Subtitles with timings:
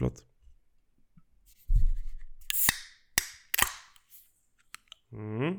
[0.00, 0.24] Förlåt.
[5.12, 5.58] Mm.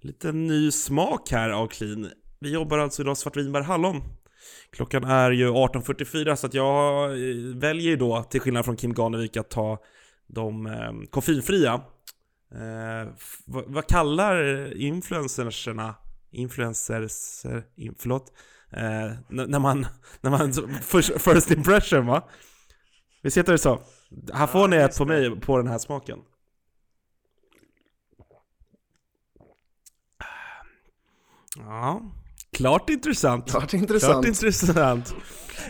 [0.00, 2.10] Lite ny smak här av clean.
[2.38, 4.02] Vi jobbar alltså idag svartvinbär hallon.
[4.70, 8.94] Klockan är ju 18.44 så att jag eh, väljer ju då, till skillnad från Kim
[8.94, 9.78] Ganevik, att ta
[10.26, 11.72] de eh, koffeinfria.
[12.52, 13.12] Eh,
[13.46, 15.94] vad kallar influencerserna,
[16.30, 17.44] influencers,
[17.76, 18.32] in, förlåt,
[18.70, 19.86] eh, när man,
[20.20, 20.52] när man,
[20.82, 22.28] first, first impression va?
[23.22, 23.80] Visst heter det så?
[24.32, 26.18] Här får ja, ni ett på mig på den här smaken.
[31.56, 32.02] Ja,
[32.52, 33.50] klart intressant.
[33.50, 34.12] Klart intressant.
[34.12, 35.14] Klart intressant.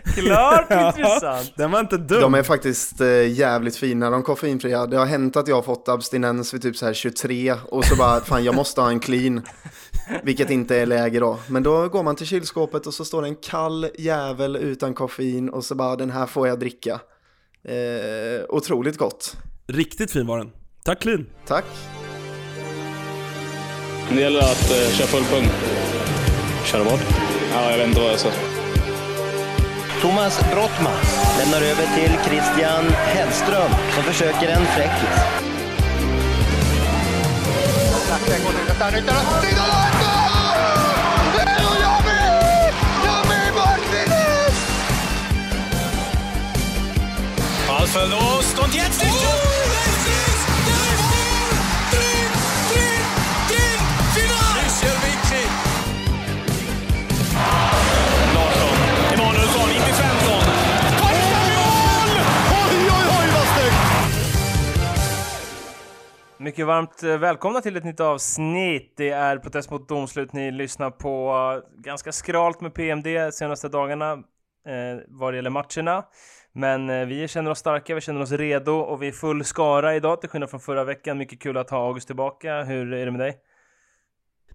[0.04, 1.52] Klart intressant.
[1.56, 2.20] Den var inte dum.
[2.20, 4.86] De är faktiskt eh, jävligt fina, de koffeinfria.
[4.86, 7.96] Det har hänt att jag har fått abstinens vid typ så här 23 och så
[7.96, 9.42] bara, fan jag måste ha en clean.
[10.22, 11.38] Vilket inte är läge då.
[11.46, 15.48] Men då går man till kylskåpet och så står det en kall jävel utan koffein
[15.48, 17.00] och så bara, den här får jag dricka.
[17.64, 19.36] Eh, otroligt gott.
[19.66, 20.50] Riktigt fin var den.
[20.84, 21.26] Tack clean.
[21.46, 21.64] Tack.
[24.10, 25.46] Det gäller att eh, köra full pung.
[26.64, 26.98] Köra vad?
[27.52, 28.30] Ja, jag vet inte vad jag sa.
[30.02, 31.00] Thomas Brottman
[31.38, 35.48] lämnar över till Christian Hellström som försöker en fräckis.
[47.94, 49.06] Ballförlust und jetzt die
[66.40, 68.94] Mycket varmt eh, välkomna till ett nytt avsnitt.
[68.96, 70.32] Det är protest mot domslut.
[70.32, 75.50] Ni lyssnar på eh, ganska skralt med PMD de senaste dagarna eh, vad det gäller
[75.50, 76.04] matcherna.
[76.58, 79.96] Men eh, vi känner oss starka, vi känner oss redo och vi är full skara
[79.96, 81.18] idag till skillnad från förra veckan.
[81.18, 82.62] Mycket kul att ha August tillbaka.
[82.62, 83.36] Hur är det med dig?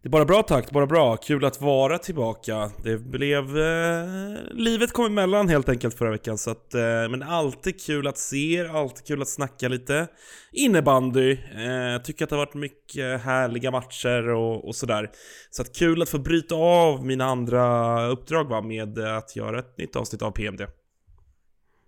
[0.01, 1.17] Det är bara bra tack, bara bra.
[1.17, 2.71] Kul att vara tillbaka.
[2.83, 3.57] Det blev...
[3.57, 4.05] Eh,
[4.51, 6.73] livet kom emellan helt enkelt förra veckan så att...
[6.73, 10.07] Eh, men alltid kul att se er, alltid kul att snacka lite
[10.51, 11.31] innebandy.
[11.31, 15.09] Eh, tycker att det har varit mycket härliga matcher och, och sådär.
[15.49, 19.77] Så att kul att få bryta av mina andra uppdrag va, med att göra ett
[19.77, 20.61] nytt avsnitt av PMD.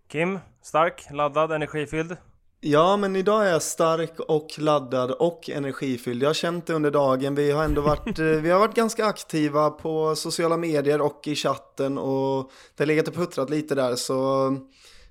[0.08, 2.18] Kim, stark, laddad, energifylld?
[2.60, 6.24] Ja, men idag är jag stark och laddad och energifylld.
[6.24, 7.36] Jag har känt det under dagen.
[7.36, 11.36] Vi har ändå varit, eh, vi har varit ganska aktiva på sociala medier och i
[11.36, 14.14] chatten och det har legat och puttrat lite där så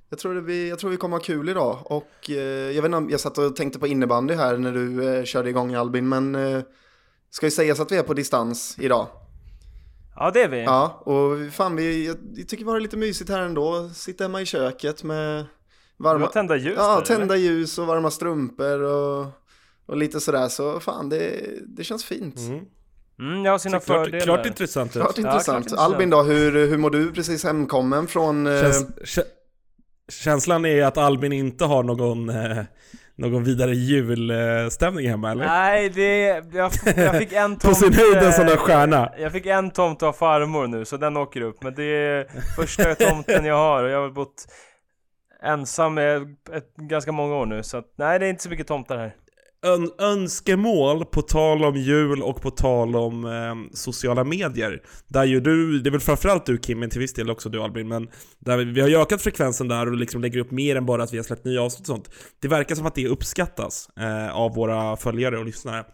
[0.09, 1.79] jag tror, vi, jag tror vi kommer ha kul idag.
[1.85, 5.25] Och eh, jag vet inte, jag satt och tänkte på innebandy här när du eh,
[5.25, 6.37] körde igång Albin, men
[7.31, 9.07] ska ju sägas att vi är på distans idag.
[10.17, 10.63] Ja, det är vi.
[10.63, 13.91] Ja, och fan vi, jag, jag tycker vi har det lite mysigt här ändå.
[13.95, 15.47] Sitta hemma i köket med
[15.97, 17.45] Varma, tända ljus Ja, där, tända eller?
[17.45, 19.27] ljus och varma strumpor och,
[19.87, 20.49] och lite sådär.
[20.49, 22.39] Så fan, det, det känns fint.
[22.39, 22.65] Mm.
[23.19, 24.09] Mm, jag har sina fördelar.
[24.09, 24.93] Klart, klart intressant.
[24.93, 25.69] Klart, ja, intressant.
[25.69, 28.47] klart Albin då, hur, hur mår du precis hemkommen från...
[28.47, 29.25] Käns, eh...
[30.09, 32.29] Känslan är att Albin inte har någon...
[32.29, 32.65] Eh
[33.17, 35.47] någon vidare julstämning hemma eller?
[35.47, 36.27] Nej, det...
[36.53, 37.63] Jag, jag fick en tomt...
[37.63, 39.13] På sin höjd en sån där stjärna!
[39.19, 41.63] Jag fick en tomt av farmor nu, så den åker upp.
[41.63, 42.27] Men det är
[42.57, 44.47] första tomten jag har och jag har bott
[45.43, 48.97] ensam ett, ganska många år nu, så att, nej det är inte så mycket tomtar
[48.97, 49.15] här.
[49.65, 54.83] Ön önskemål på tal om jul och på tal om eh, sociala medier.
[55.09, 57.63] Där ju du, det är väl framförallt du Kim, men till viss del också du
[57.63, 58.09] Albin, men
[58.39, 61.03] där vi, vi har ju ökat frekvensen där och liksom lägger upp mer än bara
[61.03, 62.11] att vi har släppt nya avsnitt och sånt.
[62.41, 65.85] Det verkar som att det uppskattas eh, av våra följare och lyssnare.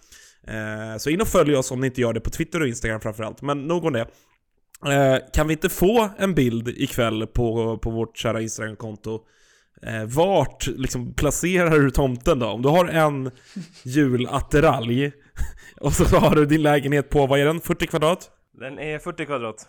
[0.46, 3.00] Eh, så in och följ oss om ni inte gör det på Twitter och Instagram
[3.00, 4.06] framförallt, men nog om det.
[4.86, 9.20] Eh, kan vi inte få en bild ikväll på, på vårt kära Instagram-konto
[9.82, 12.46] Eh, vart liksom placerar du tomten då?
[12.46, 13.30] Om du har en
[13.82, 15.12] julattiralj
[15.80, 17.60] och så har du din lägenhet på, vad är den?
[17.60, 18.30] 40 kvadrat?
[18.52, 19.68] Den är 40 kvadrat.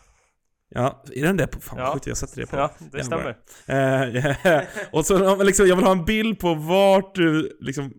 [0.70, 1.62] Ja, är den det på?
[1.62, 1.94] Fan ja.
[1.94, 2.58] Skit, jag sätter det på.
[2.58, 3.38] Ja, det stämmer.
[3.66, 4.62] Eh,
[4.92, 7.94] och så liksom, jag vill ha en bild på vart du liksom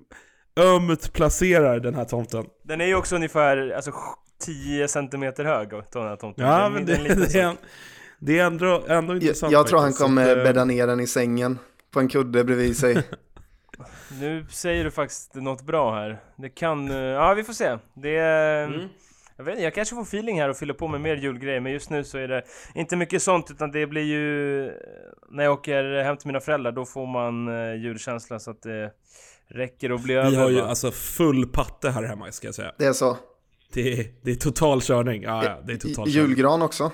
[0.57, 2.45] ömt placerar den här tomten.
[2.65, 3.93] Den är ju också ungefär alltså,
[4.45, 6.47] 10 cm hög, den här tomten.
[6.47, 7.57] Ja, men det, det, är,
[8.19, 9.53] det är ändå, ändå intressant.
[9.53, 11.59] Jag, jag tror han kommer eh, bädda ner den i sängen
[11.93, 13.03] på en kudde bredvid sig.
[14.21, 16.21] nu säger du faktiskt något bra här.
[16.37, 17.79] Det kan, eh, ja vi får se.
[17.95, 18.65] Det är...
[18.65, 18.89] Mm.
[19.37, 21.73] Jag vet inte, jag kanske får feeling här och fyller på med mer julgrejer, men
[21.73, 22.43] just nu så är det
[22.75, 24.65] inte mycket sånt, utan det blir ju...
[25.31, 28.93] När jag åker hem till mina föräldrar, då får man uh, julkänsla så att det
[29.49, 30.31] räcker att bli över.
[30.31, 32.73] Vi har ju alltså full patte här hemma, ska jag säga.
[32.79, 33.17] Det är så?
[33.73, 35.23] Det är, det är total körning.
[35.23, 36.93] Ja, ja, det är total Julgran också?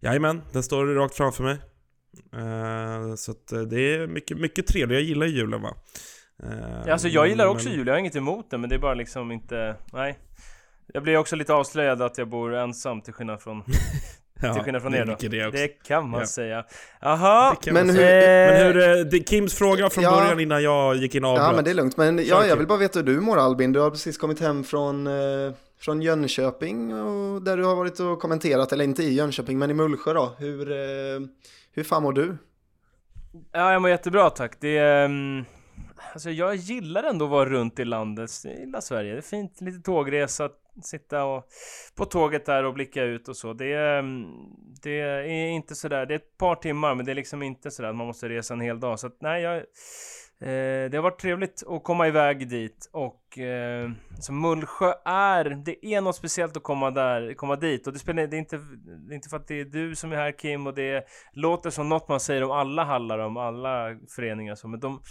[0.00, 1.58] Jajamän, den står rakt framför mig.
[2.36, 5.74] Eh, så att eh, det är mycket, mycket trevligt, jag gillar ju julen va.
[6.42, 8.80] Eh, Alltså jag gillar också men- jul, jag har inget emot det men det är
[8.80, 10.18] bara liksom inte, nej
[10.94, 13.62] Jag blir också lite avslöjad att jag bor ensam till skillnad från,
[14.42, 15.50] Ja, till skillnad från er då det.
[15.50, 16.26] Det kan man Ja.
[16.26, 16.64] säga
[17.00, 18.50] Jaha, Men man hur- säga.
[18.50, 20.10] Men hur, det, Kims fråga från Ja.
[20.10, 21.54] början innan jag gick in och Ja, avbröt.
[21.56, 21.96] men det är lugnt.
[21.96, 23.72] Men ja, jag vill bara veta hur du mår Albin.
[23.72, 28.20] Du har precis kommit hem från, eh, från Jönköping och där du har varit och
[28.20, 30.34] kommenterat, eller inte i Jönköping, men i Mullsjö då.
[30.38, 31.20] Hur, eh,
[31.76, 32.36] hur fan mår du?
[33.52, 34.60] Ja, jag mår jättebra tack.
[34.60, 35.04] Det är...
[35.04, 35.44] Mm,
[36.12, 38.30] alltså jag gillar ändå att vara runt i landet.
[38.44, 39.12] Jag gillar Sverige.
[39.12, 40.50] Det är fint, lite tågresa,
[40.82, 41.48] sitta och,
[41.96, 43.52] på tåget där och blicka ut och så.
[43.52, 44.26] Det är, mm,
[44.82, 47.88] det är inte sådär, det är ett par timmar men det är liksom inte sådär
[47.88, 49.00] att man måste resa en hel dag.
[49.00, 49.62] Så att nej, jag...
[50.40, 53.90] Eh, det har varit trevligt att komma iväg dit och eh,
[54.20, 58.26] så Mullsjö är, det är något speciellt att komma där, komma dit och det spelar
[58.26, 58.56] det är inte,
[59.08, 61.70] det är inte för att det är du som är här Kim och det låter
[61.70, 65.02] som något man säger om alla hallar, om alla föreningar så, men de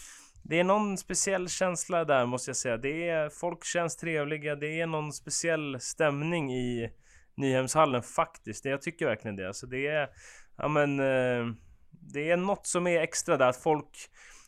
[0.49, 2.77] det är någon speciell känsla där måste jag säga.
[2.77, 6.89] Det är, folk känns trevliga, det är någon speciell stämning i
[7.37, 8.63] Nyhemshallen faktiskt.
[8.63, 9.47] Det, jag tycker verkligen det.
[9.47, 10.09] Alltså det är,
[10.57, 11.55] ja men, eh,
[11.91, 13.89] det är något som är extra där att folk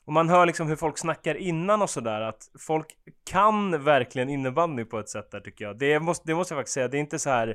[0.07, 2.87] och man hör liksom hur folk snackar innan och sådär att folk
[3.29, 5.79] kan verkligen innebandy på ett sätt där tycker jag.
[5.79, 6.87] Det måste, det måste jag faktiskt säga.
[6.87, 7.47] Det är inte så här.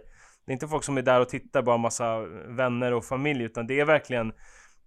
[0.46, 2.19] Det är inte folk som är där och tittar bara massa
[2.49, 4.32] vänner och familj utan det är verkligen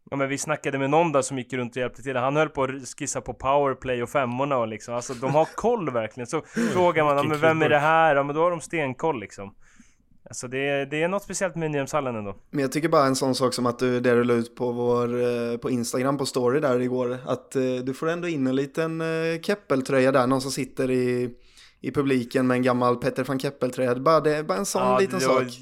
[0.10, 2.16] Ja men vi snackade med någon där som gick runt och hjälpte till.
[2.16, 2.70] Han höll på att
[3.00, 4.96] skissa på powerplay och femmorna och liksom.
[4.96, 6.28] Alltså de har koll verkligen.
[6.28, 6.42] Så
[6.74, 8.16] frågar man, ja, men vem är det här?
[8.16, 9.56] Ja men då har de stenkoll liksom.
[10.30, 12.36] Alltså det är, det är något speciellt med Nyhemshallen ändå.
[12.50, 14.72] Men jag tycker bara en sån sak som att du, det du la ut på,
[14.72, 18.56] vår, eh, på Instagram på story där igår, att eh, du får ändå in en
[18.56, 21.30] liten eh, Keppeltröja där, någon som sitter i,
[21.82, 23.96] i publiken med en gammal Petter van Keppel-tröja.
[23.96, 25.54] Bara, det bara en sån Ja, liten var- sak.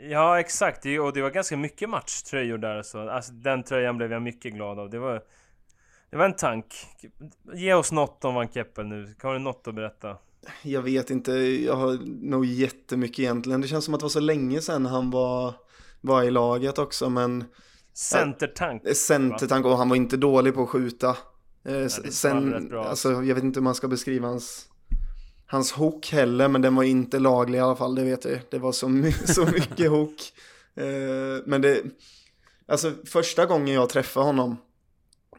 [0.00, 3.08] Ja exakt, och det var ganska mycket matchtröjor där så.
[3.10, 4.90] Alltså den tröjan blev jag mycket glad av.
[4.90, 5.22] Det var...
[6.10, 6.74] Det var en tank.
[7.54, 9.14] Ge oss något om Van Keppel nu.
[9.22, 10.16] Har du något att berätta?
[10.62, 11.98] Jag vet inte, jag har
[12.30, 13.60] nog jättemycket egentligen.
[13.60, 15.54] Det känns som att det var så länge sedan han var,
[16.00, 17.44] var i laget också, men
[17.94, 18.96] Centertank.
[18.96, 21.16] centertank och han var inte dålig på att skjuta.
[21.64, 24.68] Eh, han sen, alltså jag vet inte hur man ska beskriva hans,
[25.46, 28.40] hans hook heller, men den var inte laglig i alla fall, det vet jag.
[28.50, 30.32] Det var så, my- så mycket hook.
[30.74, 31.82] Eh, men det,
[32.66, 34.56] alltså första gången jag träffade honom,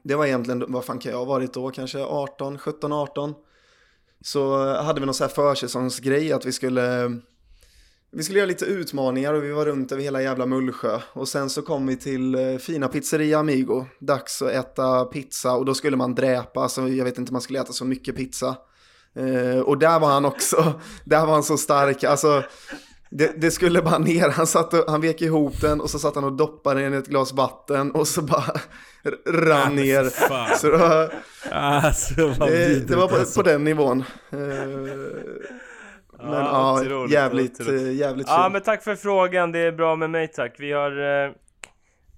[0.04, 3.34] det var egentligen, vad fan kan jag ha varit då, kanske 18, 17, 18.
[4.24, 7.20] Så hade vi någon så här försäsongsgrej att vi skulle
[8.12, 11.00] vi skulle göra lite utmaningar och vi var runt över hela jävla Mullsjö.
[11.14, 13.86] Och sen så kom vi till eh, fina pizzeria Amigo.
[14.00, 16.60] Dags att äta pizza och då skulle man dräpa.
[16.60, 18.58] Alltså jag vet inte, man skulle äta så mycket pizza.
[19.16, 22.04] Eh, och där var han också, där var han så stark.
[22.04, 22.44] Alltså
[23.10, 26.16] det, det skulle bara ner, han, satt och, han vek ihop den och så satt
[26.16, 28.54] han och doppade den i ett glas vatten och så bara
[29.28, 30.04] rann ner.
[30.58, 31.14] Så det var,
[31.52, 32.14] Alltså,
[32.46, 33.44] det, det var på, alltså.
[33.44, 34.04] på den nivån.
[34.32, 34.38] Eh,
[36.24, 37.82] men ja, otroligt, jävligt, otroligt.
[37.82, 40.56] eh, jävligt Ja men tack för frågan, det är bra med mig tack.
[40.60, 41.32] Vi har eh,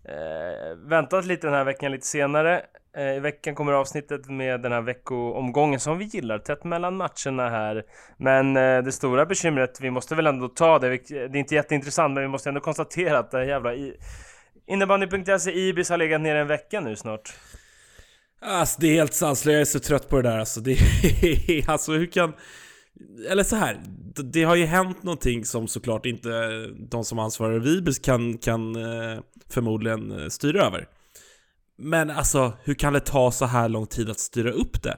[0.05, 2.61] eh, väntat lite den här veckan lite senare.
[2.97, 7.49] Eh, I veckan kommer avsnittet med den här veckoomgången som vi gillar, tätt mellan matcherna
[7.49, 7.83] här.
[8.17, 12.13] Men eh, det stora bekymret, vi måste väl ändå ta det, det är inte jätteintressant
[12.13, 13.93] men vi måste ändå konstatera att det här jävla i,
[14.67, 17.33] innebandy.se Ibis har legat ner en vecka nu snart.
[18.41, 20.59] Alltså det är helt sanslöst, jag är så trött på det där alltså.
[20.61, 22.33] Det är, alltså hur kan...
[23.29, 23.77] Eller så här,
[24.23, 26.29] det- har ju hänt någonting som såklart inte
[26.89, 29.19] de som ansvarar för Ibis kan, kan eh,
[29.49, 30.87] förmodligen styra över.
[31.81, 34.97] Men alltså, hur kan det ta så här lång tid att styra upp det?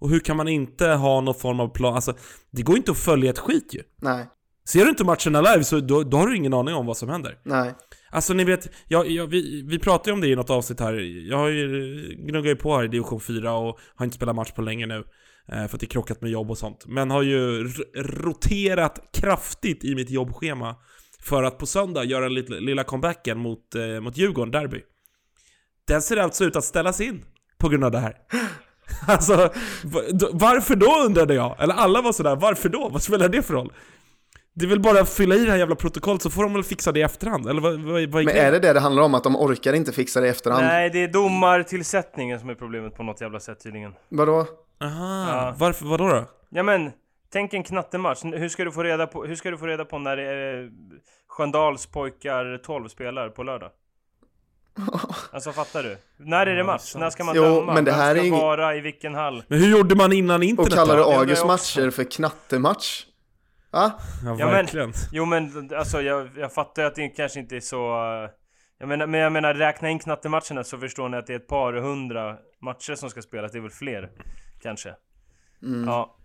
[0.00, 1.94] Och hur kan man inte ha någon form av plan?
[1.94, 2.14] Alltså,
[2.50, 3.82] det går inte att följa ett skit ju.
[4.02, 4.26] Nej,
[4.68, 7.08] Ser du inte matcherna live så då, då har du ingen aning om vad som
[7.08, 7.38] händer.
[7.44, 7.74] nej.
[8.10, 10.92] Alltså ni vet, jag, jag, vi, vi pratade ju om det i något avsnitt här.
[11.30, 14.52] Jag har ju gnuggat ju på här i division 4 och har inte spelat match
[14.52, 15.04] på länge nu.
[15.48, 16.84] Eh, för att det är krockat med jobb och sånt.
[16.86, 20.76] Men har ju roterat kraftigt i mitt jobbschema.
[21.22, 24.80] För att på söndag göra lilla comebacken mot, eh, mot Djurgården, Derby.
[25.92, 27.24] Den ser alltså ut att ställas in
[27.58, 28.16] på grund av det här.
[29.08, 29.52] Alltså,
[30.32, 31.56] varför då undrade jag?
[31.62, 32.88] Eller alla var sådär, varför då?
[32.88, 33.72] Vad spelar det för roll?
[34.54, 36.64] Det är väl bara att fylla i det här jävla protokollet så får de väl
[36.64, 39.02] fixa det i efterhand, eller vad, vad, vad är Men är det det det handlar
[39.02, 39.14] om?
[39.14, 40.64] Att de orkar inte fixa det i efterhand?
[40.64, 43.92] Nej, det är domartillsättningen som är problemet på något jävla sätt tydligen.
[44.08, 44.46] Vadå?
[44.82, 45.54] Aha, Ja.
[45.58, 46.24] varför, vadå då?
[46.50, 46.90] Ja men,
[47.32, 48.24] tänk en knattematch.
[48.24, 50.70] Hur ska du få reda på, hur ska du få reda på när det är
[51.28, 53.70] Sköndals pojkar 12 spelar på lördag?
[55.32, 55.98] Alltså fattar du?
[56.16, 56.94] När är det match?
[56.94, 57.74] När ska man Jo, döma?
[57.74, 59.44] men det här är ska ing- vara i vilken hall?
[59.48, 61.78] Men hur gjorde man innan Och internet August jag också.
[61.80, 63.04] matcher för knattematch?
[63.70, 63.92] Va?
[64.00, 64.92] Ja, Ja, men- verkligen.
[65.12, 67.76] Jo men alltså jag, jag fattar ju att det kanske inte är så...
[68.24, 68.30] eh,
[68.78, 71.48] Jag menar, men jag menar, räkna in knattematcherna så förstår ni att det är ett
[71.48, 73.52] par hundra matcher som ska spelas.
[73.52, 74.10] Det är väl fler,
[74.62, 74.94] kanske.
[75.62, 75.84] Mm.
[75.88, 76.16] Ja.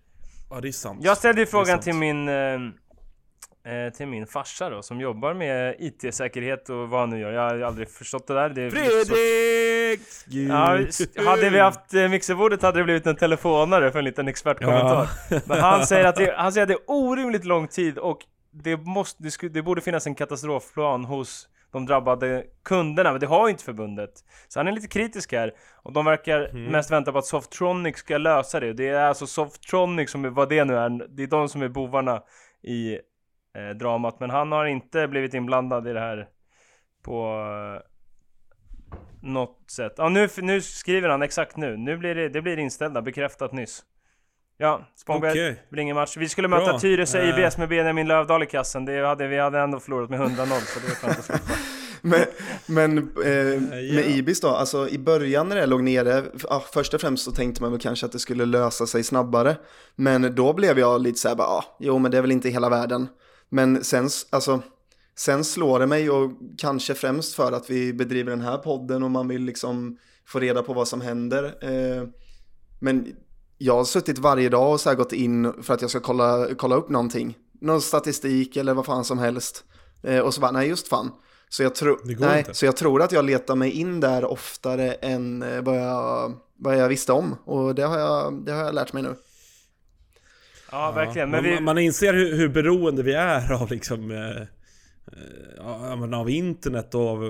[0.49, 0.99] Ja, det är sant.
[1.03, 2.27] Jag ställde ju är frågan till min...
[3.67, 7.31] Eh, till min farsa då, som jobbar med IT-säkerhet och vad han nu gör.
[7.31, 8.50] Jag har aldrig förstått det där.
[8.50, 10.01] Det är så- Fredrik!
[10.50, 15.09] Ja, hade vi haft eh, mixerbordet hade det blivit en telefonare för en liten expertkommentar.
[15.47, 18.19] Men han säger, att det, han säger att det är orimligt lång tid och
[18.51, 23.27] det, måste, det, skulle, det borde finnas en katastrofplan hos de drabbade kunderna, men det
[23.27, 24.12] har ju inte förbundet.
[24.47, 25.53] Så han är lite kritisk här.
[25.83, 28.74] Och de verkar mest vänta på att Softronic ska lösa det.
[28.74, 31.67] Det är alltså Softronic som är, vad det nu är, det är de som är
[31.69, 32.21] bovarna
[32.63, 33.00] i
[33.57, 34.19] eh, dramat.
[34.19, 36.27] Men han har inte blivit inblandad i det här
[37.03, 37.23] på
[37.73, 37.81] eh,
[39.21, 39.93] något sätt.
[39.97, 41.77] Ja, nu, nu skriver han exakt nu.
[41.77, 43.83] Nu blir det, det blir inställda, bekräftat nyss.
[44.59, 45.49] Ja, Spångberg, Okej.
[45.49, 46.17] det blir ingen match.
[46.17, 46.79] Vi skulle möta Bra.
[46.79, 47.45] Tyresö Eh.
[47.45, 48.85] IBS med Benjamin Lövdahl i kassen.
[48.85, 51.43] Det hade, vi hade ändå förlorat med 100-0, så det är skönt att slippa.
[52.01, 52.25] Men,
[52.65, 53.61] men eh,
[53.95, 57.31] med Ibis då, alltså i början när det låg nere, ja, först och främst så
[57.31, 59.55] tänkte man väl kanske att det skulle lösa sig snabbare.
[59.95, 62.49] Men då blev jag lite så här, bara, ja, jo men det är väl inte
[62.49, 63.07] hela världen.
[63.49, 64.61] Men sen, alltså,
[65.15, 69.11] sen slår det mig och kanske främst för att vi bedriver den här podden och
[69.11, 71.43] man vill liksom få reda på vad som händer.
[71.61, 72.07] Eh,
[72.79, 73.15] men
[73.57, 76.75] jag har suttit varje dag och så gått in för att jag ska kolla, kolla
[76.75, 77.37] upp någonting.
[77.61, 79.63] Någon statistik eller vad fan som helst.
[80.03, 81.11] Eh, och så bara, nej just fan.
[81.49, 82.53] Så jag, tro, nej, inte.
[82.53, 86.77] så jag tror att jag letar mig in där oftare än eh, vad jag, vad
[86.77, 87.35] jag visste om.
[87.45, 89.15] Och det har jag, det har jag lärt mig nu.
[90.71, 91.29] Ja, verkligen.
[91.29, 94.12] Men Men vi, man, man inser hur, hur beroende vi är av liksom...
[94.12, 94.47] Eh, eh,
[95.57, 97.24] ja, av internet och av...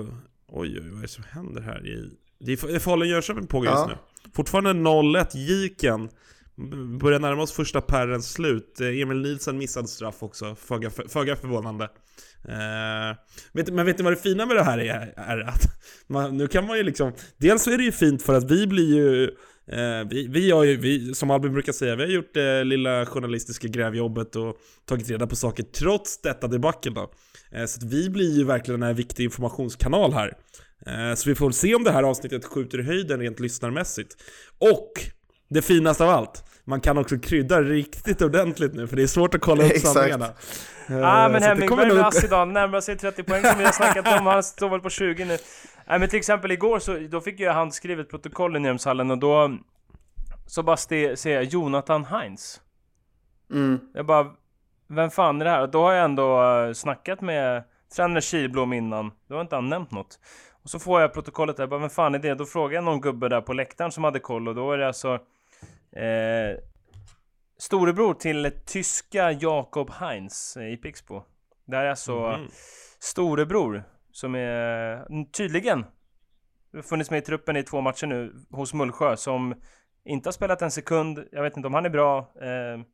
[0.48, 2.10] Oj, oj, vad är det som händer här i...
[2.40, 3.78] Det är, Falun-Jönköping pågår Ja.
[3.78, 4.30] just nu.
[4.34, 6.08] Fortfarande 0-1, Jiken.
[7.00, 8.80] Börjar närma oss första pärrens slut.
[8.80, 11.88] Eh, Emil Nielsen missade straff också, föga, föga förvånande.
[12.44, 13.16] Eh,
[13.52, 15.14] vet, men vet ni vad det fina med det här är?
[15.16, 15.62] är att
[16.06, 17.12] man, nu kan man ju liksom...
[17.36, 19.30] Dels så är det ju fint för att vi blir ju...
[19.72, 23.06] Eh, vi, vi har ju, vi, som Albin brukar säga, vi har gjort det lilla
[23.06, 24.56] journalistiska grävjobbet och
[24.88, 27.10] tagit reda på saker trots detta debacle då.
[27.52, 30.32] Eh, så att vi blir ju verkligen en viktig informationskanal här.
[30.86, 34.16] Eh, så vi får väl se om det här avsnittet skjuter i höjden rent lyssnarmässigt.
[34.58, 34.92] Och
[35.50, 39.34] det finaste av allt, man kan också krydda riktigt ordentligt nu för det är svårt
[39.34, 39.94] att kolla upp Exakt.
[39.94, 40.26] sanningarna.
[40.88, 44.20] Eh, ah, men Hemmingberg med nog- Assidan närmar sig 30 poäng som vi har snackat
[44.20, 44.26] om.
[44.26, 45.38] Han står väl på 20 nu.
[45.88, 49.58] Nej, men till exempel igår så då fick jag handskrivet protokoll i Nymshallen och då
[50.46, 52.60] så bara ste, ser jag Jonathan Heinz.
[53.50, 53.80] Mm.
[53.94, 54.26] Jag bara,
[54.86, 55.62] vem fan är det här?
[55.62, 57.64] Och då har jag ändå uh, snackat med
[57.96, 59.12] tränare Kihlblom innan.
[59.28, 60.20] Då har inte han nämnt något.
[60.62, 62.34] Och så får jag protokollet där, jag bara, vem fan är det?
[62.34, 64.86] Då frågar jag någon gubbe där på läktaren som hade koll och då är det
[64.86, 65.14] alltså
[65.92, 66.58] eh,
[67.58, 71.22] storebror till tyska Jakob Heinz eh, i Pixbo.
[71.66, 72.48] Det här är alltså Mhm.
[72.98, 73.84] storebror
[74.20, 75.84] som är tydligen
[76.82, 79.54] funnits med i truppen i två matcher nu hos Mullsjö som
[80.04, 81.24] inte har spelat en sekund.
[81.32, 82.18] Jag vet inte om han är bra.
[82.18, 82.84] Eh,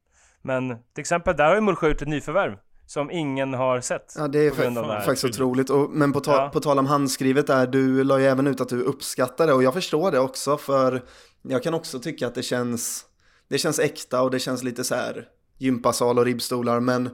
[0.42, 4.14] men till exempel där har ju Mullsjö gjort ett nyförvärv som ingen har sett.
[4.18, 5.00] Ja, det är på grund av fa- det här.
[5.00, 5.70] faktiskt otroligt.
[5.70, 6.48] Och, men på, ta- Ja.
[6.52, 9.62] på tal om handskrivet där, du la ju även ut att du uppskattar det och
[9.62, 11.02] jag förstår det också för
[11.42, 13.04] jag kan också tycka att det känns,
[13.48, 15.28] det känns äkta och det känns lite så här
[15.58, 17.10] gympasal och ribbstolar men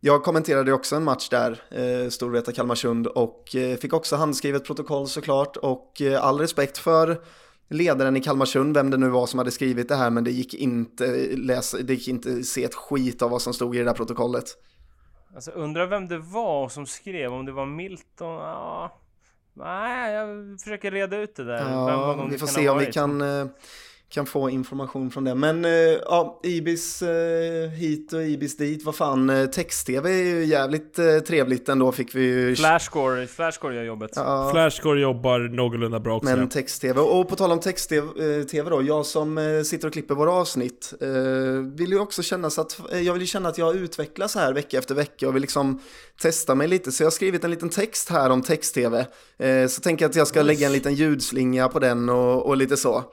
[0.00, 5.08] jag kommenterade också en match där, eh, Storvreta Kalmarsund och eh, fick också handskrivet protokoll
[5.08, 7.20] såklart och eh, all respekt för
[7.68, 10.54] ledaren i Kalmarsund, vem det nu var som hade skrivit det här men det gick
[10.54, 13.94] inte läsa, det gick inte se ett skit av vad som stod i det där
[13.94, 14.44] protokollet.
[15.34, 18.34] Alltså undrar vem det var som skrev, om det var Milton?
[18.34, 19.00] Ja.
[19.52, 21.70] Nej, jag försöker reda ut det där.
[21.70, 23.46] Ja, vi får se om vi kan, eh,
[24.08, 25.34] kan få information från det.
[25.34, 30.44] Men eh, ja, Ibis eh, hit och Ibis dit, vad fan, eh, text-tv är ju
[30.44, 32.56] jävligt eh, trevligt ändå fick vi ju.
[32.56, 34.10] Flashscore, Flashscore gör jobbet.
[34.14, 36.36] Ja, Flashcore jobbar någorlunda bra också.
[36.36, 40.14] men text-tv, och på tal om text-tv TV då, jag som eh, sitter och klipper
[40.14, 41.08] våra avsnitt eh,
[41.74, 44.52] vill ju också känna så att, eh, jag vill ju känna att jag utvecklas här
[44.52, 45.80] vecka efter vecka och vill liksom
[46.20, 46.92] testa mig lite.
[46.92, 49.06] Så jag har skrivit en liten text här om text-tv.
[49.38, 52.56] Eh, så tänker jag att jag ska lägga en liten ljudslinga på den och, och
[52.56, 53.04] lite så.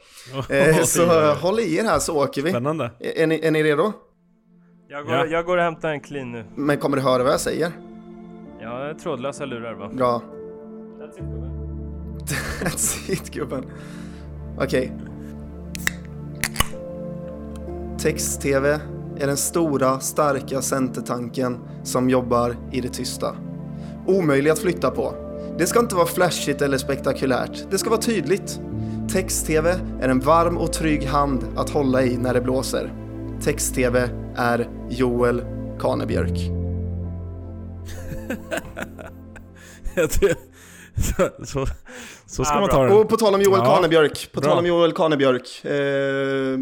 [0.85, 2.49] Så håll i er här så åker vi.
[2.49, 2.91] Spännande.
[2.99, 3.93] Är ni, är ni redo?
[4.87, 5.25] Jag, går, Ja.
[5.25, 6.45] jag går och hämtar en clean nu.
[6.55, 7.71] Men kommer du höra vad jag säger?
[8.61, 9.89] Ja, det är trådlösa lurar va?
[9.93, 10.21] Bra.
[10.99, 11.51] That's it, gubben.
[12.63, 13.65] That's it gubben.
[14.59, 14.91] Okej.
[17.99, 18.79] Text-tv
[19.19, 23.35] är den stora, starka centertanken som jobbar i det tysta.
[24.07, 25.13] Omöjlig att flytta på.
[25.57, 27.71] Det ska inte vara flashigt eller spektakulärt.
[27.71, 28.59] Det ska vara tydligt.
[29.13, 32.93] Text-tv är en varm och trygg hand att hålla i när det blåser.
[33.41, 35.43] Text-tv är Joel
[35.79, 36.37] Kanebjörk.
[40.95, 41.65] Så, så,
[42.25, 42.97] så ska Ah, man ta den.
[42.97, 44.49] Och på tal om Joel Ja, Kanebjörk, på bra.
[44.49, 45.65] tal om Joel Kanebjörk.
[45.65, 46.59] Eh,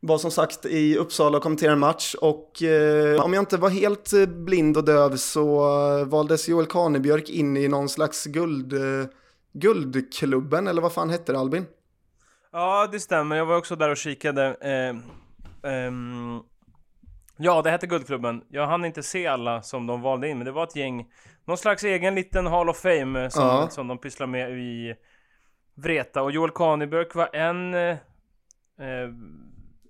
[0.00, 3.68] var som sagt i Uppsala och kommenterade en match och eh, om jag inte var
[3.70, 5.60] helt eh, blind och döv så
[5.98, 9.06] eh, valdes Joel Kanebjörk in i någon slags guld, eh,
[9.52, 11.66] guldklubben eller vad fan hette det Albin?
[12.52, 13.36] Ja, det stämmer.
[13.36, 14.56] Jag var också där och kikade.
[14.60, 14.96] Eh,
[15.72, 16.40] ehm,
[17.36, 18.44] ja, det hette Guldklubben.
[18.48, 21.06] Jag hann inte se alla som de valde in, men det var ett gäng.
[21.44, 23.68] Någon slags egen liten Hall of Fame eh, som, Ja.
[23.70, 24.94] som de pysslar med i
[25.74, 26.22] Vreta.
[26.22, 27.74] Och Joel Kanebjörk var en...
[27.74, 27.96] Eh,
[28.80, 29.10] eh,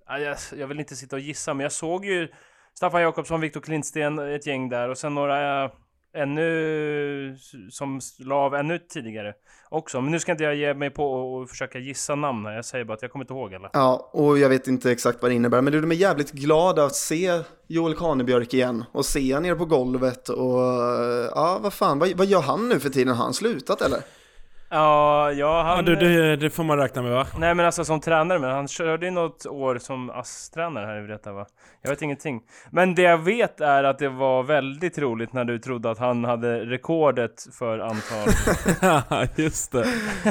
[0.06, 2.28] ja, jag, vill inte sitta och gissa, men jag såg ju
[2.74, 5.70] Staffan Jakobsson, Viktor Klintsten, ett gäng där och sen några eh,
[6.14, 7.36] ännu
[7.70, 9.34] som la av ännu tidigare
[9.68, 10.00] också.
[10.00, 12.52] Men nu ska inte jag ge mig på och försöka gissa namn här.
[12.52, 13.70] Jag säger bara att jag kommer inte ihåg alla.
[13.72, 16.94] Ja, och jag vet inte exakt vad det innebär, men du är jävligt glad att
[16.94, 20.60] se Joel Kanebjörk igen och se han nere på golvet och
[21.34, 23.16] ja, vad fan, vad, vad gör han nu för tiden?
[23.16, 24.00] Har han slutat eller?
[24.72, 25.76] Ja, ja han...
[25.76, 27.26] Ja, du, det, det får man räkna med va?
[27.38, 31.02] Nej men alltså som tränare, men han körde ju något år som ASS-tränare här i
[31.02, 31.46] Vreta va?
[31.82, 32.42] Jag vet ingenting.
[32.70, 36.24] Men det jag vet är att det var väldigt roligt när du trodde att han
[36.24, 38.28] hade rekordet för antal...
[38.80, 39.86] Ja, just det.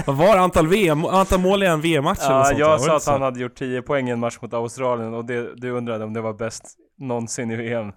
[0.05, 0.37] Vad var?
[0.37, 2.59] Antal, VM, antal mål i en VM-match eller ja, sånt?
[2.59, 5.13] jag Var det sa att han hade gjort 10 poäng i en match mot Australien
[5.13, 7.91] och det, du undrade om det var bäst någonsin i VM.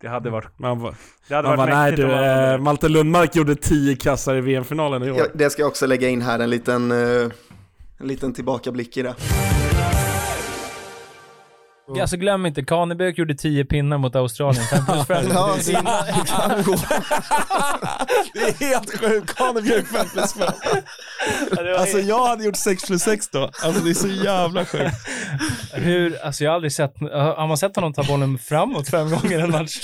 [0.00, 0.58] Det hade varit...
[0.58, 0.94] Man bara,
[1.28, 2.58] Det hade man bara varit nej mäktigt du, eh, det.
[2.58, 5.18] Malte Lundmark gjorde 10 kassar i VM-finalen i år.
[5.18, 7.30] Ja, det ska jag också lägga in här, en liten, eh,
[7.98, 9.14] en liten tillbakablick i det.
[12.00, 14.64] Alltså glöm inte, Kanebjörk gjorde 10 pinnar mot Australien.
[14.64, 15.26] 5 plus 5.
[15.32, 15.70] Ja, så-
[18.34, 20.52] Det är helt sjukt, Kanebjörk 5 plus 5.
[21.56, 23.50] Ja, det var Alltså jag hade gjort 6 plus 6 då.
[23.62, 24.96] Alltså det är så jävla sjukt.
[25.72, 29.38] Hur, alltså jag har aldrig sett, har man sett honom ta bollen framåt fem gånger
[29.38, 29.78] en match?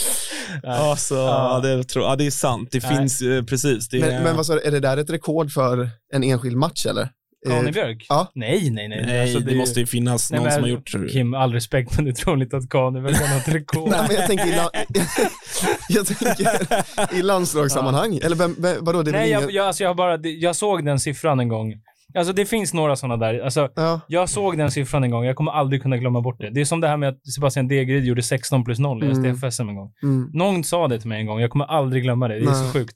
[0.63, 0.73] Nej.
[0.79, 1.61] Alltså, ja.
[1.63, 2.69] det, tror, ja, det är sant.
[2.73, 2.97] Det Nej.
[2.97, 3.89] finns eh, precis.
[3.89, 6.57] Det är, Men, men vad sa du, är det där ett rekord för en enskild
[6.57, 7.09] match eller?
[7.47, 8.07] Eh, Kanebjörk?
[8.09, 8.31] Ja.
[8.35, 9.05] Nej, nej, nej.
[9.07, 11.11] Nej, Alltså, det, ju- måste ju finnas Nej, någon men som har gjort...
[11.13, 13.89] Kim, all respekt, men det är troligt att Kanebjörk har något rekord.
[13.91, 14.71] Nej, men jag tänker i, la-
[15.89, 18.17] jag tänker i landslagssammanhang.
[18.25, 20.85] Eller vem, vem, vadå, det Nej, jag, jag, alltså jag, har bara, det- jag såg
[20.85, 21.75] den siffran en gång.
[22.19, 23.41] Alltså det finns några sådana där.
[23.45, 24.01] Alltså, Ja.
[24.09, 26.51] jag såg den siffran en gång, jag kommer aldrig kunna glömma bort det.
[26.51, 29.17] Det är som det här med att Sebastian Degeryd gjorde 16 plus 0 i Mm.
[29.37, 29.93] STF-SM en gång.
[30.03, 30.31] Mm.
[30.33, 32.35] Någon sa det till mig en gång, jag kommer aldrig glömma det.
[32.35, 32.55] Det är Nej.
[32.67, 32.95] så sjukt.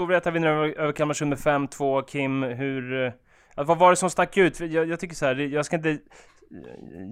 [0.00, 2.04] Storvreta vinner över, över Kalmarsund med 5-2.
[2.06, 3.06] Kim, hur...
[3.06, 3.12] eh,
[3.64, 4.60] vad var det som stack ut?
[4.60, 5.98] Jag, jag tycker så här, jag ska inte eh,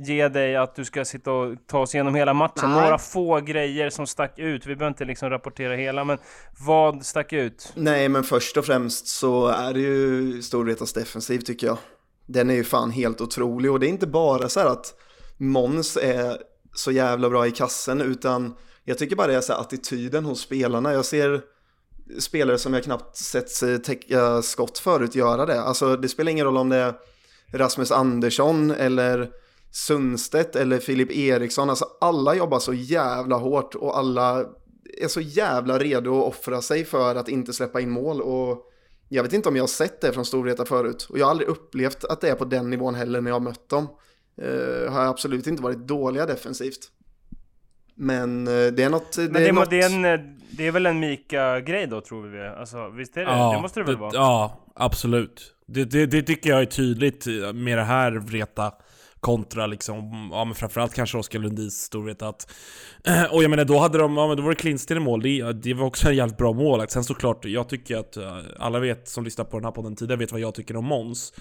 [0.04, 2.70] ge dig att du ska sitta och ta oss igenom hela matchen.
[2.70, 2.82] Nej.
[2.82, 4.66] Några få grejer som stack ut.
[4.66, 6.18] Vi behöver inte liksom rapportera hela, men
[6.66, 7.72] vad stack ut?
[7.76, 11.78] Nej, men först och främst så är det ju Storvretas defensiv tycker jag.
[12.26, 14.94] Den är ju fan helt otrolig och det är inte bara så här att
[15.36, 16.36] Mons är
[16.74, 20.40] så jävla bra i kassen utan jag tycker bara det är så här attityden hos
[20.40, 20.92] spelarna.
[20.92, 21.42] Jag ser
[22.18, 25.60] spelare som jag knappt sett sig täcka skott förut göra det.
[25.60, 26.94] Alltså det spelar ingen roll om det är
[27.52, 29.30] Rasmus Andersson eller
[29.70, 31.70] Sundstedt eller Filip Eriksson.
[31.70, 34.44] Alltså alla jobbar så jävla hårt och alla
[35.00, 38.20] är så jävla redo att offra sig för att inte släppa in mål.
[38.20, 38.72] Och
[39.08, 41.06] jag vet inte om jag har sett det från Storvreta förut.
[41.10, 43.40] Och jag har aldrig upplevt att det är på den nivån heller när jag har
[43.40, 43.88] mött dem.
[44.42, 46.90] Uh, har absolut inte varit dåliga defensivt.
[47.98, 49.12] Men eh, det är något...
[49.12, 49.70] Det Men det, är är, något...
[49.70, 52.46] det, är en, eh, det är väl en Mika-grej då, tror vi?
[52.46, 53.54] Alltså, visst är det?
[53.54, 54.10] det måste det väl vara?
[54.14, 55.54] Ja, absolut.
[55.66, 58.72] Det, det, det tycker jag är tydligt med det här Vreta
[59.20, 62.50] kontra liksom, ja men framförallt kanske Oskar Lundins storhet att...
[63.30, 65.52] Och jag menar då hade de, ja men då var det Klintsten i mål, det,
[65.52, 66.92] det var också en jävligt bra målakt.
[66.92, 70.18] Sen såklart, jag tycker att eh, alla vet som lyssnar på den här podden tidigare
[70.18, 71.32] vet vad jag tycker om Måns.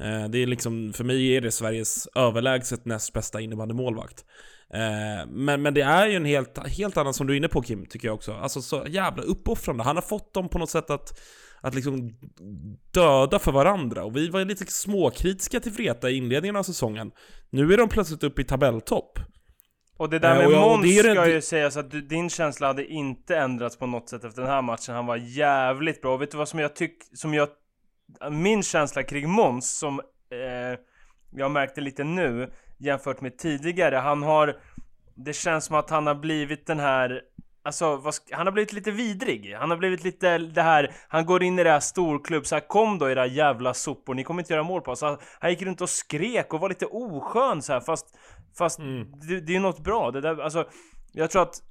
[0.00, 4.24] Eh, Det är liksom, för mig är det Sveriges överlägset näst bästa innebandymålvakt.
[4.70, 7.62] Eh, Men, men det är ju en helt, helt annan som du är inne på
[7.62, 8.32] Kim, tycker jag också.
[8.32, 9.82] Alltså så jävla uppoffrande.
[9.84, 11.20] Han har fått dem på något sätt att,
[11.60, 12.10] att liksom
[12.92, 14.04] döda för varandra.
[14.04, 17.12] Och vi var lite småkritiska till Vreta i inledningen av säsongen.
[17.50, 19.18] Nu är de plötsligt uppe i tabelltopp.
[19.96, 22.30] Och det där Eh, med och Måns är det- ska ju sägas att du, din
[22.30, 24.94] känsla hade inte ändrats på något sätt efter den här matchen.
[24.94, 26.14] Han var jävligt bra.
[26.14, 27.48] Och vet du vad som jag tycker, som jag...
[28.30, 30.78] Min känsla kring Måns, som eh,
[31.36, 33.96] jag märkte lite nu jämfört med tidigare.
[33.96, 34.56] Han har...
[35.14, 37.22] Det känns som att han har blivit den här...
[37.62, 39.54] Alltså, vad han har blivit lite vidrig.
[39.54, 40.94] Han har blivit lite det här...
[41.08, 44.24] Han går in i det här storklubb, så här, kom då era jävla sopor, ni
[44.24, 45.02] kommer inte göra mål på oss.
[45.02, 48.06] Han, han gick runt och skrek och var lite oskön så här, fast...
[48.58, 48.78] Fast
[49.28, 50.10] det, det är ju något bra.
[50.10, 50.68] Det där, alltså,
[51.12, 51.62] jag tror att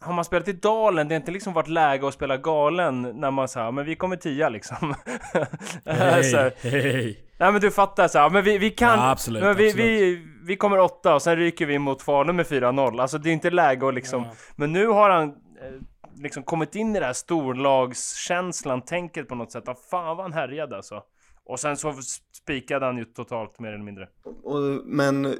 [0.00, 3.30] har man spelat i Dalen, det har inte liksom varit läge att spela galen när
[3.30, 4.94] man säger men vi kommer tia liksom.
[5.84, 6.70] här.
[6.70, 7.29] hej.
[7.40, 8.98] Nej men du fattar så här, men vi, vi kan...
[8.98, 9.86] Ja, absolut, men vi, absolut.
[9.86, 13.00] Vi, vi kommer åtta och sen ryker vi mot Falun med 4-0.
[13.00, 14.24] Alltså det är inte läge att liksom...
[14.56, 15.28] Men nu har han...
[15.28, 15.32] eh,
[16.22, 19.68] liksom kommit in i det här storlagskänslan, tänket på något sätt.
[19.68, 21.02] Ah, fan vad han härjade alltså.
[21.44, 21.94] Och sen så
[22.42, 24.08] spikade han ju totalt mer eller mindre.
[24.44, 25.34] Och, men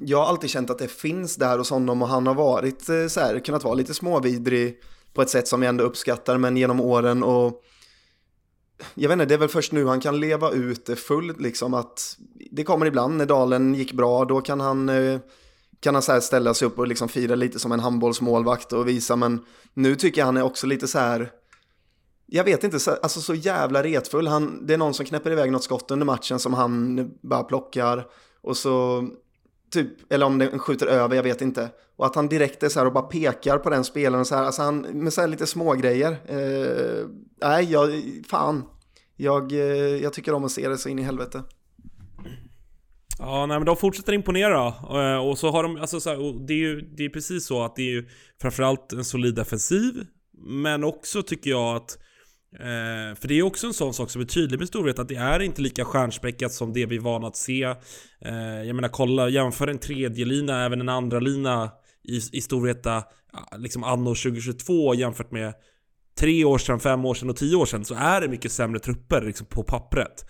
[0.00, 3.06] jag har alltid känt att det finns där hos honom och han har varit eh,
[3.06, 4.78] så här, kunnat vara lite småvidrig
[5.14, 7.62] på ett sätt som jag ändå uppskattar, men genom åren och
[8.94, 11.74] jag vet inte, det är väl först nu han kan leva ut det fullt liksom
[11.74, 12.16] att
[12.50, 15.20] det kommer ibland när Dalen gick bra, då kan han eh,
[15.80, 18.88] kan han så här ställa sig upp och liksom fira lite som en handbollsmålvakt och
[18.88, 21.30] visa, men nu tycker jag han är också lite så här
[22.34, 24.26] jag vet inte, alltså så jävla retfull.
[24.26, 28.06] Han, det är någon som knäpper iväg något skott under matchen som han bara plockar.
[28.42, 29.08] Och så,
[29.72, 31.70] typ, eller om den skjuter över, jag vet inte.
[31.96, 34.42] Och att han direkt är så här och bara pekar på den spelaren så här,
[34.44, 36.10] alltså han, med så här lite smågrejer.
[36.26, 37.06] Eh,
[37.42, 38.64] nej, jag, fan.
[39.16, 39.58] Jag, eh,
[40.02, 41.42] jag tycker om att se det så in i helvete.
[43.18, 44.66] Ja, nej men de fortsätter imponera.
[44.66, 47.64] Eh, och så har de, alltså så här, det är ju det är precis så
[47.64, 48.08] att det är ju
[48.40, 50.06] framförallt en solid defensiv.
[50.46, 51.98] Men också tycker jag att
[52.58, 55.16] Eh, för det är också en sån sak som är tydlig med storhet att det
[55.16, 57.62] är inte lika stjärnspäckat som det vi är vana att se.
[58.24, 61.70] Eh, jag menar kolla, jämför en tredje lina även en andra lina
[62.04, 65.54] i, i Storvreta eh, liksom anno 2022 jämfört med
[66.18, 68.80] tre år sedan, fem år sedan och tio år sedan så är det mycket sämre
[68.80, 70.24] trupper liksom på pappret.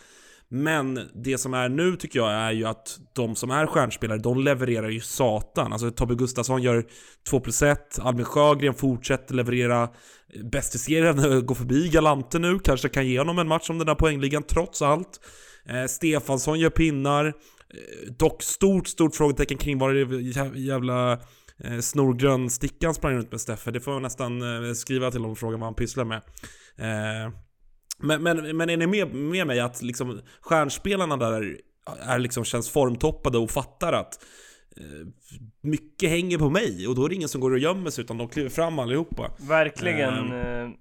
[0.55, 4.41] Men det som är nu tycker jag är ju att de som är stjärnspelare, de
[4.41, 5.73] levererar ju satan.
[5.73, 6.87] Alltså Tobbe Gustafsson gör
[7.31, 9.89] 2 plus 1, Albin Sjögren fortsätter leverera
[10.41, 13.87] bäst i serien, går förbi Galante nu, kanske kan ge honom en match om den
[13.87, 15.21] där poängligan trots allt.
[15.69, 20.01] Eh, Stefansson gör pinnar, eh, dock stort, stort frågetecken kring vad det
[20.61, 21.13] jävla
[21.65, 23.71] eh, snorgrön stickan sprang runt med Steffe.
[23.71, 26.23] Det får jag nästan eh, skriva till honom och fråga vad han pysslar med.
[26.79, 27.33] Eh,
[27.99, 31.57] men, men, men är ni med, med mig att liksom stjärnspelarna där
[32.01, 34.19] är liksom känns formtoppade och fattar att
[35.61, 38.19] mycket hänger på mig och då är det ingen som går och gömmer sig utan
[38.19, 39.31] de kliver fram allihopa.
[39.49, 40.33] Verkligen.
[40.33, 40.77] Um.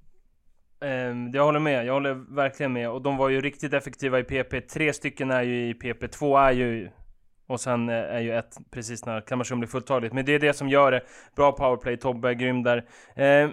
[0.84, 2.90] Uh, jag håller med, jag håller verkligen med.
[2.90, 4.62] Och de var ju riktigt effektiva i PP.
[4.62, 6.90] Tre stycken är ju i PP, två är ju...
[7.48, 10.14] Och sen är ju ett precis när Kalmarsund blir fulltaligt.
[10.14, 11.02] Men det är det som gör det.
[11.36, 12.78] Bra powerplay, Tobbe är grym där.
[12.78, 13.52] Uh,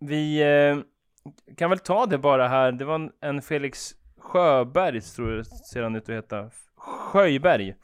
[0.00, 0.44] vi...
[0.44, 0.82] Uh,
[1.56, 2.72] kan väl ta det bara här.
[2.72, 6.50] Det var en Felix Sjöberg, tror jag ser han ut att heta.
[6.82, 7.74] Sjöberg.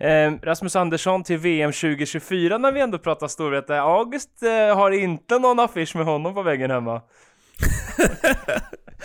[0.00, 3.70] Eh, Rasmus Andersson till VM 2024 när vi ändå pratar storhet.
[3.70, 7.02] August eh, har inte någon affisch med honom på väggen hemma.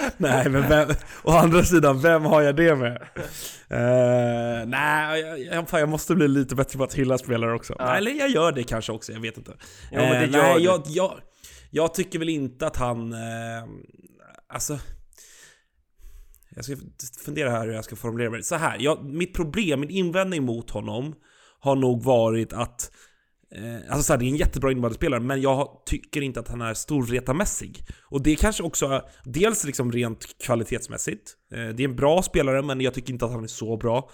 [0.17, 0.89] nej, men vem,
[1.23, 3.01] å andra sidan, vem har jag det med?
[3.71, 7.75] Uh, nej, jag, jag, måste bli lite bättre på att hylla spelare också.
[7.79, 7.95] Ja.
[7.95, 9.51] eller jag gör det kanske också, jag vet inte.
[9.91, 11.11] Jo, uh, nej, jag, jag,
[11.69, 13.13] jag tycker väl inte att han...
[13.13, 13.63] Eh,
[14.53, 14.77] alltså...
[16.55, 16.75] Jag ska
[17.25, 18.43] fundera här hur jag ska formulera mig.
[18.43, 21.15] Så här, jag, mitt problem, min invändning mot honom
[21.59, 22.91] har nog varit att
[23.55, 26.61] eh, Alltså så här, det är en jättebra innebandyspelare, men jag tycker inte att han
[26.61, 27.85] är storretamässig.
[28.03, 31.35] Och det kanske också, dels liksom rent kvalitetsmässigt.
[31.53, 34.09] Eh, det är en bra spelare, men jag tycker inte att han är så bra.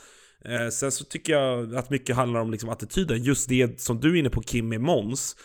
[0.46, 3.24] Eh, sen så tycker jag att mycket handlar om liksom attityden.
[3.24, 5.36] Just det som du är inne på Kim med Måns.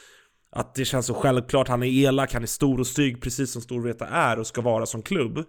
[0.54, 3.62] Att det känns så självklart, han är elak, han är stor och stygg precis som
[3.62, 5.44] Storvreta är och ska vara som klubb.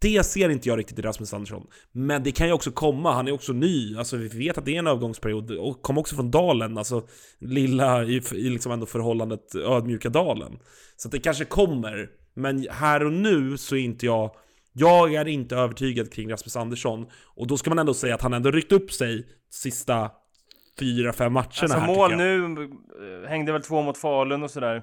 [0.00, 1.66] Det ser inte jag riktigt i Rasmus Andersson.
[1.92, 3.96] Men det kan ju också komma, han är också ny.
[3.96, 5.50] Alltså vi vet att det är en övergångsperiod.
[5.50, 7.06] Och kom också från Dalen, alltså
[7.40, 10.58] lilla i, i liksom ändå förhållandet ödmjuka Dalen.
[10.96, 12.08] Så det kanske kommer.
[12.34, 14.30] Men här och nu så är inte jag...
[14.72, 17.06] Jag är inte övertygad kring Rasmus Andersson.
[17.36, 20.10] Och då ska man ändå säga att han ändå ryckt upp sig sista
[20.78, 24.82] fyra, fem matcherna alltså, här mål nu, eh, hängde väl två mot Falun och sådär.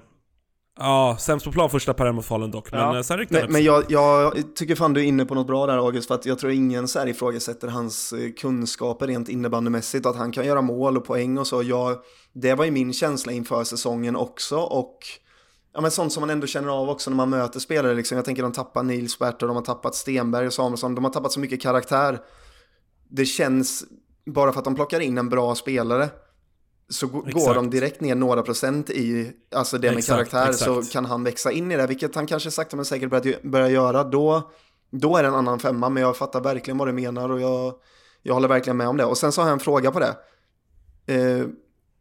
[0.78, 2.96] Ja, sämst på plan första per mot Falun dock, men ja.
[2.96, 5.66] Eh, sen ryckte Men, men jag, jag, tycker fan du är inne på något bra
[5.66, 10.06] där August, för att jag tror ingen så här ifrågasätter hans eh, kunskaper rent innebandymässigt,
[10.06, 11.62] att han kan göra mål och poäng och så.
[11.62, 11.98] Jag,
[12.32, 14.98] det var ju min känsla inför säsongen också och
[15.74, 17.94] ja, men sånt som man ändå känner av också när man möter spelare.
[17.94, 18.16] Liksom.
[18.16, 21.12] Jag tänker de tappar Nils Bert och de har tappat Stenberg och Samuelsson, de har
[21.12, 22.18] tappat så mycket karaktär.
[23.08, 23.84] Det känns
[24.26, 26.08] bara för att de plockar in en bra spelare
[26.88, 27.34] så exakt.
[27.34, 30.86] går de direkt ner några procent i alltså det med exakt, karaktär exakt.
[30.86, 33.68] så kan han växa in i det, vilket han kanske sakta men säkert börjar, börjar
[33.68, 34.04] göra.
[34.04, 34.50] Då,
[34.90, 37.74] då är det en annan femma, men jag fattar verkligen vad du menar och jag,
[38.22, 39.04] jag håller verkligen med om det.
[39.04, 40.16] Och sen så har jag en fråga på det.
[41.06, 41.46] Eh,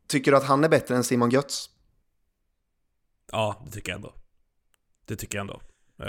[0.08, 1.70] tycker du att han är bättre än Simon Götz?
[3.32, 4.14] Ja, det tycker jag ändå.
[5.06, 5.62] Det tycker jag ändå.
[6.04, 6.08] Uh,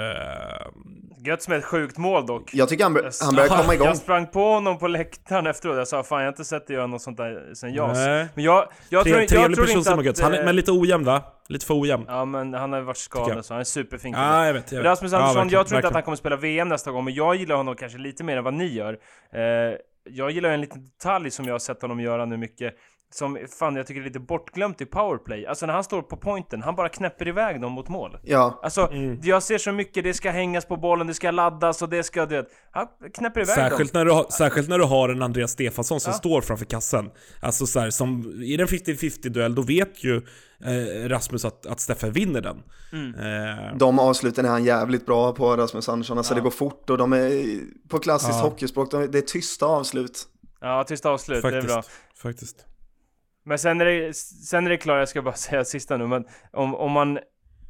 [1.26, 2.50] Götz med ett sjukt mål dock.
[2.54, 3.86] Jag tycker han, han börjar komma igång.
[3.86, 5.76] Jag sprang på honom på läktaren efteråt.
[5.76, 7.98] Jag sa fan jag har inte sett dig göra något sånt där sen JAS.
[8.34, 10.04] Men jag, jag Tre, tror, jag trevlig tror person inte att...
[10.04, 10.20] Götz.
[10.20, 11.22] Han är, men lite ojämn va?
[11.48, 12.04] Lite för ojämn.
[12.08, 14.78] Ja men han har ju varit skadad så han är superfin Ja jag vet, jag
[14.78, 14.86] vet.
[14.86, 17.04] Rasmus Andersson, ja, jag tror inte att han kommer spela VM nästa gång.
[17.04, 18.92] Men jag gillar honom kanske lite mer än vad ni gör.
[18.92, 19.76] Uh,
[20.10, 22.74] jag gillar en liten detalj som jag har sett honom göra nu mycket.
[23.14, 25.46] Som fan jag tycker är lite bortglömt i powerplay.
[25.46, 28.18] Alltså när han står på pointen, han bara knäpper iväg dem mot mål.
[28.22, 28.60] Ja.
[28.62, 28.92] Alltså,
[29.22, 32.26] jag ser så mycket, det ska hängas på bollen, det ska laddas och det ska,
[32.26, 32.46] du vet.
[32.70, 34.00] Han knäpper iväg Särskilt dem.
[34.00, 36.18] när, du har, särskilt när du har en Andreas Stefansson som Ja.
[36.18, 37.10] står framför kassen.
[37.40, 40.16] Alltså så här, som i en 50-50 duell, då vet ju
[40.64, 42.62] eh, Rasmus att, att Steffe vinner den.
[42.92, 43.14] Mm.
[43.14, 46.18] Eh, De avsluten är han jävligt bra på, Rasmus Andersson.
[46.18, 46.36] Alltså Ja.
[46.36, 48.44] det går fort och de är, på klassiskt Ja.
[48.48, 50.26] hockeyspråk, de, det är tysta avslut.
[50.60, 51.82] Ja, tysta avslut, det är bra.
[52.22, 52.56] faktiskt.
[53.46, 56.24] Men sen är det, sen är det klart, jag ska bara säga sista nu, men
[56.52, 57.18] om, om man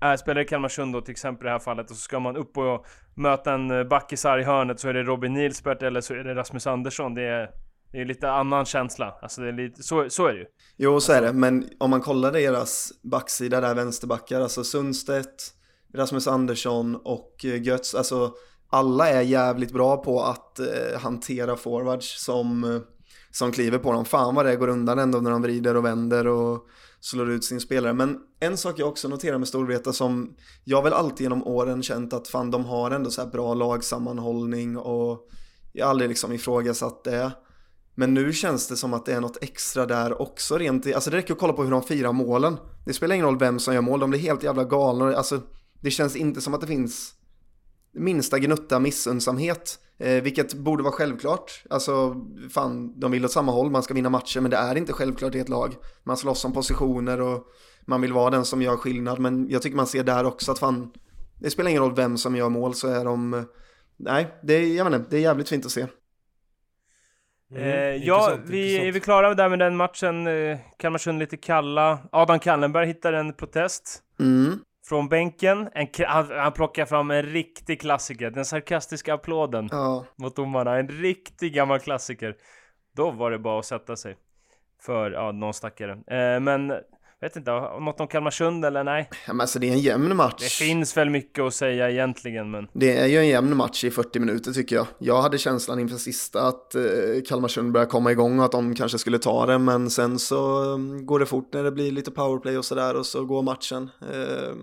[0.00, 2.36] är, spelare i Kalmarsund då till exempel i det här fallet och så ska man
[2.36, 6.14] upp och möta en eh, backisar i hörnet så är det Robin Nilsbert eller så
[6.14, 7.14] är det Rasmus Andersson.
[7.14, 7.50] Det är,
[7.92, 9.18] det är lite annan känsla.
[9.22, 10.46] Alltså det är lite, så, så är det ju.
[10.76, 11.32] Jo, så är det.
[11.32, 15.52] Men om man kollar deras backsida där, vänsterbackar, alltså Sundstedt,
[15.94, 18.32] Rasmus Andersson och eh, Götz, alltså
[18.70, 22.80] alla är jävligt bra på att eh, hantera forwards som, eh,
[23.37, 24.05] som kliver på dem.
[24.05, 26.66] Fan vad det går undan ändå när de vrider och vänder och
[27.01, 27.92] slår ut sin spelare.
[27.92, 32.12] Men en sak jag också noterar med Storvreta som jag väl alltid genom åren känt
[32.12, 35.29] att fan de har ändå så här bra lagsammanhållning och
[35.72, 37.33] jag har aldrig liksom ifrågasatt det.
[37.94, 41.11] Men nu känns det som att det är något extra där också rent i, alltså
[41.11, 42.57] det räcker att kolla på hur de firar målen.
[42.87, 45.16] Det spelar ingen roll vem som gör mål, de blir helt jävla galna.
[45.16, 45.40] Alltså
[45.81, 47.14] det känns inte som att det finns
[47.96, 49.78] minsta gnutta missundsamhet.
[49.98, 51.62] Eh, vilket borde vara självklart.
[51.70, 52.14] Alltså,
[52.50, 55.35] fan, de vill åt samma håll, man ska vinna matcher, men det är inte självklart
[55.35, 55.74] i ett lag.
[56.04, 57.44] Man slåss om positioner och
[57.87, 60.59] man vill vara den som gör skillnad, men jag tycker man ser där också att
[60.59, 60.92] fan,
[61.40, 63.46] det spelar ingen roll vem som gör mål så är de,
[63.96, 65.87] nej, det är, jag vet inte, det är jävligt fint att se.
[67.50, 68.88] Mm, eh, ja, vi, intressant.
[68.88, 70.26] är vi klara där med den matchen?
[70.26, 71.98] Eh, Kalmarsund lite kalla.
[72.12, 74.02] Adam Kallenberg hittar en protest.
[74.20, 74.59] Mm.
[74.88, 75.68] Från bänken.
[75.75, 78.31] En, han, han plockar fram en riktig klassiker.
[78.31, 80.77] Den sarkastiska applåden Ja, mot domarna.
[80.77, 82.37] En riktig gammal klassiker.
[82.96, 84.16] Då var det bara att sätta sig.
[84.83, 85.92] För, ja, någon stackare.
[85.92, 86.72] Eh, men,
[87.20, 89.09] vet inte, något om Kalmarsund eller nej?
[89.26, 90.42] Ja, men alltså det är en jämn match.
[90.42, 92.68] Det finns väl mycket att säga egentligen, men...
[92.72, 94.87] Det är ju en jämn match i 40 minuter tycker jag.
[94.98, 96.83] Jag hade känslan inför sista att eh,
[97.29, 101.07] Kalmarsund börjar komma igång och att de kanske skulle ta det, men sen så um,
[101.07, 103.90] går det fort när det blir lite powerplay och sådär och så går matchen.
[104.00, 104.55] Eh,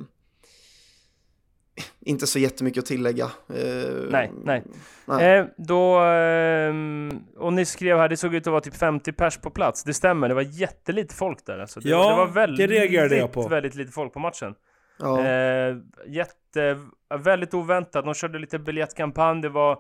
[2.00, 3.26] inte så jättemycket att tillägga.
[3.26, 4.64] Eh, Nej, nej.
[5.06, 5.38] nej.
[5.38, 6.00] Eh, då...
[6.00, 9.84] ehm, och ni skrev här, det såg ut att vara typ 50 pers på plats.
[9.84, 11.80] Det stämmer, det var jättelite folk där alltså.
[11.80, 13.48] Det, Ja, det var det väldigt, reagerade jag på.
[13.48, 14.56] väldigt lite folk på matchen.
[15.00, 15.26] Ja.
[15.26, 16.80] Eh, jätte...
[17.20, 18.06] Väldigt oväntat.
[18.06, 19.42] De körde lite biljettkampanj.
[19.42, 19.80] Det var...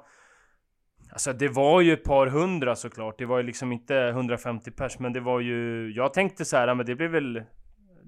[1.11, 3.17] Alltså det var ju ett par hundra såklart.
[3.19, 4.99] Det var ju liksom inte 150 pers.
[4.99, 5.91] Men det var ju...
[5.95, 7.43] Jag tänkte så här, men det blir väl...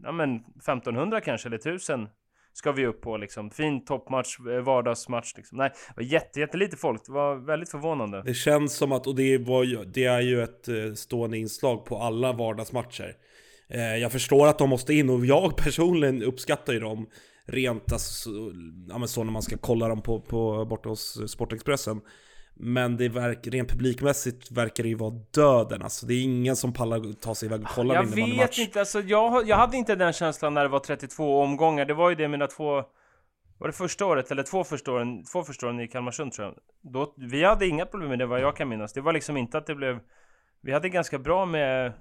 [0.03, 2.09] Ja men 1500 kanske, eller 1000
[2.57, 3.49] ska vi upp på liksom.
[3.49, 5.57] Fin toppmatch, eh, vardagsmatch liksom.
[5.57, 7.05] Nej, det var jätte, jättelite folk.
[7.05, 8.23] Det var väldigt förvånande.
[8.25, 11.85] Det känns som att, och det, var ju, det är ju ett eh, stående inslag
[11.85, 13.15] på alla vardagsmatcher.
[13.69, 17.07] Eh, jag förstår att de måste in och jag personligen uppskattar ju dem
[17.47, 18.29] rent alltså,
[18.89, 22.01] ja, men så när man ska kolla dem på, på, borta hos Sportexpressen.
[22.57, 25.81] Men det verkar, rent publikmässigt verkar det ju vara döden.
[25.81, 29.01] Alltså det är ingen som pallar ta sig iväg och kolla Jag vet inte, alltså
[29.01, 31.85] jag, jag hade inte den känslan när det var 32 omgångar.
[31.85, 32.83] Det var ju det mina två...
[33.57, 36.55] Var det första året, eller två första åren, två första åren i Kalmarsund tror jag.
[36.93, 38.93] Då, vi hade inga problem med det vad jag kan minnas.
[38.93, 39.99] Det var liksom inte att det blev...
[40.61, 41.93] Vi hade ganska bra med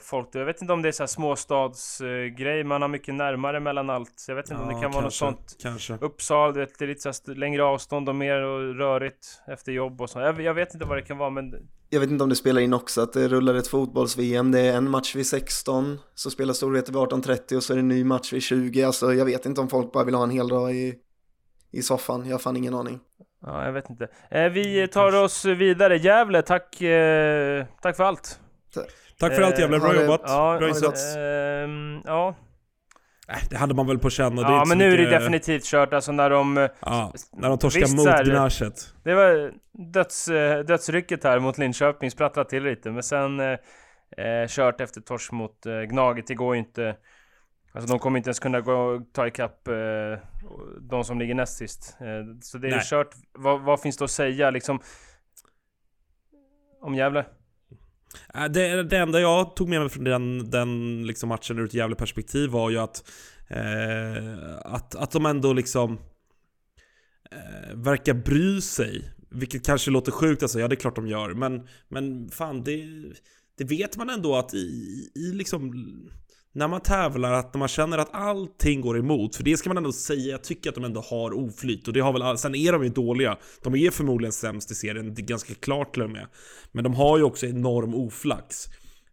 [0.00, 0.28] folk.
[0.32, 4.12] Jag vet inte om det är så här småstadsgrej, man har mycket närmare mellan allt.
[4.16, 5.56] Så jag vet inte om det Ja, kan vara något kanske, sånt.
[5.62, 5.98] Kanske.
[6.00, 10.00] Uppsala, du vet, det är lite så längre avstånd och mer och rörigt efter jobb
[10.00, 10.20] och så.
[10.20, 11.54] Jag, jag vet inte vad det kan vara men...
[11.90, 14.52] Jag vet inte om det spelar in också att det rullar ett fotbolls-VM.
[14.52, 17.80] Det är en match vid 16, så spelar Storvreta vid 18.30 och så är det
[17.80, 18.82] en ny match vid 20.
[18.82, 20.94] Alltså jag vet inte om folk bara vill ha en hel dag i,
[21.72, 22.24] i soffan.
[22.26, 23.00] Jag har fan ingen aning.
[23.42, 24.08] Ja, jag vet inte.
[24.30, 25.96] Eh, vi tar oss vidare.
[25.96, 28.40] Gävle, tack, eh, tack för allt.
[28.74, 28.90] Tack
[29.20, 30.20] för allt jävla bra det- jobbat.
[30.24, 31.16] Ja, bra insats.
[31.16, 32.34] ehm, ja.
[33.28, 35.92] Äh, det hade man väl på känn och ja men nu är det definitivt kört.
[35.92, 36.58] Alltså när de...
[36.58, 38.94] eh, Ja, när de torskar Visst, mot Gnaget.
[39.04, 39.52] Det var
[39.92, 42.90] döds, eh, dödsrycket här mot Linköping, sprattlat till lite.
[42.90, 43.46] Men sen eh,
[44.26, 46.26] eh, kört efter torsk mot eh, Gnaget.
[46.26, 46.96] Det går ju inte...
[47.72, 49.74] Alltså de kommer inte ens kunna gå, ta ikapp eh,
[50.80, 51.96] de som ligger näst sist.
[52.00, 52.06] Eh,
[52.42, 52.80] så det är Nej.
[52.84, 53.10] kört.
[53.32, 54.80] Vad, vad finns det att säga liksom?
[56.82, 57.24] Om Gävle?
[58.34, 61.74] Eh, det, det enda jag tog med mig från den, den liksom matchen ur ett
[61.74, 63.10] jävla perspektiv var ju att,
[63.48, 65.98] eh, att, att de ändå liksom
[67.30, 69.10] eh, verkar bry sig.
[69.30, 71.34] Vilket kanske låter sjukt alltså, ja det är klart de gör.
[71.34, 72.84] Men, men fan, det,
[73.58, 75.72] det vet man ändå att i, i liksom...
[76.56, 79.76] När man tävlar, att när man känner att allting går emot, för det ska man
[79.76, 81.88] ändå säga, jag tycker att de ändå har oflyt.
[81.88, 83.38] Och det har väl, sen är de ju dåliga.
[83.62, 86.26] De är förmodligen sämst i serien, det är ganska klart till och med.
[86.72, 88.66] Men de har ju också enorm oflax.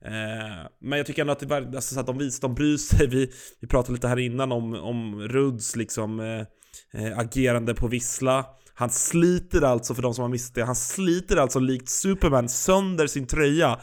[0.06, 3.08] Eh, men jag tycker ändå att, det, alltså, så att de visar, de bryr sig.
[3.08, 8.46] Vi, vi pratade lite här innan om, om Ruds liksom eh, eh, agerande på vissla.
[8.74, 13.08] Han sliter alltså, för de som har missat det, han sliter alltså likt Superman sönder
[13.08, 13.80] sin tröja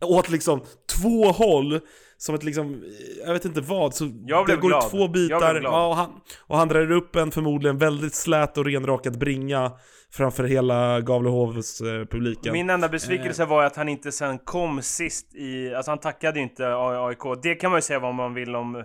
[0.00, 0.60] åt liksom
[1.00, 1.80] två håll
[2.20, 2.84] som ett liksom,
[3.26, 4.90] jag vet inte vad, så Jag blev det går glad.
[4.90, 6.10] två bitar ja, och, han,
[6.46, 9.72] och han drar upp en förmodligen väldigt slät och renrakad bringa
[10.12, 12.52] framför hela Gavlehovs eh, publiken.
[12.52, 15.74] Min enda besvikelse var att han inte sen kom sist i...
[15.74, 17.42] Alltså han tackade ju inte AIK.
[17.42, 18.84] Det kan man ju säga vad man vill om...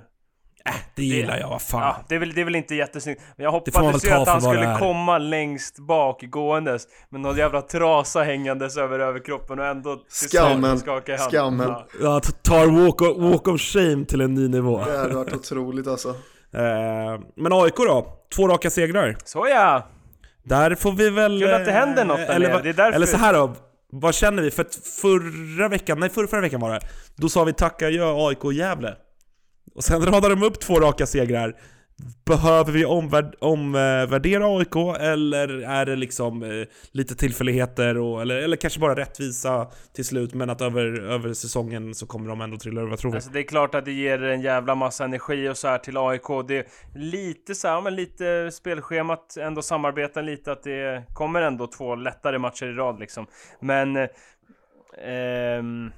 [0.95, 1.81] det gillar jag, vad fan.
[1.81, 3.21] Ja, det är väl, det är väl inte jättesnyggt.
[3.35, 7.37] Men jag Det hoppades ju att han det skulle komma längst bak gåendes med någon
[7.37, 10.79] jävla trasa hängandes över överkroppen och ändå Skammen.
[10.79, 11.17] skaka.
[11.17, 11.73] Skammen.
[12.01, 12.21] Ja.
[12.41, 14.85] Tar walk of, walk of shame till en ny nivå.
[14.85, 16.15] Det hade varit otroligt alltså.
[16.53, 18.07] Eh, men AIK då?
[18.35, 19.17] Två raka segrar.
[19.25, 19.87] Så ja!
[20.43, 21.39] Där får vi väl...
[21.39, 22.61] Kul att det händer något där eller, nere.
[22.61, 23.53] Det är därför- eller så här då,
[23.91, 24.51] vad känner vi?
[24.51, 26.79] För att förra veckan, nej förra, förra veckan var det,
[27.15, 28.95] då sa vi tacka gör AIK Gävle.
[29.75, 31.55] Och sen radar de upp två raka segrar.
[32.25, 38.57] Behöver vi omvärd, omvärdera AIK eller är det liksom eh, lite tillfälligheter och, eller, eller
[38.57, 42.81] kanske bara rättvisa till slut men att över, över säsongen så kommer de ändå trilla
[42.81, 43.15] över, vad tror vi?
[43.15, 45.97] Alltså det är klart att det ger en jävla massa energi och så här till
[45.97, 46.47] AIK.
[46.47, 51.67] Det är lite så här, men lite spelschemat, ändå samarbeten lite att det kommer ändå
[51.67, 53.27] två lättare matcher i rad liksom.
[53.59, 54.07] Men eh,
[55.07, 55.91] ehm,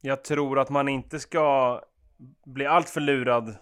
[0.00, 1.80] jag tror att man inte ska
[2.46, 3.56] bli allt för lurad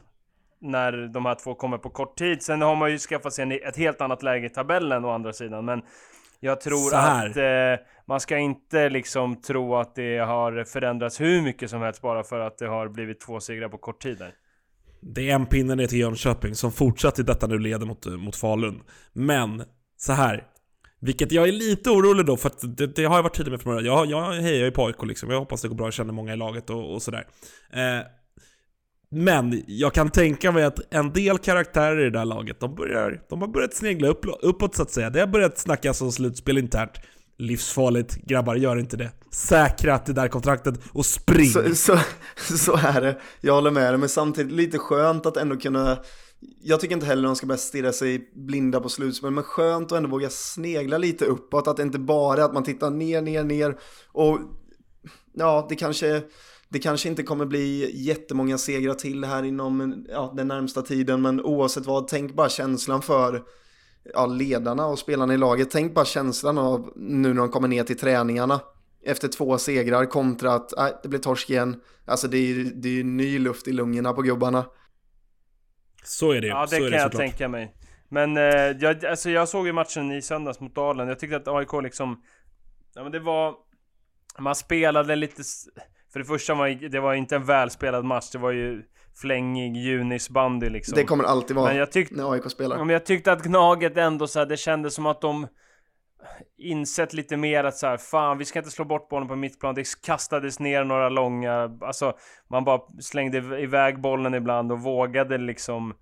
[0.61, 2.43] när de här två kommer på kort tid.
[2.43, 5.65] Sen har man ju skaffat sig ett helt annat läge i tabellen å andra sidan,
[5.65, 5.83] men
[6.41, 11.71] jag tror att eh, man ska inte liksom tro att det har förändrats hur mycket
[11.71, 14.19] som helst bara för att det har blivit två segrar på kort tid.
[14.19, 14.35] där.
[15.01, 18.37] Det är en pinne ner till Jönköping som fortsatt i detta nu leder mot, mot
[18.37, 18.83] Falun.
[19.13, 19.63] Men,
[19.97, 20.45] så här.
[21.01, 23.61] Vilket jag är lite orolig då, för att det, det har jag varit tydlig med
[23.61, 23.95] från början.
[23.95, 25.31] Jag, jag hejar ju på AIK liksom.
[25.31, 27.27] Jag hoppas det går bra, jag känner många i laget och, och sådär.
[27.73, 28.07] Eh,
[29.17, 33.23] men jag kan tänka mig att en del karaktärer i det där laget, de, börjar,
[33.29, 35.11] de har börjat snegla upp, uppåt så att säga.
[35.11, 36.93] Det har börjat snackas om slutspel internt.
[37.39, 39.11] Livsfarligt, grabbar, gör inte det.
[39.31, 41.51] Säkra det där kontraktet och spring!
[41.51, 41.99] Så, så,
[42.57, 45.99] så är det, jag håller med dig, men samtidigt lite skönt att ändå kunna
[46.63, 49.97] jag tycker inte heller de ska börja stirra sig blinda på slutspel, men skönt att
[49.97, 53.45] ändå våga snegla lite uppåt, att det inte bara är att man tittar ner, ner,
[53.45, 53.77] ner
[54.13, 54.39] och
[55.33, 56.23] ja, det kanske,
[56.69, 61.41] det kanske inte kommer bli jättemånga segrar till här inom ja, den närmsta tiden, men
[61.41, 63.43] oavsett vad, tänk bara känslan för
[64.15, 65.71] ja, ledarna och spelarna i laget.
[65.71, 68.61] Tänk bara känslan av nu när de kommer ner till träningarna
[69.05, 71.81] efter två segrar kontra att nej, det blir torsk igen.
[72.05, 74.65] Alltså det är ju det är ju ny luft i lungorna på gubbarna.
[76.05, 77.75] Så är det Ja, så det är kan det jag tänka mig.
[78.09, 78.43] Men eh,
[78.81, 81.09] jag, alltså jag såg ju matchen i söndags mot Dalen.
[81.09, 82.23] Jag tyckte att AIK liksom...
[82.95, 83.55] Ja, men det var...
[84.39, 85.43] Man spelade lite...
[86.17, 88.31] För det första var det var inte en välspelad match.
[88.33, 88.83] Det var ju
[89.21, 90.97] flängig junisbandy liksom.
[90.97, 92.15] Det kommer alltid vara Men jag tyckte...
[92.15, 92.79] när AIK spelar.
[92.79, 95.47] Men jag tyckte att Gnaget ändå så här, det kändes som att de
[96.59, 99.75] insett lite mer att så här, fan vi ska inte slå bort bollen på mittplan.
[99.75, 102.17] Det kastades ner några långa, alltså
[102.51, 105.95] man bara slängde iväg bollen ibland och vågade liksom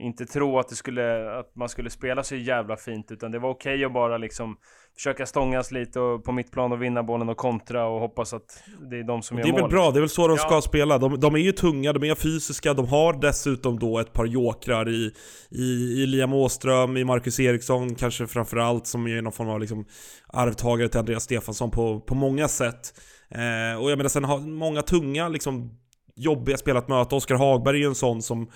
[0.00, 3.50] inte tro att det skulle, att man skulle spela så jävla fint utan det var
[3.50, 4.56] okej att bara liksom
[4.96, 8.98] försöka stångas lite och, på mittplan och vinna bollen och kontra och hoppas att det
[8.98, 9.70] är de som Det gör är väl mål.
[9.70, 10.42] bra, det är väl så de Ja.
[10.48, 10.98] ska spela.
[10.98, 14.88] De, de är ju tunga, de är fysiska, de har dessutom då ett par jokrar
[14.88, 15.12] i,
[15.50, 15.62] i,
[16.02, 19.84] i Liam Åström, i Marcus Eriksson kanske framförallt, som är någon form av liksom
[20.26, 23.00] arvtagare till Andreas Stefansson på, på många sätt.
[23.30, 25.78] Eh, och jag menar sen har många tunga, liksom
[26.16, 27.16] jobbiga spelare att möta.
[27.16, 28.50] Oskar Hagberg är ju en sån som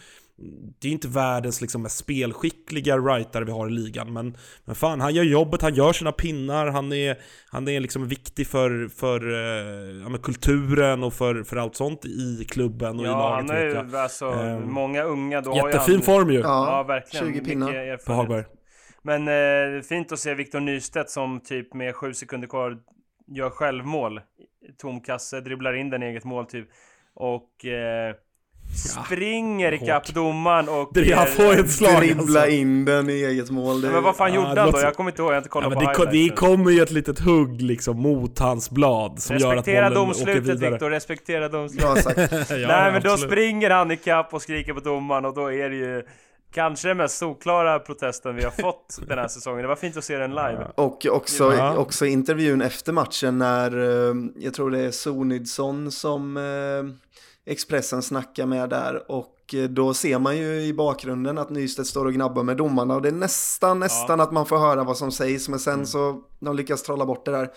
[0.80, 5.00] det är inte världens liksom mest spelskickliga writare vi har i ligan, men, men fan,
[5.00, 7.16] han gör jobbet, han gör sina pinnar, han är,
[7.50, 12.04] han är liksom viktig för, för eh, ja, men kulturen och för, för allt sånt
[12.04, 15.94] i klubben och i Ja, laget han är ju alltså Ehm, många unga, då Jättefin
[15.94, 16.42] han, form ju, Ja,
[16.76, 17.26] Ja, verkligen.
[17.26, 17.96] 20 Mycket pinnar.
[17.96, 18.44] för Hagberg.
[19.02, 22.78] Men eh, fint att se Victor Nystedt som typ med sju sekunder kvar
[23.26, 24.20] gör självmål.
[24.78, 26.68] Tom kasse, dribblar in den i eget mål typ.
[27.14, 28.14] Och eh,
[28.74, 30.90] springer ikapp domaren och...
[31.14, 32.56] Han får ett slag Dribbla alltså.
[32.56, 33.80] in den i eget mål.
[33.80, 34.80] Det, Ja, men vad fan Ja, gjorde det han då?
[34.80, 36.70] Jag kommer inte ihåg, jag har inte Ja, kollat men på det, ko- det kommer
[36.70, 40.56] ju ett litet hugg liksom mot hans blad som gör att Respektera bollen åker domslutet
[40.56, 40.70] vidare.
[40.70, 41.86] Viktor, respektera domslutet.
[41.92, 42.32] Bra sagt.
[42.50, 43.20] ja, Nej men då absolut.
[43.32, 46.02] springer han ikapp och skriker på domaren och då är det ju
[46.54, 49.62] kanske den mest solklara protesten vi har fått den här säsongen.
[49.62, 50.66] Det var fint att se den live.
[50.74, 51.76] Och också, Ja.
[51.76, 53.78] också intervjun efter matchen när,
[54.10, 56.42] eh, jag tror det är Sonidsson som eh,
[57.46, 62.06] Expressen snackar med där och eh, då ser man ju i bakgrunden att Nystedt står
[62.06, 65.12] och gnabbar med domarna och det är nästan, nästan att man får höra vad som
[65.12, 67.48] sägs men sen så de lyckas trolla bort det där.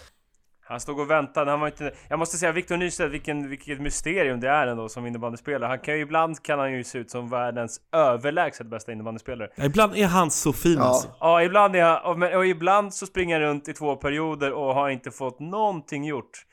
[0.68, 1.94] Han stod och väntade, han var inte...
[2.10, 5.68] Jag måste säga Victor Nystedt, vilken, vilket mysterium det är ändå som innebandyspelare.
[5.68, 9.50] Han kan ju ibland kan han ju se ut som världens överlägset bästa innebandyspelare.
[9.56, 10.84] Ja, ibland är han så fin Ja.
[10.84, 11.08] alltså.
[11.20, 14.74] Ja, ibland är han, och, och ibland så springer han runt i två perioder och
[14.74, 16.46] har inte fått någonting gjort.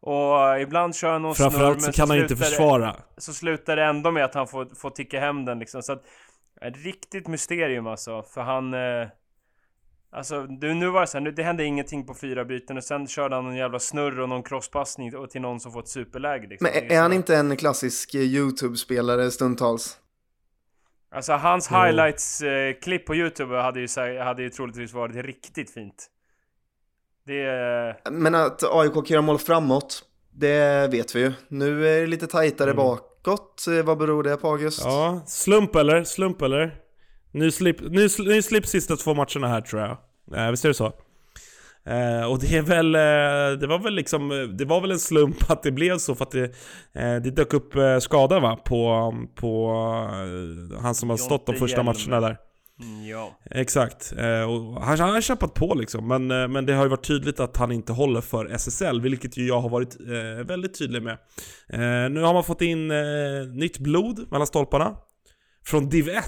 [0.00, 2.50] Och eh, ibland kör han någon snurr, Framförallt så men kan han inte slutar det-
[2.50, 2.96] försvara.
[3.16, 5.82] Så slutar det ändå med att han får, får ticka hem den liksom.
[5.82, 6.02] Så att,
[6.60, 8.22] ett riktigt mysterium alltså.
[8.22, 8.74] För han...
[8.74, 9.08] Eh,
[10.12, 12.84] alltså, du, nu var det så här, nu, det hände ingenting på fyra byten och
[12.84, 15.88] sen körde han någon jävla snurr och någon crosspassning och till någon som får ett
[15.88, 16.68] superläge liksom.
[16.74, 19.98] Men är, är han så- inte en klassisk eh, YouTube-spelare stundtals?
[21.10, 26.10] Alltså hans highlights-klipp på YouTube hade ju, hade ju troligtvis varit riktigt fint.
[27.26, 27.96] Det...
[28.10, 30.02] Men att AIK kan göra mål framåt,
[30.32, 31.32] det vet vi ju.
[31.48, 32.76] Nu är det lite tajtare Mm.
[32.76, 33.64] bakåt.
[33.84, 34.80] Vad beror det på August?
[34.84, 36.04] Ja, slump eller?
[36.04, 36.74] Slump eller?
[37.32, 39.96] Ny slip, ny, sl- ny slip sista två matcherna här tror jag.
[40.44, 40.86] Eh, visst är det så?
[41.86, 44.98] Eh, och det är väl, eh, det var väl liksom, eh, det var väl en
[44.98, 46.44] slump att det blev så för att det,
[46.94, 48.56] eh, det dök upp eh, skada va?
[48.64, 49.72] På, på
[50.10, 52.36] eh, han som har stått de första matcherna där.
[52.80, 53.38] Mm, ja.
[53.50, 54.12] Exakt.
[54.16, 57.06] Eh, och han, han har kämpat på liksom, men, eh, men det har ju varit
[57.06, 61.02] tydligt att han inte håller för SSL, vilket ju jag har varit eh, väldigt tydlig
[61.02, 61.18] med.
[61.68, 64.96] Eh, nu har man fått in eh, nytt blod mellan stolparna.
[65.64, 66.24] Från Div 1.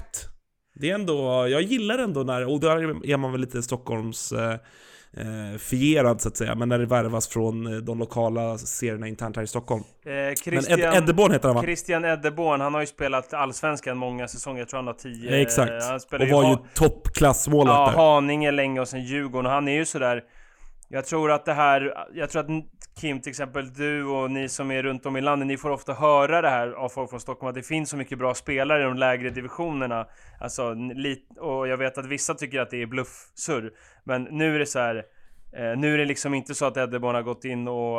[0.75, 4.55] Det är ändå, jag gillar ändå när, och där är man väl lite Stockholms eh,
[5.17, 9.07] eh, eh, fierad så att säga, men när det värvas från eh, de lokala serierna
[9.07, 9.83] internt här i Stockholm.
[10.05, 11.61] Eh, Men Christian, Ed, Eddeborn heter han va?
[11.63, 15.41] Christian Eddeborn, han har ju spelat Allsvenskan många säsonger, jag tror han har tio.
[15.41, 15.71] Exakt.
[15.83, 17.97] Han Och var ju Ha- toppklassmålet Ja, där.
[17.97, 19.45] Haninge länge och sen Djurgården.
[19.45, 20.23] Och han är ju sådär...
[20.91, 22.07] Jag tror att det här...
[22.13, 22.65] Jag tror att
[23.01, 25.93] Kim, till exempel du och ni som är runt om i landet, ni får ofta
[25.93, 28.83] höra det här av folk från Stockholm, att det finns så mycket bra spelare i
[28.83, 30.07] de lägre divisionerna.
[30.39, 30.75] Alltså,
[31.37, 33.71] och jag vet att vissa tycker att det är bluffsurr.
[34.03, 34.95] Men nu är det så här.
[35.53, 37.97] Eh, nu är det liksom inte så att Edderborn har gått in och,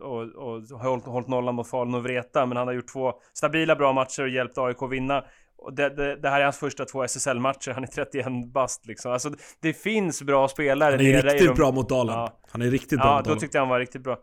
[0.00, 3.76] och, och hållit, hållit nollan mot Falun och Vreta, men han har gjort två stabila
[3.76, 5.24] bra matcher och hjälpt AIK vinna.
[5.62, 9.12] Och det, det, det här är hans första två SSL-matcher, han är 31 bast liksom.
[9.12, 9.30] Alltså
[9.60, 12.14] det finns bra spelare Han är nere i riktigt de- bra mot Dalen.
[12.14, 12.40] Ja.
[12.50, 14.18] Han är riktigt bra Ja, mot då tyckte jag han var riktigt bra.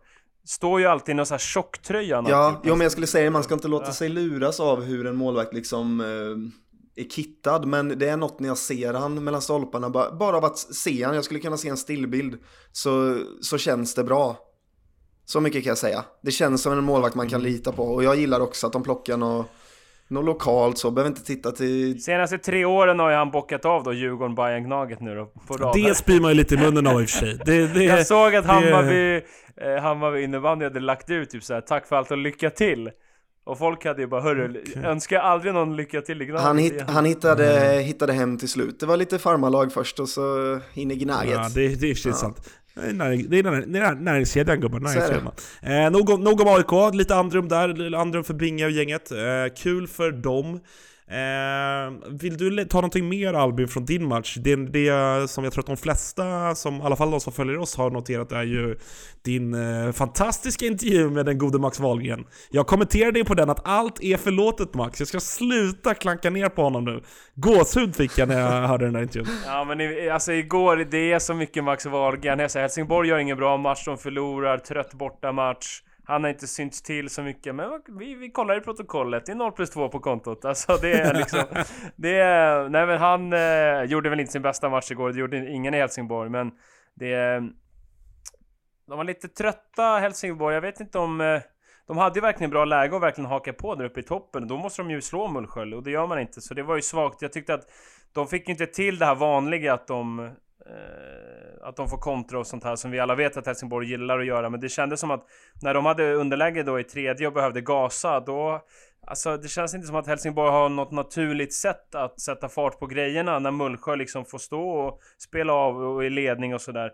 [0.45, 2.25] Står ju alltid i någon sån här tjocktröja.
[2.29, 2.59] Ja, typ.
[2.63, 3.93] jo, men jag skulle säga man ska inte låta Ja.
[3.93, 7.65] sig luras av hur en målvakt liksom eh, är kittad.
[7.65, 9.89] Men det är något när jag ser han mellan stolparna.
[9.89, 12.37] Bara, bara av att se han, jag skulle kunna se en stillbild,
[12.71, 14.37] så, så känns det bra.
[15.25, 16.05] Så mycket kan jag säga.
[16.21, 17.83] Det känns som en målvakt man kan lita på.
[17.83, 19.45] Och jag gillar också att de plockar något,
[20.07, 20.91] något lokalt så.
[20.91, 22.03] Behöver inte titta till...
[22.03, 25.25] Senaste tre åren har ju han bockat av då Djurgården, Bayern, Gnaget nu då.
[25.25, 25.75] På rad.
[25.75, 27.39] Det spyr man ju lite i munnen av i och för sig.
[27.45, 29.21] Det, det, Jag såg att det- Hammarby,
[29.61, 32.89] eh, Hammarby innebandy hade lagt ut typ såhär, tack för allt och lycka till.
[33.45, 36.73] Och folk hade ju bara, hörru, önskar aldrig någon lycka till i Gnaget Han, hit,
[36.73, 38.79] igen." han hittade, hittade hem till slut.
[38.79, 41.33] Det var lite farmarlag först och så in i Gnaget.
[41.33, 42.13] Ja, det, det är ja.
[42.13, 42.49] sant.
[42.81, 45.31] Det är, näring, det är, näring, det är näringskedjan gubbar, näringskedjan.
[45.61, 49.11] Eh, nog, om- nog om AIK, lite andrum där, andrum för Binge och gänget.
[49.11, 49.17] Eh,
[49.57, 50.59] kul för dem.
[51.09, 54.37] Eh, vill du ta någonting mer Albin från din match?
[54.39, 57.57] Det, det som jag tror att de flesta, som, i alla fall de som följer
[57.57, 58.77] oss, har noterat är ju
[59.21, 62.25] din eh, fantastiska intervju med den gode Max Wahlgren.
[62.49, 66.49] Jag kommenterade ju på den att allt är förlåtet Max, jag ska sluta klanka ner
[66.49, 67.01] på honom nu.
[67.35, 69.35] Gåshud fick jag när jag hörde den där intervjun.
[69.45, 72.39] Ja men i, alltså igår, det är så mycket Max Wahlgren.
[72.39, 75.81] Helsingborg gör ingen bra match, de förlorar, trött borta match.
[76.07, 79.25] Han har inte synts till så mycket, men vi, vi kollar i protokollet.
[79.25, 80.45] Det är 0 plus 2 på kontot.
[80.45, 81.43] Alltså det är liksom...
[81.95, 82.69] det är...
[82.69, 85.77] Nej men han eh, gjorde väl inte sin bästa match igår, det gjorde ingen i
[85.77, 86.51] Helsingborg, men
[86.93, 87.13] det...
[87.13, 87.49] är-
[88.87, 91.21] De var lite trötta Helsingborg, jag vet inte om...
[91.21, 91.41] Eh,
[91.87, 94.47] de hade ju verkligen bra läge att verkligen haka på där uppe i toppen.
[94.47, 96.41] Då måste de ju slå Mullsjö och det gör man inte.
[96.41, 97.21] Så det var ju svagt.
[97.21, 97.63] Jag tyckte att
[98.13, 100.31] de fick inte till det här vanliga att de...
[100.69, 104.19] Eh, att de får kontra och sånt här som vi alla vet att Helsingborg gillar
[104.19, 104.49] att göra.
[104.49, 105.23] Men det kändes som att
[105.61, 108.61] när de hade underläge då i tredje och behövde gasa, då...
[109.07, 112.87] Alltså det känns inte som att Helsingborg har något naturligt sätt att sätta fart på
[112.87, 116.91] grejerna när Mullsjö liksom får stå och spela av och i ledning och sådär.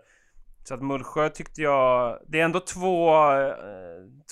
[0.64, 2.18] Så att Mullsjö tyckte jag...
[2.28, 3.54] Det är ändå två, eh,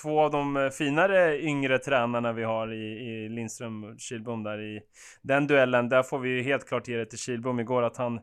[0.03, 4.80] två av de finare yngre tränarna vi har i, i Lindström och Kilbom där i
[5.22, 5.88] den duellen.
[5.88, 8.20] Där får vi ju helt klart ge det till Kilbom igår att han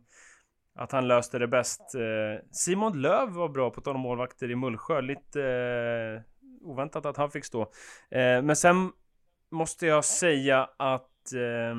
[0.80, 1.96] att han löste det bäst.
[1.96, 5.02] Eh, Simon Löv var bra på tal om målvakter i Mullsjö.
[5.02, 6.22] Lite eh,
[6.62, 7.62] oväntat att han fick stå.
[8.12, 8.92] Eh, men sen
[9.52, 11.76] måste jag säga att eh,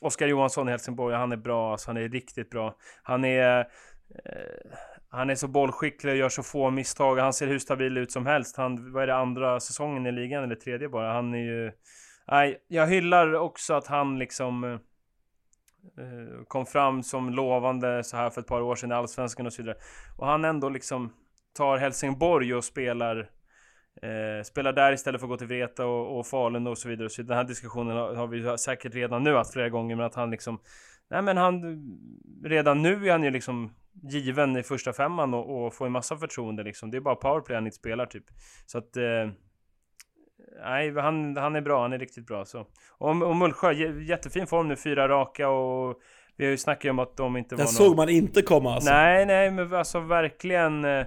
[0.00, 1.72] Oskar Johansson i Helsingborg, han är bra.
[1.72, 2.76] Alltså, han är riktigt bra.
[3.02, 3.58] Han är...
[4.24, 4.72] Eh,
[5.12, 7.16] han är så bollskicklig och gör så få misstag.
[7.16, 8.56] Han ser hur stabil ut som helst.
[8.56, 11.12] Han, vad är det, andra säsongen i ligan eller tredje bara?
[11.12, 11.72] Han är ju...
[12.28, 14.64] Nej, jag hyllar också att han liksom...
[14.64, 14.78] Eh,
[15.98, 19.52] Eh, kom fram som lovande så här för ett par år sedan i Allsvenskan och
[19.52, 19.76] så vidare.
[20.16, 21.12] Och han ändå liksom...
[21.52, 23.30] tar Helsingborg och spelar
[24.02, 27.08] eh, spelar där istället för att gå till Vreta och, och Falun och så vidare.
[27.08, 30.14] Så den här diskussionen har, har vi säkert redan nu haft flera gånger, men att
[30.14, 30.60] han liksom
[31.10, 31.82] Nej men han
[32.44, 33.72] Redan nu är han ju liksom
[34.02, 36.90] given i första femman och, och får en massa förtroende liksom.
[36.90, 38.24] Det är bara powerplay han inte spelar typ.
[38.66, 39.30] Så att eh,
[40.64, 42.66] Nej, han, han är bra, han är riktigt bra så.
[42.98, 43.72] Och, och Mullsjö,
[44.02, 45.96] jättefin form nu, fyra raka och
[46.36, 48.90] vi har ju snackat om att de inte Den var såg man inte komma alltså.
[48.90, 50.84] Nej, nej, men alltså verkligen.
[50.84, 51.06] eh,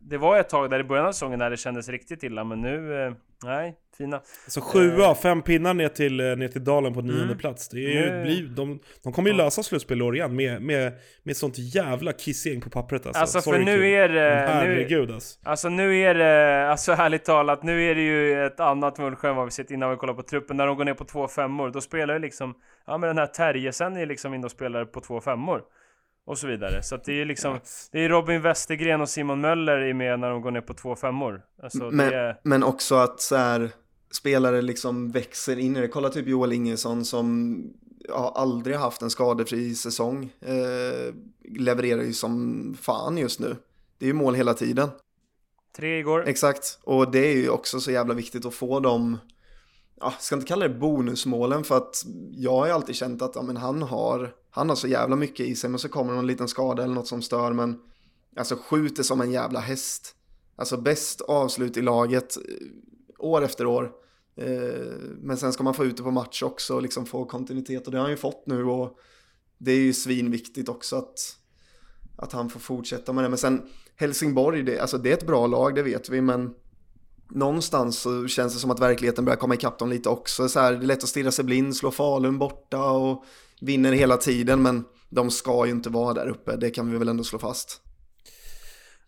[0.00, 2.60] Det var ett tag där i början av säsongen när det kändes riktigt illa, men
[2.60, 3.12] nu, eh,
[3.44, 4.20] nej, fina.
[4.48, 7.38] Så sjua, fem pinnar ner till, eh, ner till dalen på nionde Mm.
[7.38, 7.68] plats.
[7.68, 11.36] Det är ju, Nu- blir, de, de kommer ju lösa slutspel igen med, med, med
[11.36, 13.20] sånt jävla kissgäng på pappret alltså.
[13.20, 13.84] Alltså, för Sorry, nu kid.
[13.94, 15.38] är det- nu- Herregud alltså.
[15.42, 19.36] Alltså nu är det, alltså ärligt talat, nu är det ju ett annat Mullsjö än
[19.36, 20.56] vad vi sett innan vi kollar på truppen.
[20.56, 22.54] När de går ner på två femmor, då spelar ju liksom,
[22.86, 25.62] ja men den här Terjesen är liksom inne och spelar på två femmor.
[26.26, 26.82] Och så vidare.
[26.82, 27.60] Så det är liksom,
[27.92, 30.96] det är Robin Westergren och Simon Möller är med när de går ner på två
[30.96, 31.42] femmor.
[31.62, 32.40] Alltså Men, är...
[32.42, 33.70] men också att så här,
[34.10, 35.88] spelare liksom växer in i det.
[35.88, 37.56] Kolla typ Joel Ingesson som
[38.08, 40.32] ja, aldrig haft en skadefri säsong.
[40.40, 41.14] Eh,
[41.58, 43.56] levererar ju som fan just nu.
[43.98, 44.88] Det är ju mål hela tiden.
[45.76, 46.28] Tre igår.
[46.28, 49.18] Exakt, och det är ju också så jävla viktigt att få dem,
[50.00, 53.42] ja, ska inte kalla det bonusmålen för att jag har ju alltid känt att ja,
[53.42, 56.48] men han, har, han har så jävla mycket i sig men så kommer någon liten
[56.48, 57.80] skada eller något som stör men
[58.36, 60.14] alltså skjuter som en jävla häst.
[60.56, 62.42] Alltså bäst avslut i laget eh,
[63.18, 63.92] år efter år.
[64.36, 67.86] Eh, men sen ska man få ut det på match också och liksom få kontinuitet
[67.86, 68.98] och det har han ju fått nu och
[69.58, 71.36] det är ju svinviktigt också att,
[72.16, 73.28] att han får fortsätta med det.
[73.28, 73.62] Men sen
[73.96, 76.54] Helsingborg, det, alltså det är ett bra lag, det vet vi, men
[77.30, 80.48] någonstans så känns det som att verkligheten börjar komma ikapp dem lite också.
[80.48, 83.24] Så här, det är lätt att stirra sig blind, slå Falun borta och
[83.60, 87.08] vinner hela tiden, men de ska ju inte vara där uppe, det kan vi väl
[87.08, 87.80] ändå slå fast.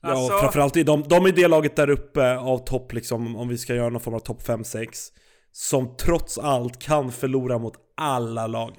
[0.00, 3.36] Ja, Alltså- och framförallt är de, de är det laget där uppe av topp liksom,
[3.36, 4.88] om vi ska göra någon form av topp 5-6.
[5.52, 8.72] Som trots allt kan förlora mot alla lag.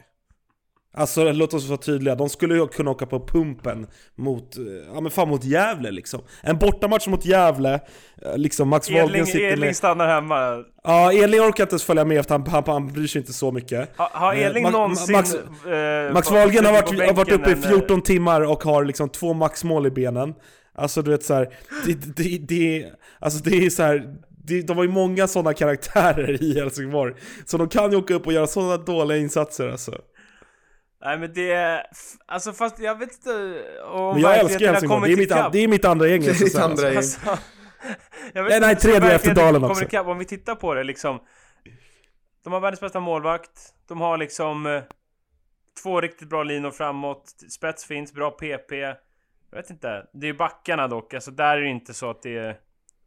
[0.93, 4.63] Alltså låt oss vara tydliga, de skulle ju kunna åka på pumpen mot, eh,
[4.93, 6.21] ja men fan mot Gävle liksom.
[6.41, 7.73] En bortamatch mot Gävle,
[8.25, 9.75] eh, liksom Max Wahlgren sitter Edling med...
[9.75, 10.63] stannar hemma.
[10.83, 13.51] Ja, Edling orkar inte ens följa med för han, han, han bryr sig inte så
[13.51, 13.97] mycket.
[13.97, 15.15] Ha, har Eh, Edling Ma- någonsin...
[15.15, 15.33] Max,
[15.65, 18.63] eh, Max Wahlgren har varit, har varit uppe i bänken än, eh, 14 timmar och
[18.63, 20.33] har liksom två maxmål i benen.
[20.75, 21.49] Alltså du vet så här,
[21.85, 22.85] det, det, det,
[23.19, 27.13] alltså det är så här, det, de har ju många sådana karaktärer i Helsingborg.
[27.45, 29.91] Så de kan ju åka upp och göra sådana dåliga insatser alltså.
[31.02, 31.84] Nej men det
[32.26, 35.52] Alltså fast jag vet inte om Men jag älskar Helsingborg, det är, kommit mitt, an-
[35.52, 36.22] det är mitt andra gäng.
[36.22, 36.97] Det är så ditt andra gäng.
[36.97, 37.20] Alltså,
[38.34, 39.84] jag vet Nej, nej, om tredje efter Dalen också.
[39.84, 40.08] ikapp.
[40.08, 41.20] Om vi tittar på det liksom.
[42.43, 43.74] De har världens bästa målvakt.
[43.88, 44.82] De har liksom eh,
[45.84, 47.24] två riktigt bra linor framåt.
[47.50, 48.72] Spets finns, bra PP.
[49.52, 50.06] Jag vet inte.
[50.14, 51.14] Det är ju backarna dock.
[51.14, 52.58] Alltså där är det inte så att det är...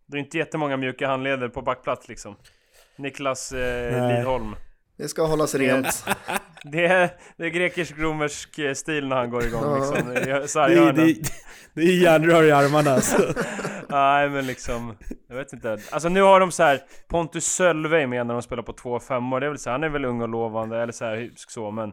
[0.07, 2.37] Det är inte jättemånga mjuka handleder på backplats liksom.
[2.97, 4.09] Niklas eh.
[4.09, 4.55] Lidholm.
[5.03, 6.05] Det ska hållas rent.
[6.65, 10.15] Det är, det är grekisk-romersk eh, stil när han går igång liksom.
[10.15, 11.15] Det är Det
[11.75, 13.35] det, är, järnrör i armarna alltså.
[13.89, 14.97] Nej men liksom,
[15.29, 15.79] jag vet inte.
[15.91, 19.41] Alltså nu har de så här Pontus Sölve med när de spelar på två femmor.
[19.41, 21.71] Det är väl så här, han är väl ung och lovande eller så här så
[21.71, 21.93] men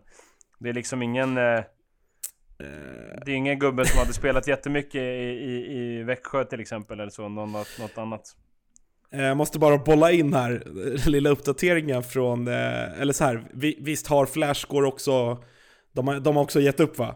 [0.59, 1.63] det är liksom ingen eh,
[3.25, 7.11] Det är ingen gubbe som hade spelat jättemycket i, i, i Växjö till exempel eller
[7.11, 8.21] så, något, något annat.
[9.13, 10.63] Eh, Jag måste bara bolla in här,
[10.95, 15.37] eh, lilla uppdateringen från, eh, eller så här, vi, visst har Flashscore också,
[15.95, 17.15] de har, de har också gett upp va?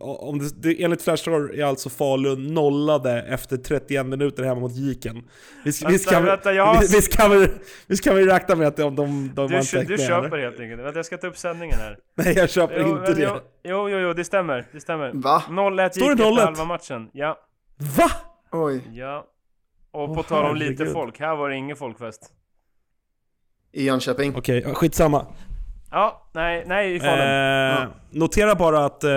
[0.00, 5.22] Om det, det, enligt Flashscore är alltså Falun nollade efter 31 minuter hemma mot Jiken.
[5.64, 7.48] Visst, visst, kan, vi- vänta, jag har- visst, visst, kan vi,
[7.86, 10.38] visst kan vi räkna med att de, de, de Du, inte du med, köper eller?
[10.38, 10.80] helt enkelt.
[10.82, 11.98] Vänta jag ska ta upp sändningen här.
[12.16, 13.22] Nej jag köper Jo, inte det.
[13.22, 14.66] Jo, jo, jo, jo, det stämmer.
[14.72, 15.10] Det stämmer.
[15.14, 15.42] Va?
[15.48, 16.44] 0-1 Står det gick efter 0-1?
[16.44, 17.08] halva matchen.
[17.12, 17.38] Ja.
[17.98, 18.10] Va?
[18.52, 19.26] Oj, Ja.
[19.92, 20.92] Och på tal om lite herregud.
[20.92, 22.20] folk, här var det ingen folkfest.
[23.72, 24.34] i Jönköping.
[24.36, 25.26] Okej, ja, skitsamma.
[25.90, 27.18] Ja, nej, nej i Falun.
[27.18, 27.86] Eh, Ja.
[28.10, 29.10] Notera bara att eh,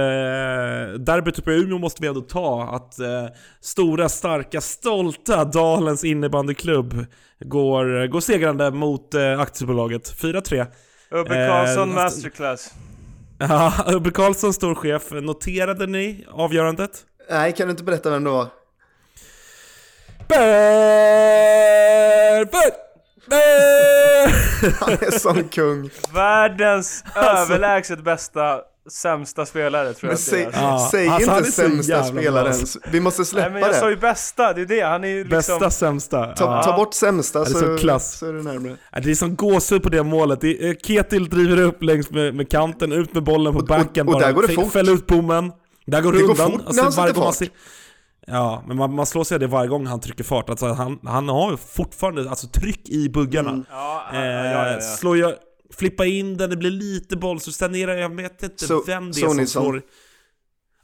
[0.99, 2.63] derbyt uppe i Umeå måste vi ändå ta.
[2.63, 3.25] Att eh,
[3.61, 7.05] stora, starka, stolta Dalens innebandyklubb
[7.39, 10.13] går, går segrande mot eh, aktiebolaget.
[10.21, 10.65] 4-3.
[11.11, 12.73] Ubbe Karlsson eh, masterclass.
[13.39, 15.11] Ja, Ubbe Karlsson, stor chef.
[15.11, 17.05] Noterade ni avgörandet?
[17.29, 18.47] Nej, kan du inte berätta vem det var?
[20.27, 20.35] Bär,
[24.79, 25.89] Han är sån kung.
[26.13, 27.53] Världens Alltså.
[27.53, 28.59] överlägset bästa,
[28.91, 30.51] sämsta spelare tror Men jag att det säg, är.
[30.53, 32.47] Ja, säg alltså, inte sämsta spelaren.
[32.47, 32.79] alltså.
[32.91, 33.91] Vi måste Nej släppa men jag sa det.
[33.91, 34.81] ju bästa, det är det.
[34.81, 35.59] Han är ju liksom...
[35.59, 36.25] Bästa, sämsta.
[36.25, 36.63] Ta, Ja.
[36.63, 38.17] ta bort sämsta det är så, så klass.
[38.17, 38.75] så är det närmare.
[38.91, 40.41] Ja, Det är som gåshud på det målet.
[40.41, 43.67] Det är, Ketil driver upp längs med, med kanten, ut med bollen på Och- och-
[43.67, 44.25] backen och bara.
[44.25, 44.71] där går det fort.
[44.73, 45.51] Fäll ut bommen.
[45.87, 46.51] Där går det Det går undan.
[46.51, 47.35] fort när han varje sätter fart.
[48.27, 50.49] Ja, men man, man slår sig det varje gång han trycker fart.
[50.49, 53.49] Alltså han, han har ju fortfarande alltså, tryck i buggarna.
[53.49, 53.65] Mm.
[53.69, 54.81] Ja, ja, Eh, ja, ja, ja.
[54.81, 55.33] Slår jag,
[55.73, 59.21] flippa in den, det blir lite boll, så stänerar jag vet inte Så- vem det
[59.21, 59.81] är som slår.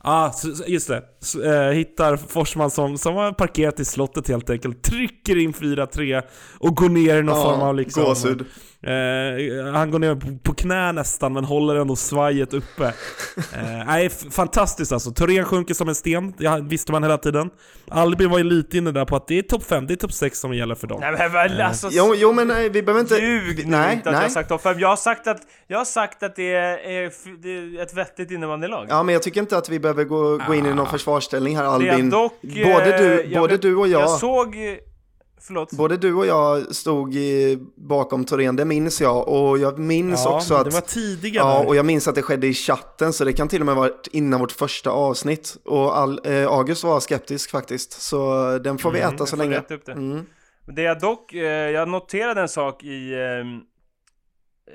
[0.03, 0.33] Ja, ah,
[0.67, 1.03] just det.
[1.21, 6.21] S- eh, hittar Forsman som, som har parkerat i slottet helt enkelt, trycker in 4-3
[6.59, 8.03] och går ner i någon Ja, form av liksom...
[8.03, 8.45] gåshud.
[8.83, 12.93] Eh, han går ner på, på knä nästan, men håller ändå svajet uppe.
[13.53, 15.11] Eh, nej, fantastiskt alltså.
[15.11, 17.49] Thorén sjunker som en sten, det visste man hela tiden.
[17.89, 20.13] Albin var ju lite inne där på att det är topp 5, det är topp
[20.13, 20.97] 6 som gäller för dem.
[21.01, 21.89] Nej men väl alltså...
[21.91, 23.15] Jo, jo men nej, vi behöver inte...
[23.15, 24.21] Ljug nej, inte att jag nej.
[24.21, 24.79] har sagt topp 5.
[24.79, 27.11] Jag har sagt att, jag har sagt att det är,
[27.41, 28.87] det är ett vettigt innebandylag.
[28.89, 31.63] Ja, men jag tycker inte att vi behöver gå, gå in i någon försvarsställning här
[31.63, 32.09] Albin.
[32.09, 32.41] dock...
[32.41, 34.55] både eh, du, jag både du och jag, Jag såg...
[35.43, 35.71] Förlåt?
[35.71, 39.27] både du och jag stod i, bakom Torén, det minns jag.
[39.27, 40.65] Och jag minns ja, också att...
[40.65, 41.47] det var tidigare.
[41.47, 43.75] Ja, och jag minns att det skedde i chatten, så det kan till och med
[43.75, 45.57] varit innan vårt första avsnitt.
[45.65, 49.61] Och all, eh, August var skeptisk faktiskt, så den får vi Mm, äta så länge.
[49.85, 49.91] det.
[49.91, 50.25] Mm.
[50.67, 53.70] Det jag dock, eh, jag noterade en sak i, eh,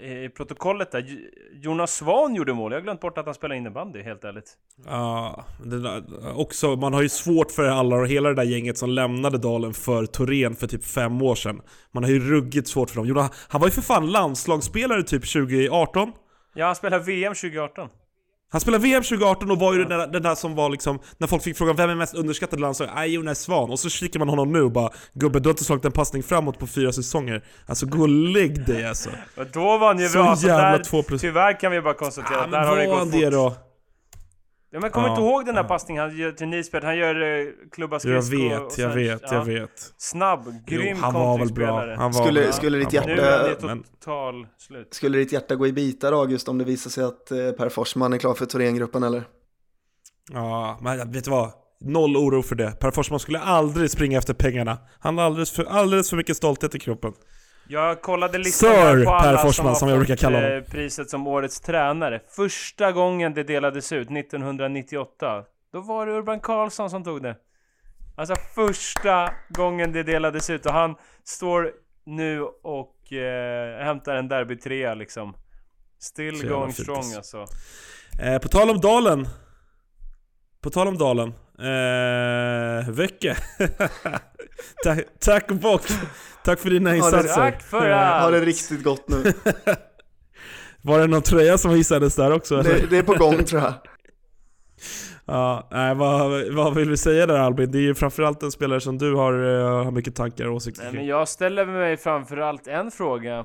[0.01, 1.19] i protokollet där.
[1.63, 2.73] Jonas Svan gjorde mål.
[2.73, 4.53] Jag har glömt bort att han spelade innebandy, helt ärligt.
[4.87, 6.03] Ja, där,
[6.39, 9.75] också, man har ju svårt för alla och hela det där gänget som lämnade Dalen
[9.75, 11.63] för Torén för typ fem år sedan.
[11.93, 13.07] Man har ju ruggigt svårt för dem.
[13.07, 16.13] Jonas, han var ju för fan landslagsspelare typ 2018.
[16.55, 17.89] Ja, han spelade VM 2018.
[18.49, 21.27] Han spelade VM 2018 och var ju den, där, den där som var liksom, när
[21.27, 22.95] folk fick frågan vem är mest underskattad i landslaget?
[22.95, 23.71] Nej, Jonas Svan.
[23.71, 26.23] Och så kikar man honom nu och bara Gubbe, du har inte slagit en passning
[26.23, 27.45] framåt på fyra säsonger.
[27.67, 29.11] Alltså gå och lägg dig alltså.
[29.37, 30.37] Och då var han ju Så bra.
[30.37, 32.87] Så jävla där, två plus- tyvärr kan vi bara konstatera Ja, att där har det
[32.87, 33.13] gått fort.
[33.13, 33.55] det då?
[34.71, 35.69] Ja, men kommer Ja, inte ihåg den där ja.
[35.69, 36.85] passningen han gör till Nisbet?
[36.85, 39.35] Han gör eh, klubba Jag skridsko och vet, jag sen- vet, ja.
[39.35, 39.93] jag vet.
[39.99, 41.67] Snabb, grym Jo, han var väl bra.
[41.67, 41.95] kontringsspelare.
[41.99, 42.53] Han var Skulle- bra.
[42.53, 43.11] skulle ditt Nu hjärta-
[43.45, 44.95] är det men- total slut.
[44.95, 48.13] Skulle ditt hjärta gå i bitar August om det visar sig att eh, Per Forsman
[48.13, 49.23] är klar för Thorengruppen eller?
[50.33, 51.51] Ja, men vet du vad?
[51.81, 52.71] Noll oro för det.
[52.81, 54.79] Per Forsman skulle aldrig springa efter pengarna.
[54.99, 57.13] Han har alldeles för, alldeles för mycket stolthet i kroppen.
[57.69, 60.57] Jag kollade listan Sir på alla som Forsman, har som jag fått brukar kalla honom.
[60.57, 62.21] eh, priset som årets tränare.
[62.29, 65.45] Första gången det delades ut, 1998.
[65.73, 67.37] Då var det Urban Karlsson som tog det.
[68.17, 70.95] Alltså första gången det delades ut och han
[71.25, 71.73] står
[72.07, 75.37] nu och eh, hämtar en derbytrea liksom.
[76.01, 77.39] Still Så going strong alltså.
[77.41, 77.57] alltså.
[78.23, 79.29] Eh, på tal om Dalen.
[80.61, 81.29] På tal om Dalen.
[81.59, 83.37] Eh, Vecke.
[84.85, 85.83] tack, tack och bock.
[86.47, 87.35] Tack för dina det- insatser.
[87.35, 88.33] Tack för Ha allt!
[88.33, 89.33] det riktigt gott nu.
[90.83, 92.63] Var det någon tröja som hissades där också?
[92.63, 93.75] Det, det är på gång tror jag.
[95.29, 97.71] Ja, nej, vad, vad vill vi säga där Albin?
[97.71, 100.83] Det är ju framförallt en spelare som du har, eh, har mycket tankar och åsikter
[100.83, 101.01] Nej, kring.
[101.01, 103.45] men jag ställer mig framförallt en fråga.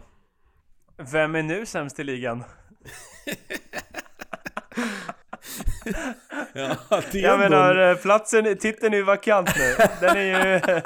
[1.11, 2.43] Vem är nu sämst i ligan?
[6.53, 6.75] Ja,
[7.11, 9.85] det är, Jag ändå, menar, eh, platsen, titeln är ju vakant nu.
[10.01, 10.21] Den är
[10.53, 10.81] ju...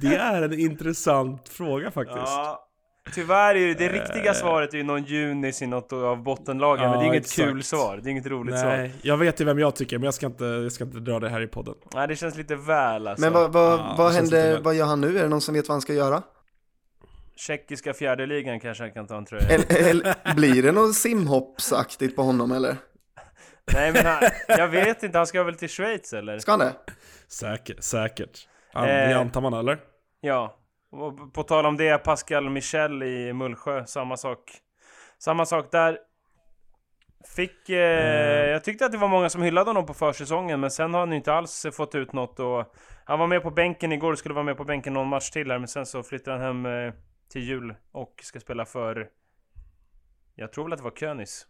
[0.00, 2.16] det är en intressant fråga faktiskt.
[2.26, 2.68] ja,
[3.14, 3.92] tyvärr är det, det Eh.
[3.92, 7.24] riktiga svaret är ju någon Junis i något av bottenlagen, men det är Ja, inget
[7.24, 7.36] exakt.
[7.48, 7.96] kul svar.
[8.02, 8.68] Det är inget roligt svar.
[8.76, 11.20] Nej, jag vet ju vem jag tycker, men jag ska inte, jag ska inte dra
[11.20, 11.74] det här i podden.
[11.94, 13.24] Nej, det känns lite väl alltså.
[13.24, 15.18] Men vad, vad, Ja, vad det känns lite händer, vad gör han nu?
[15.18, 16.22] Är det någon som vet vad han ska göra?
[17.36, 19.48] Tjeckiska fjärdeligan kanske han kan ta en tröja.
[19.48, 22.76] Eller, eller, blir det något simhoppsaktigt på honom eller?
[23.74, 26.38] Nej men han, jag vet inte, han ska väl till Schweiz eller?
[26.38, 26.72] Ska han det?
[27.28, 28.48] Säkert, säkert.
[28.72, 29.08] Ja, Eh.
[29.08, 29.78] Det antar man eller?
[30.20, 30.56] Ja,
[30.90, 34.40] och på tal om det, Pascal Michel i Mullsjö, samma sak.
[35.18, 35.98] Samma sak där.
[37.36, 40.94] Fick, eh, jag tyckte att det var många som hyllade honom på försäsongen, men sen
[40.94, 44.14] har han ju inte alls fått ut något och han var med på bänken igår,
[44.14, 46.86] skulle vara med på bänken någon match till här, men sen så flyttade han hem
[46.86, 46.94] eh,
[47.28, 49.08] till jul och ska spela för,
[50.34, 51.46] jag tror väl att det var Könis.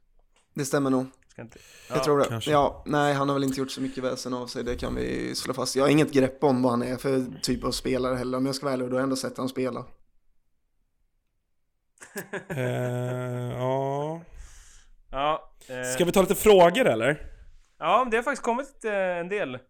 [0.54, 1.06] Det stämmer nog.
[1.32, 1.58] Ska inte,
[1.88, 2.24] Jag tror det.
[2.28, 2.50] kanske.
[2.50, 5.34] Ja, nej, han har väl inte gjort så mycket väsen av sig, det kan vi
[5.34, 5.76] slå fast.
[5.76, 8.54] Jag har inget grepp om vad han är för typ av spelare heller, om jag
[8.54, 9.84] ska vara ärlig, och då har jag ändå sett han spela.
[12.48, 14.20] Eh, ja.
[15.10, 17.26] Ja, eh, Ska vi ta lite frågor eller?
[17.78, 19.54] Ja, det har faktiskt kommit eh, en del.
[19.54, 19.60] Eh,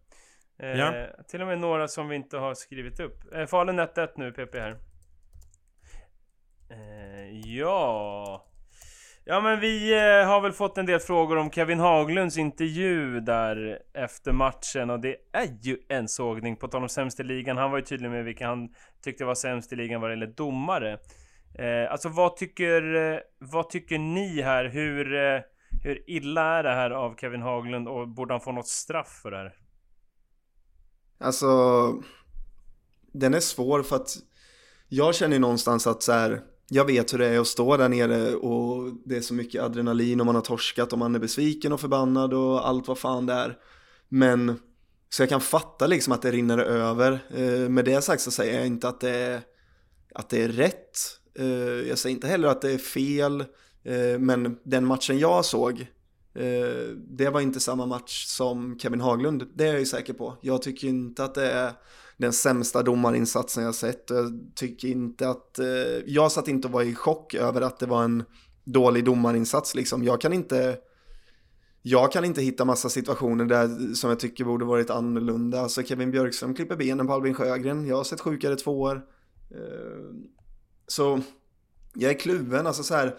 [0.67, 1.07] Ja.
[1.27, 3.33] Till och med några som vi inte har skrivit upp.
[3.33, 4.79] Eh, Falun 1-1 nu, PP här.
[6.69, 8.45] Eh, ja...
[9.25, 13.79] Ja men vi eh, har väl fått en del frågor om Kevin Haglunds intervju där
[13.93, 17.57] efter matchen och det är ju en sågning på tal om sämst i ligan.
[17.57, 18.69] Han var ju tydlig med vilka han
[19.03, 20.99] tyckte var sämst i ligan vad det gäller domare.
[21.55, 24.65] Eh, alltså vad tycker, eh, vad tycker ni här?
[24.65, 25.41] Hur, eh,
[25.83, 29.31] hur illa är det här av Kevin Haglund och borde han få något straff för
[29.31, 29.53] det här?
[31.19, 31.47] Alltså,
[33.11, 34.15] den är svår för att
[34.87, 37.89] jag känner ju någonstans att så här, jag vet hur det är att stå där
[37.89, 41.73] nere och det är så mycket adrenalin och man har torskat och man är besviken
[41.73, 43.57] och förbannad och allt vad fan det är.
[44.09, 44.59] Men
[45.09, 47.19] Så jag kan fatta liksom att det rinner över.
[47.35, 49.41] Eh, med det sagt så säger jag inte att det är,
[50.15, 50.97] att det är rätt.
[51.39, 51.47] Eh,
[51.89, 53.41] jag säger inte heller att det är fel.
[53.83, 55.81] Eh, men den matchen jag såg,
[56.35, 59.47] eh, det var inte samma match som Kevin Haglund.
[59.55, 60.37] Det är jag ju säker på.
[60.41, 61.71] Jag tycker inte att det är
[62.17, 64.09] den sämsta domarinsatsen jag sett.
[64.09, 65.65] Jag tycker inte att, eh,
[66.05, 68.23] jag satt inte och var i chock över att det var en
[68.63, 70.03] dålig domarinsats liksom.
[70.03, 70.77] Jag kan inte,
[71.81, 75.61] jag kan inte hitta massa situationer där som jag tycker borde varit annorlunda.
[75.61, 77.87] Alltså Kevin Björkström klipper benen på Albin Sjögren.
[77.87, 78.95] Jag har sett sjukare tvåor.
[79.51, 80.15] Eh,
[80.87, 81.21] Så
[81.93, 83.15] jag är kluven, alltså så här.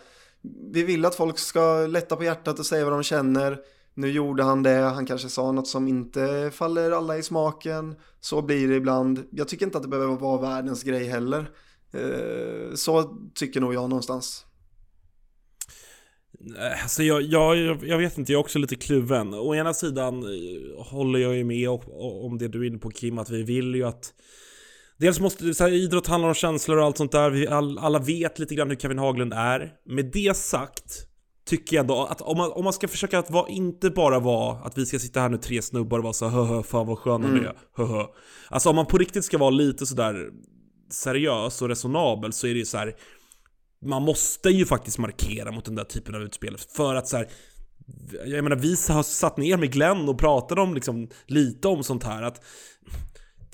[0.72, 3.58] Vi vill att folk ska lätta på hjärtat och säga vad de känner.
[3.94, 7.94] Nu gjorde han det, han kanske sa något som inte faller alla i smaken.
[8.20, 9.24] Så blir det ibland.
[9.30, 11.50] Jag tycker inte att det behöver vara världens grej heller.
[11.92, 14.46] Eh, så tycker nog jag någonstans.
[16.58, 19.34] Eh, alltså jag, jag, jag vet inte, jag är också lite kluven.
[19.34, 21.68] Å ena sidan eh, håller jag ju med
[22.24, 24.14] om det du är inne på Kim, att vi vill ju att
[24.96, 27.30] Dels måste, så här, idrott handlar om känslor och allt sånt där.
[27.30, 29.72] Vi all, alla vet lite grann hur Kevin Haglund är.
[29.84, 31.06] Med det sagt
[31.46, 34.56] tycker jag ändå att om man, om man ska försöka att vara, inte bara vara
[34.56, 36.98] att vi ska sitta här nu tre snubbar och vara så hö hö, fan vad
[36.98, 37.40] sköna Mm.
[37.40, 38.04] vi är, hö hö.
[38.48, 40.30] Alltså om man på riktigt ska vara lite sådär
[40.90, 42.94] seriös och resonabel så är det ju så här.
[43.86, 47.28] Man måste ju faktiskt markera mot den där typen av utspel för att så här.
[48.26, 52.04] Jag menar vi har satt ner med Glenn och pratade om liksom lite om sånt
[52.04, 52.44] här att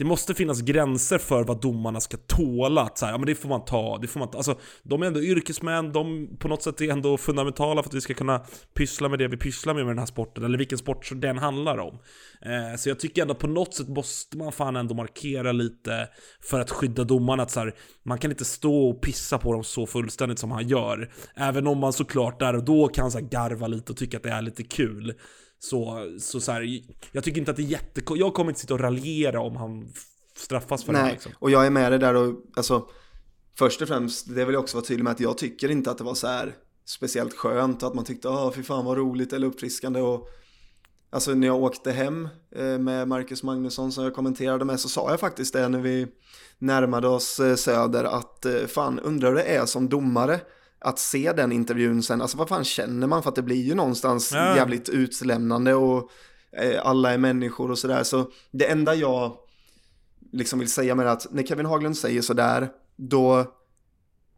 [0.01, 2.82] det måste finnas gränser för vad domarna ska tåla.
[2.82, 4.38] Att så här, ja, men det får man ta, det får man ta.
[4.38, 8.01] Alltså, de är ändå yrkesmän, de på något sätt är ändå fundamentala för att vi
[8.01, 8.44] ska kunna
[8.74, 11.78] pyssla med det vi pysslar med med den här sporten, eller vilken sport den handlar
[11.78, 11.98] om.
[12.42, 16.09] Eh, så jag tycker ändå på något sätt måste man fan ändå markera lite
[16.42, 17.42] för att skydda domarna.
[17.42, 20.68] Att så här, man kan inte stå och pissa på dem så fullständigt som han
[20.68, 21.12] gör.
[21.36, 24.22] Även om man såklart där och då kan så här garva lite och tycka att
[24.22, 25.14] det är lite kul.
[25.63, 26.83] Så, så, så här,
[27.13, 28.03] jag tycker inte att det är jätte...
[28.15, 29.93] Jag kommer inte sitta och raljera om han
[30.37, 31.33] straffas för det här Nej, liksom.
[31.39, 32.89] och jag är med dig där och alltså
[33.59, 35.99] först och främst, det vill jag också vara tydlig med att jag tycker inte att
[35.99, 36.55] det var så här
[36.85, 40.29] speciellt skönt att man tyckte, ah fy fan vad roligt eller uppfriskande och
[41.11, 45.11] alltså när jag åkte hem eh, med Marcus Magnusson som jag kommenterade med så sa
[45.11, 46.07] jag faktiskt det när vi
[46.59, 50.41] närmade oss eh, Söder att eh, fan undrar hur det är som domare
[50.81, 53.74] att se den intervjun sen, alltså vad fan känner man för att det blir ju
[53.74, 54.57] någonstans Ja.
[54.57, 56.11] jävligt utlämnande och
[56.57, 59.37] eh, alla är människor och sådär så det enda jag
[60.33, 63.45] liksom vill säga med det att när Kevin Haglund säger sådär, då,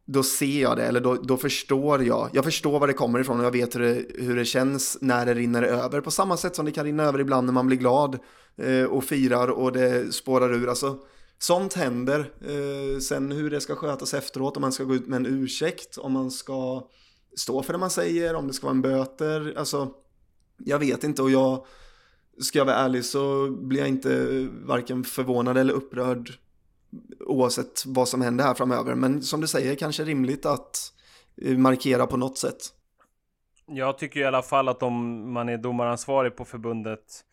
[0.07, 2.28] då ser jag det, eller då, då förstår jag.
[2.32, 5.26] Jag förstår var det kommer ifrån och jag vet hur det, hur det känns när
[5.26, 6.01] det rinner över.
[6.01, 8.18] På samma sätt som det kan rinna över ibland när man blir glad
[8.57, 10.68] eh, och firar och det spårar ur.
[10.68, 10.99] Alltså,
[11.39, 12.33] sånt händer.
[12.41, 15.99] Eh, sen hur det ska skötas efteråt, om man ska gå ut med en ursäkt,
[15.99, 16.89] om man ska
[17.37, 19.55] stå för det man säger, om det ska vara en böter.
[19.57, 19.91] Alltså,
[20.59, 21.66] jag vet inte och jag,
[22.41, 26.33] ska jag vara ärlig så blir jag inte varken förvånad eller upprörd
[27.20, 28.95] oavsett vad som händer här framöver.
[28.95, 30.93] Men som du säger, kanske rimligt att
[31.43, 32.72] eh, markera på något sätt.
[33.66, 37.24] Jag tycker i alla fall att om man är domaransvarig på förbundet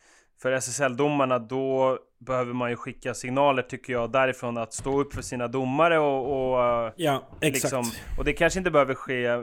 [0.42, 5.22] för SSL-domarna, då behöver man ju skicka signaler tycker jag därifrån att stå upp för
[5.22, 7.64] sina domare och, och eh, Ja, exakt.
[7.64, 7.84] Liksom,
[8.18, 9.38] och det kanske inte behöver ske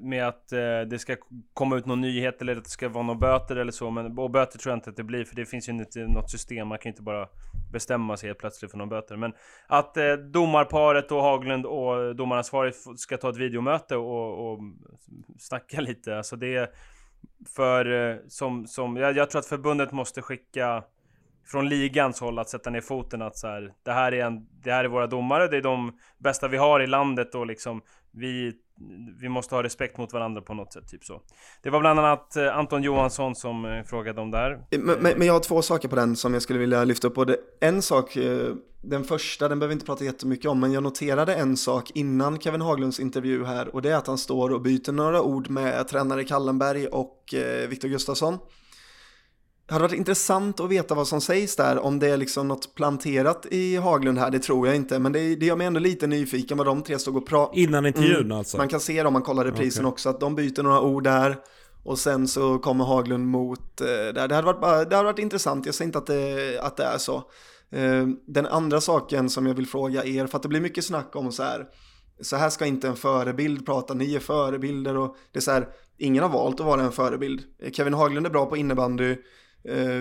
[0.00, 1.16] med att eh, det ska
[1.54, 3.90] komma ut någon nyhet eller att det ska vara några böter eller så.
[3.90, 6.30] Men och böter tror jag inte att det blir för det finns ju inte något
[6.30, 6.68] system.
[6.68, 7.28] Man kan ju inte bara
[7.72, 9.16] bestämma sig helt plötsligt för några böter.
[9.16, 9.32] Men
[9.66, 14.58] att eh, domarparet och Haglund och domaransvarig ska ta ett videomöte och, och
[15.38, 16.16] snacka lite.
[16.16, 16.74] Alltså det
[17.56, 20.84] för eh, som, som jag, jag tror att förbundet måste skicka
[21.50, 24.72] från ligans håll att sätta ner foten att så här, det här är en, det
[24.72, 27.82] här är våra domare, det är de bästa vi har i landet och liksom
[28.12, 28.52] vi,
[29.20, 31.20] vi måste ha respekt mot varandra på något sätt, typ så.
[31.62, 34.50] Det var bland annat eh, Anton Johansson som eh, frågade om det här.
[34.70, 37.08] Eh, men, men, men jag har två saker på den som jag skulle vilja lyfta
[37.08, 37.18] upp.
[37.18, 38.18] Och det, en sak,
[38.82, 42.40] den första, den behöver vi inte prata jättemycket om, men jag noterade en sak innan
[42.40, 45.88] Kevin Haglunds intervju här och det är att han står och byter några ord med
[45.88, 47.34] tränare Kallenberg och
[47.68, 48.38] Viktor Gustafsson.
[49.70, 52.74] Det hade varit intressant att veta vad som sägs där, om det är liksom något
[52.74, 56.06] planterat i Haglund här, det tror jag inte, men det, det gör mig ändå lite
[56.06, 57.60] nyfiken vad de tre stod och pratade.
[57.60, 58.56] Innan intervjun alltså?
[58.56, 59.92] Man kan se det om man kollar reprisen Okej.
[59.92, 61.36] också, att de byter några ord där.
[61.84, 64.28] Och sen så kommer Haglund mot, eh, där.
[64.28, 66.84] Det hade varit, bara, det hade varit intressant, jag säger inte att det, att det
[66.84, 67.16] är så.
[67.70, 71.16] Eh, den andra saken som jag vill fråga er, för att det blir mycket snack
[71.16, 71.66] om så här,
[72.20, 75.68] så här ska inte en förebild prata, ni är förebilder och det är så här,
[75.98, 77.42] ingen har valt att vara en förebild.
[77.62, 79.16] Eh, Kevin Haglund är bra på innebandy,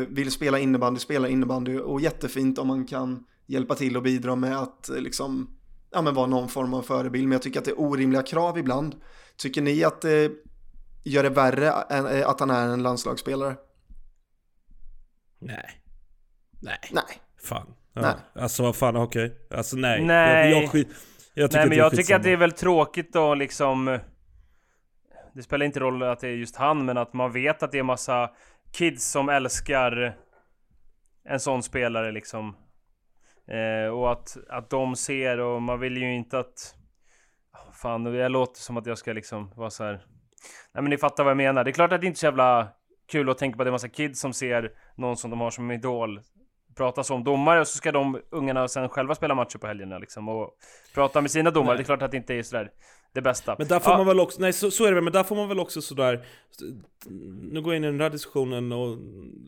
[0.08, 4.58] vill spela innebandy, spela innebandy och jättefint om man kan hjälpa till och bidra med
[4.58, 5.58] att eh, liksom,
[5.92, 7.28] ja men vara någon form av förebild.
[7.28, 8.96] Men jag tycker att det är orimliga krav ibland.
[9.38, 10.32] Tycker ni att det
[11.04, 13.56] gör det värre eh, att han är en landslagsspelare?
[15.40, 15.70] Nej.
[16.62, 16.80] Nej.
[16.92, 17.22] Nej.
[17.44, 17.74] Fan.
[17.94, 18.02] Ja.
[18.02, 18.44] Nej.
[18.44, 19.48] Alltså vad fan, okej.
[19.52, 20.06] Alltså nej.
[20.06, 20.52] Nej.
[20.52, 20.88] Jag, jag, skit,
[21.34, 24.00] jag tycker Nej men jag tycker att det är väl tråkigt då liksom
[25.34, 27.80] Det spelar inte roll att det är just han men att man vet att det
[27.80, 28.30] är massa
[28.72, 30.18] kids som älskar
[31.24, 32.56] en sån spelare liksom
[33.48, 36.76] eh, Och att, att de ser och man vill ju inte att
[37.74, 39.92] Fan, jag låter som att jag ska liksom vara så här.
[40.74, 41.64] Nej men ni fattar vad jag menar.
[41.64, 42.68] Det är klart att det inte är så jävla
[43.12, 45.50] kul att tänka på att det är massa kids som ser någon som de har
[45.50, 46.22] som idol
[46.80, 50.30] prata som domare och så ska de ungarna sen själva spela matcher på helgerna liksom
[50.30, 50.58] och
[50.94, 51.70] prata med sina domare.
[51.70, 51.78] Nej.
[51.78, 52.72] Det är klart att det inte är sådär
[53.14, 53.56] det bästa.
[53.58, 55.24] Men där får Ja, man väl också, nej så, så är det väl, men där
[55.24, 56.26] får man väl också sådär
[57.52, 58.98] Nu går jag in i den här diskussionen och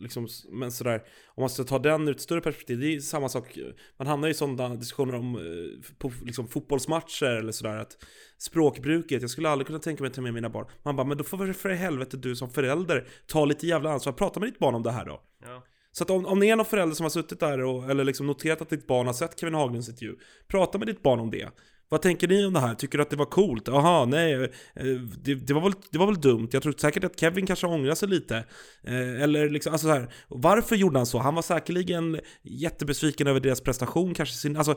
[0.00, 3.28] liksom, men sådär Om man ska ta den ur ett större perspektiv, det är samma
[3.28, 3.58] sak
[3.96, 7.96] Man hamnar i sådana diskussioner om eh, på, liksom, fotbollsmatcher eller sådär att
[8.38, 10.66] Språkbruket, jag skulle aldrig kunna tänka mig att ta med mina barn.
[10.82, 14.12] Man bara, men då får väl för helvete du som förälder ta lite jävla ansvar,
[14.12, 15.22] prata med ditt barn om det här då.
[15.44, 15.64] Ja.
[15.92, 18.26] Så att om, om det är någon förälder som har suttit där och, eller liksom
[18.26, 20.16] noterat att ditt barn har sett Kevin Haglunds intervju
[20.48, 21.50] Prata med ditt barn om det
[21.92, 22.74] Vad tänker ni om det här?
[22.74, 23.68] Tycker du att det var coolt?
[23.68, 24.84] Jaha, nej, eh,
[25.22, 27.94] det, det, var väl, det var väl dumt Jag tror säkert att Kevin kanske ångrar
[27.94, 28.36] sig lite
[28.82, 31.18] eh, Eller liksom, alltså så här, Varför gjorde han så?
[31.18, 34.74] Han var säkerligen jättebesviken över deras prestation kanske sin, alltså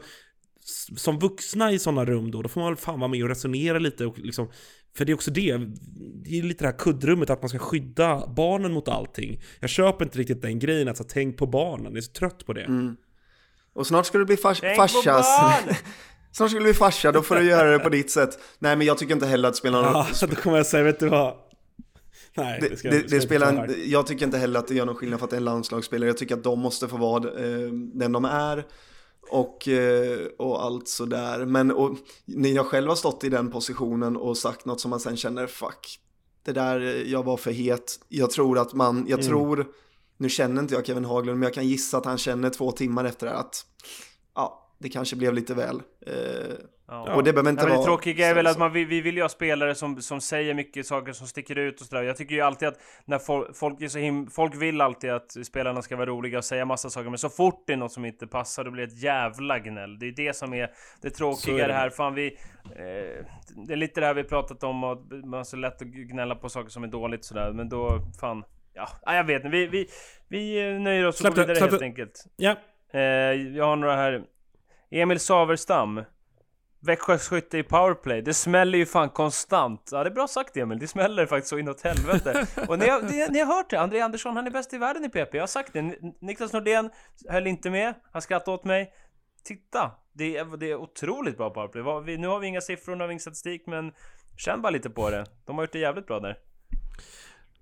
[0.97, 3.79] som vuxna i sådana rum då, då får man väl fan vara med och resonera
[3.79, 4.49] lite och liksom
[4.97, 5.57] För det är också det,
[6.23, 10.05] det är lite det här kuddrummet att man ska skydda barnen mot allting Jag köper
[10.05, 12.95] inte riktigt den grejen, alltså tänk på barnen, jag är så trött på det Mm.
[13.73, 15.27] Och snart ska du bli fars Tänk på farsas.
[16.35, 18.39] snart ska du bli farsa, då får du göra det på ditt sätt.
[18.59, 20.05] Nej, men jag tycker inte heller att det spelar någon.
[20.21, 21.33] Ja, då kommer jag säga, vet du vad?
[22.37, 24.75] Nej, Det, ska det, ska det jag spelar en, jag tycker inte heller att det
[24.75, 26.09] gör någon skillnad för att det är landslagsspelare.
[26.09, 28.65] Jag tycker att de måste få vara eh, den de är.
[29.29, 31.45] Och, eh, och allt sådär.
[31.45, 34.99] Men och, när jag själv har stått i den positionen och sagt något som man
[34.99, 35.99] sen känner fuck.
[36.45, 37.99] Det där, eh, jag var för het.
[38.09, 39.27] Jag tror att man, jag Mm.
[39.31, 39.67] tror,
[40.17, 43.05] nu känner inte jag Kevin Haglund, men jag kan gissa att han känner två timmar
[43.05, 43.65] efter det att
[44.77, 45.81] det kanske blev lite väl.
[46.07, 46.55] Eh,
[46.87, 47.15] Ja.
[47.15, 47.79] Och det behöver inte men vara...
[47.79, 50.53] det tråkiga är väl att man, vi, vi vill ju ha spelare som, som säger
[50.53, 52.03] mycket saker som sticker ut och sådär.
[52.03, 55.31] Jag tycker ju alltid att när folk, folk är så him folk vill alltid att
[55.31, 58.05] spelarna ska vara roliga och säga massa saker, men så fort det är något som
[58.05, 59.99] inte passar, då blir det ett jävla gnäll.
[59.99, 60.71] Det är det som är
[61.01, 61.73] det tråkiga är det.
[61.73, 61.89] här.
[61.89, 62.37] Fan, vi...
[62.65, 63.25] Eh,
[63.67, 66.35] det är lite det här vi pratat om, att man är så lätt att gnälla
[66.35, 68.43] på saker som är dåligt sådär, men då, fan...
[68.73, 69.57] Ja, nej, jag vet inte.
[69.57, 69.87] Vi, vi,
[70.27, 72.25] vi eh, nöjer oss och går vidare helt enkelt.
[72.37, 72.55] Ja,
[72.95, 73.01] Eh,
[73.57, 74.23] jag har några här.
[74.91, 76.03] Emil Saverstam.
[76.79, 78.21] Växjös skytte i powerplay.
[78.21, 79.89] Det smäller ju fan konstant.
[79.91, 80.79] Ja, det är bra sagt Emil.
[80.79, 82.47] Det smäller faktiskt så inåt helvete.
[82.67, 83.79] Och ni har, ni, ni har hört det.
[83.79, 85.33] André Andersson, han är bäst i världen i PP.
[85.33, 85.81] Jag har sagt det.
[85.81, 86.89] Ni- Niklas Nordén
[87.29, 87.93] höll inte med.
[88.13, 88.93] Han skrattade åt mig.
[89.43, 89.91] Titta!
[90.13, 92.17] Det är, det är otroligt bra powerplay.
[92.17, 93.91] Nu har vi inga siffror, nu har vi ingen statistik, men
[94.37, 95.25] känn bara lite på det.
[95.45, 96.37] De har gjort det jävligt bra där.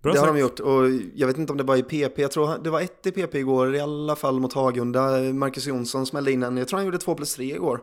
[0.03, 0.35] Bra det har sagt.
[0.35, 2.81] de gjort och jag vet inte om det var i PP, jag tror det var
[2.81, 5.19] ett i PP igår, i alla fall mot Hagunda.
[5.33, 7.81] Marcus Jonsson smällde in en, jag tror han gjorde två plus tre igår.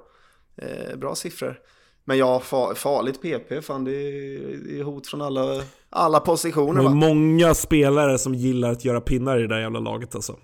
[0.57, 1.59] Eh, bra siffror.
[2.05, 6.89] Men ja, fa farligt PP, fan det är, är hot från alla, alla positioner Det
[6.89, 10.37] är många spelare som gillar att göra pinnar i det där jävla laget alltså.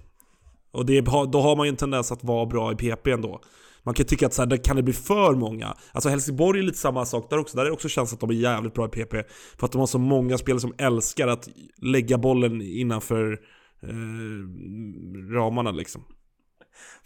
[0.72, 3.40] Och det är, då har man ju en tendens att vara bra i PP ändå.
[3.86, 5.76] Man kan tycka att så här, det kan det bli för många?
[5.92, 7.56] Alltså Helsingborg är lite samma sak där också.
[7.56, 9.12] Där är det också känns att de är jävligt bra i PP.
[9.58, 11.48] För att de har så många spelare som älskar att
[11.82, 13.32] lägga bollen innanför
[13.82, 13.88] eh,
[15.34, 16.02] ramarna liksom.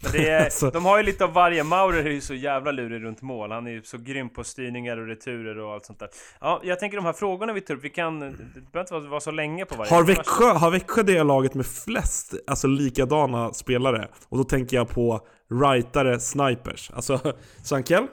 [0.03, 1.63] Men det är, Alltså- De har ju lite av varje.
[1.63, 3.51] Maurer är ju så jävla lurig runt mål.
[3.51, 6.09] Han är ju så grym på styrningar och returer och allt sånt där.
[6.41, 8.19] Ja, jag tänker de här frågorna vi tar upp, vi kan...
[8.19, 8.27] Det
[8.71, 9.93] behöver inte vara- så länge på varje.
[9.93, 14.07] Har Växjö, har Växjö det laget med flest alltså likadana spelare?
[14.29, 16.91] Och då tänker jag på rightare snipers.
[16.91, 18.07] Alltså Sankell,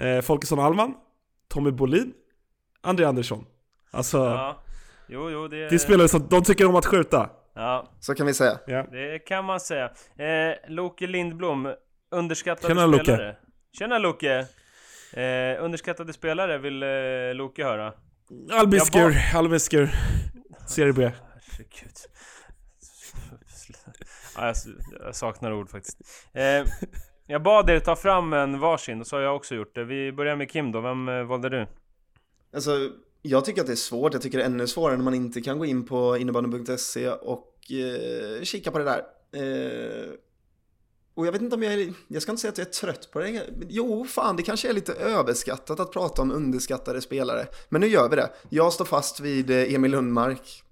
[0.00, 0.94] eh, Folkesson Alman,
[1.48, 2.12] Tommy Bolin,
[2.82, 3.44] André Andersson.
[3.90, 4.62] Alltså, Ja.
[5.08, 5.56] Jo, jo, det...
[5.68, 7.30] det är spelare som de tycker om att skjuta.
[7.60, 8.58] Ja, Så kan vi säga.
[8.66, 8.82] Ja.
[8.90, 9.90] det kan man säga.
[10.16, 11.74] Eh, Loke Lindblom,
[12.10, 13.04] underskattade Tjena, Loke.
[13.04, 13.36] spelare.
[13.78, 14.46] Tjena Loke!
[15.12, 17.92] Eh, underskattade spelare vill eh, Loke höra.
[18.52, 19.90] Albiskur, Albiskur,
[20.68, 21.02] Serie B.
[21.02, 21.96] Herregud.
[24.36, 24.54] Ja, jag,
[25.06, 25.98] jag saknar ord faktiskt.
[26.32, 26.64] Eh,
[27.26, 29.84] jag bad er ta fram en varsin och så har jag också gjort det.
[29.84, 30.80] Vi börjar med Kim då.
[30.80, 31.66] Vem eh, valde du?
[32.54, 32.70] Alltså,
[33.22, 34.12] jag tycker att det är svårt.
[34.12, 37.72] Jag tycker det är ännu svårare när man inte kan gå in på innebandy.se och
[37.72, 39.04] eh, kika på det där.
[39.32, 40.10] Eh,
[41.14, 43.10] och jag vet inte om jag är, jag ska inte säga att jag är trött
[43.12, 43.46] på det.
[43.68, 47.46] Jo, fan, det kanske är lite överskattat att prata om underskattade spelare.
[47.68, 48.30] Men nu gör vi det.
[48.48, 50.62] Jag står fast vid eh, Emil Lundmark,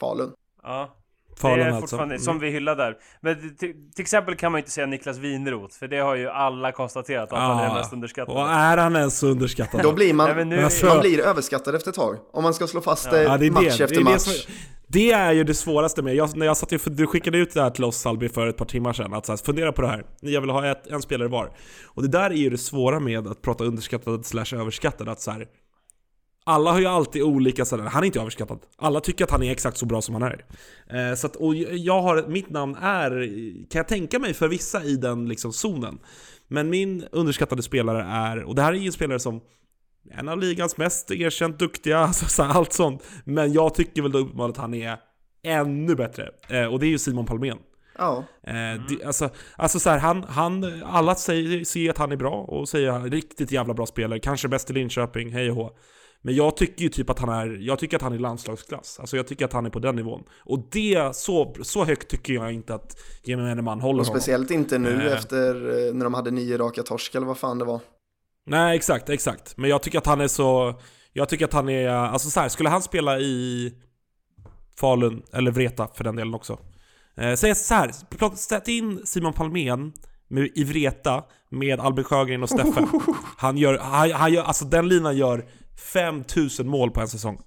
[0.00, 0.32] Falun.
[0.62, 0.96] Ja.
[1.40, 1.80] Falun det är alltså.
[1.80, 2.24] fortfarande Mm.
[2.24, 2.94] som vi hyllar där.
[3.20, 6.28] Men till, till exempel kan man ju inte säga Niklas Winroth, för det har ju
[6.28, 8.38] alla konstaterat att han är mest underskattade.
[8.40, 9.82] Och är han ens underskattad?
[9.82, 12.16] Då blir man, Nej, nu- alltså- man blir överskattad efter ett tag.
[12.32, 13.12] Om man ska slå fast Ja.
[13.12, 13.84] det Ja, det är match det.
[13.84, 14.20] efter det, match.
[14.20, 14.52] som,
[14.88, 17.62] Det är ju det svåraste med, jag, när jag satt ju, du skickade ut det
[17.62, 19.88] här till oss Albin för ett par timmar sedan, att så här, fundera på det
[19.88, 21.50] här, jag vill ha ett, en spelare var.
[21.84, 25.30] Och det där är ju det svåra med att prata underskattad slash överskattad, att så
[25.30, 25.46] här,
[26.48, 28.58] alla har ju alltid olika sådär, han är inte överskattad.
[28.76, 30.44] Alla tycker att han är exakt så bra som han är.
[30.90, 33.10] Eh, så att, och jag har, mitt namn är,
[33.70, 35.98] kan jag tänka mig, för vissa i den liksom zonen.
[36.48, 39.40] Men min underskattade spelare är, och det här är ju en spelare som
[40.10, 43.02] en av ligans mest erkänt duktiga, alltså så här, allt sånt.
[43.24, 44.96] Men jag tycker väl då uppenbarligen att han är
[45.42, 46.30] ännu bättre.
[46.48, 47.58] Eh, och det är ju Simon Palmén.
[47.98, 48.24] Ja.
[48.42, 48.52] Eh,
[48.88, 52.68] det, alltså, alltså så här, han, han, alla säger, säger att han är bra och
[52.68, 55.70] säger riktigt jävla bra spelare, kanske bäst i Linköping, hej och hå.
[56.22, 59.00] Men jag tycker ju typ att han är, jag tycker att han är landslagsklass.
[59.00, 60.24] Alltså jag tycker att han är på den nivån.
[60.44, 64.78] Och det, så, så högt tycker jag inte att gemene man håller Och speciellt inte
[64.78, 65.12] nu Eh.
[65.12, 65.54] efter
[65.88, 67.80] eh, när de hade nio raka torsk eller vad fan det var.
[68.46, 69.56] Nej, exakt, exakt.
[69.56, 70.80] Men jag tycker att han är så...
[71.12, 71.88] Jag tycker att han är...
[71.88, 73.72] Alltså så här, skulle han spela i
[74.80, 76.58] Falun, eller Vreta för den delen också.
[77.16, 79.92] Eh, säg så här, plocka- sätt in Simon Palmén
[80.28, 82.88] med, i Vreta med Albin Sjögren och Steffen.
[83.36, 85.44] Han gör, han, han gör, alltså den linan gör
[85.76, 87.40] 5000 mål på en säsong.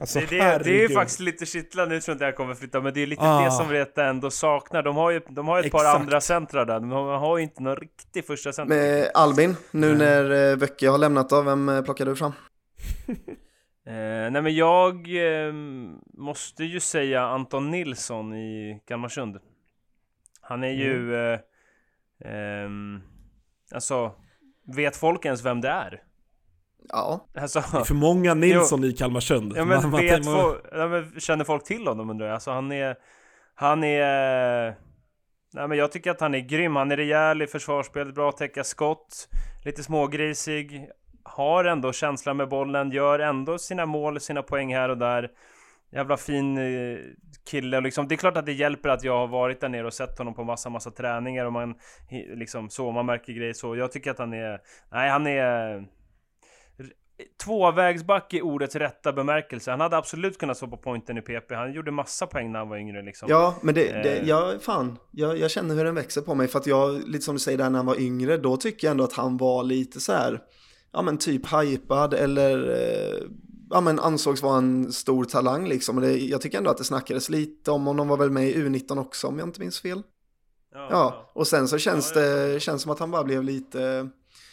[0.00, 2.80] Alltså, det, det, det är faktiskt lite kittlande, nu tror jag inte jag kommer flytta,
[2.80, 3.44] men det är lite Ah.
[3.44, 4.82] det som Vreta ändå saknar.
[4.82, 6.00] De har ju, de har ju ett par Exakt.
[6.00, 8.76] andra centra där, men de har ju inte någon riktig första center.
[8.76, 12.32] Med Albin, nu när eh, Böcke har lämnat av, vem eh, plockar du fram?
[13.88, 15.52] Eh, nej men jag eh,
[16.18, 19.38] måste ju säga Anton Nilsson i Kalmarsund.
[20.40, 21.14] Han är ju...
[21.16, 21.38] Eh,
[22.24, 23.00] ehm,
[23.74, 24.12] alltså,
[24.76, 26.02] vet folk ens vem det är?
[26.88, 27.26] Ja.
[27.40, 29.52] Alltså, Det är för många Nilsson i Kalmarsund.
[29.56, 32.34] ja, men Man- man- vet man- folk, ja, men känner folk till honom undrar jag?
[32.34, 32.96] Alltså han är...
[33.54, 34.74] Han är...
[35.52, 36.76] Nej men jag tycker att han är grym.
[36.76, 39.28] Han är rejäl i försvarsspelet, bra att täcka skott.
[39.64, 40.88] Lite smågrisig.
[41.22, 45.30] Har ändå känsla med bollen, gör ändå sina mål, sina poäng här och där.
[45.92, 46.98] Jävla fin eh,
[47.50, 49.86] kille och liksom, det är klart att det hjälper att jag har varit där nere
[49.86, 51.74] och sett honom på massa, massa träningar och man
[52.34, 53.76] liksom så, man märker grejer så.
[53.76, 54.60] Jag tycker att han är,
[54.92, 55.84] nej han är
[57.44, 59.70] tvåvägsback i ordets rätta bemärkelse.
[59.70, 61.54] Han hade absolut kunnat stå på pointen i PP.
[61.54, 63.28] Han gjorde massa poäng när han var yngre liksom.
[63.30, 64.28] Ja, men det, det Eh.
[64.28, 67.34] jag, fan, jag, jag känner hur den växer på mig för att jag, lite som
[67.34, 70.00] du säger där när han var yngre, då tycker jag ändå att han var lite
[70.00, 70.40] så här,
[70.92, 73.22] ja men typ hypad eller, eh,
[73.70, 75.96] ja men ansågs vara en stor talang liksom.
[75.96, 78.54] Och det, jag tycker ändå att det snackades lite om honom, var väl med i
[78.54, 80.02] U19 också om jag inte minns fel.
[80.90, 84.08] Ja, och sen så känns Ja, det känns som att han bara blev lite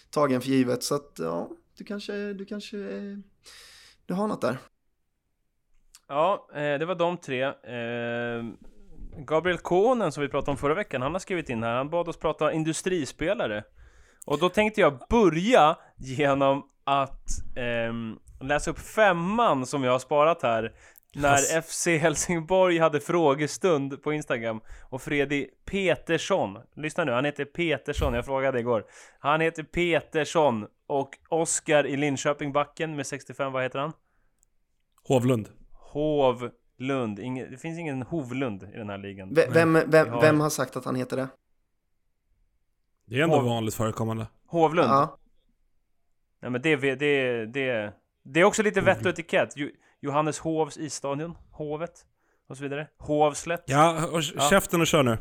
[0.10, 0.84] tagen för givet.
[0.84, 3.18] Så att ja, du kanske, du kanske, eh,
[4.06, 4.58] du har något där.
[6.08, 7.44] Ja, eh, det var de tre.
[7.44, 8.44] Eh,
[9.18, 11.76] Gabriel Konen som vi pratade om förra veckan, han har skrivit in här.
[11.76, 13.64] Han bad oss prata industrispelare.
[14.26, 17.94] Och då tänkte jag börja genom att eh,
[18.48, 20.74] läsa upp femman som jag har sparat här.
[21.16, 21.62] När.
[21.62, 28.26] FC Helsingborg hade frågestund på Instagram och Fredrik Petersson, lyssna nu, han heter Petersson, jag
[28.26, 28.86] frågade igår.
[29.20, 33.94] Han heter Petersson och Oskar i Linköping-backen med 65, vad heter han?
[35.08, 35.50] Hovlund.
[35.72, 37.20] Hovlund.
[37.20, 39.34] Ingen, det finns ingen Hovlund i den här ligan.
[39.34, 41.28] V- Vem, vem, har- vem har sagt att han heter det?
[43.06, 44.28] Det är ändå Hov- vanligt förekommande.
[44.46, 44.90] Hovlund?
[44.90, 45.18] Ja.
[46.42, 47.94] Nej men det, det, det, det,
[48.24, 49.54] det är också lite vett och etikett.
[50.04, 51.92] Jo, Johannes Hovs isstadion, Hovet
[52.50, 52.88] och så vidare.
[53.00, 53.64] Hovslätt.
[53.66, 54.50] Ja, och Ja.
[54.50, 55.18] käften och kör nu.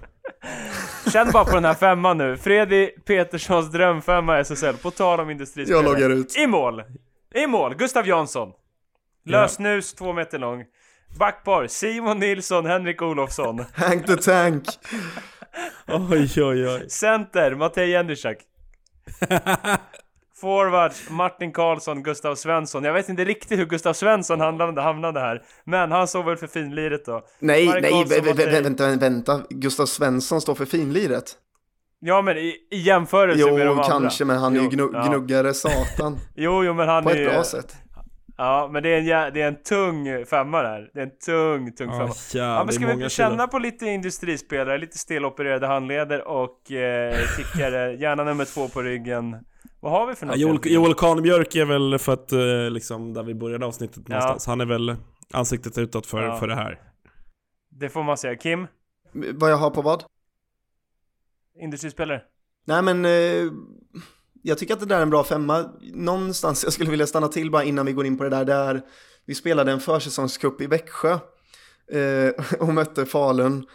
[1.12, 2.36] Känn bara på den här femman nu.
[2.36, 5.84] Fredrik Peterssons drömfemma SSL, på tal om industrispelare.
[5.84, 6.36] Jag loggar ut.
[6.36, 6.82] I mål!
[7.34, 7.74] I mål!
[7.74, 8.52] Gustav Jansson.
[9.24, 10.64] Lösnus, två meter lång.
[11.18, 13.64] Backpar, Simon Nilsson, Henrik Olofsson.
[13.74, 14.64] Hank the Tank.
[15.88, 16.88] Oj, oj, oj.
[16.88, 18.36] Center, Matej Jędryszak.
[20.42, 22.84] Forwards, Martin Karlsson, Gustav Svensson.
[22.84, 25.42] Jag vet inte riktigt hur Gustav Svensson hamnade, hamnade här.
[25.64, 27.22] Men han såg väl för finliret då.
[27.38, 29.40] Nej, Marek nej, Karlsson, vä- vänta, vänta.
[29.50, 31.24] Gustav Svensson står för finliret.
[32.00, 33.84] Ja men i, i jämförelse med de Jo, andra.
[33.84, 35.06] kanske, men han är ju Jo, gnu- ja.
[35.08, 36.18] gnuggare satan.
[36.36, 37.24] Jo, jo men han På är ett ju...
[37.28, 37.76] bra sätt.
[38.36, 40.90] Ja, men det är en, det är en tung femma där.
[40.94, 42.10] Det är en tung, tung femma.
[42.34, 47.92] jävlar, Ja, men ska vi känna på lite industrispelare, lite stelopererade handleder och eh, kickare,
[47.94, 49.36] gärna nummer två på ryggen.
[49.82, 50.38] Vad har vi för Ja, något?
[50.40, 50.82] Joel, egentligen?
[50.82, 54.14] Joel Kahnbjörk är väl för att, eh, liksom, där vi började avsnittet Ja.
[54.14, 54.46] någonstans.
[54.46, 54.96] Han är väl
[55.32, 56.36] ansiktet utåt för, Ja.
[56.38, 56.80] för det här.
[57.70, 58.36] Det får man säga.
[58.36, 58.66] Kim,
[59.12, 60.04] Vad jag har på vad?
[61.60, 62.22] industrispelare?
[62.66, 63.52] Nej, men eh,
[64.42, 65.64] jag tycker att det där är en bra femma.
[65.94, 68.44] Någonstans jag skulle vilja stanna till bara innan vi går in på det där.
[68.44, 68.82] Där
[69.26, 71.12] vi spelade en försäsongscup i Växjö
[71.92, 73.66] eh, och mötte Falun.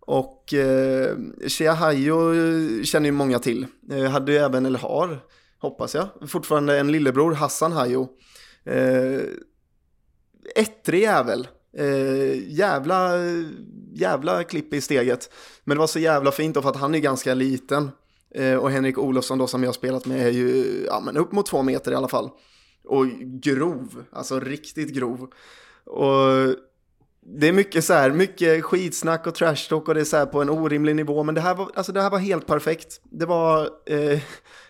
[0.00, 1.16] Och eh,
[1.48, 2.18] Shea Hayo
[2.84, 3.66] känner ju många till.
[3.90, 5.18] Eh, hade ju även, eller har,
[5.58, 8.08] hoppas jag, fortfarande en lillebror, Hassan Hajo.
[8.64, 9.20] Eh,
[10.54, 11.48] ettrig jävel.
[11.76, 13.12] Eh, jävla,
[13.92, 15.30] jävla klipp i steget.
[15.64, 17.90] Men det var så jävla fint för att han är ganska liten.
[18.34, 21.32] Eh, och Henrik Olofsson då som jag har spelat med är ju ja, men upp
[21.32, 22.30] mot två meter i alla fall.
[22.84, 25.30] Och grov, alltså riktigt grov.
[25.84, 26.54] Och
[27.28, 30.26] det är mycket så här, mycket skitsnack och trash talk och det är så här
[30.26, 31.22] på en orimlig nivå.
[31.22, 33.00] Men det här var, alltså det här var helt perfekt.
[33.04, 34.20] Det var, eh,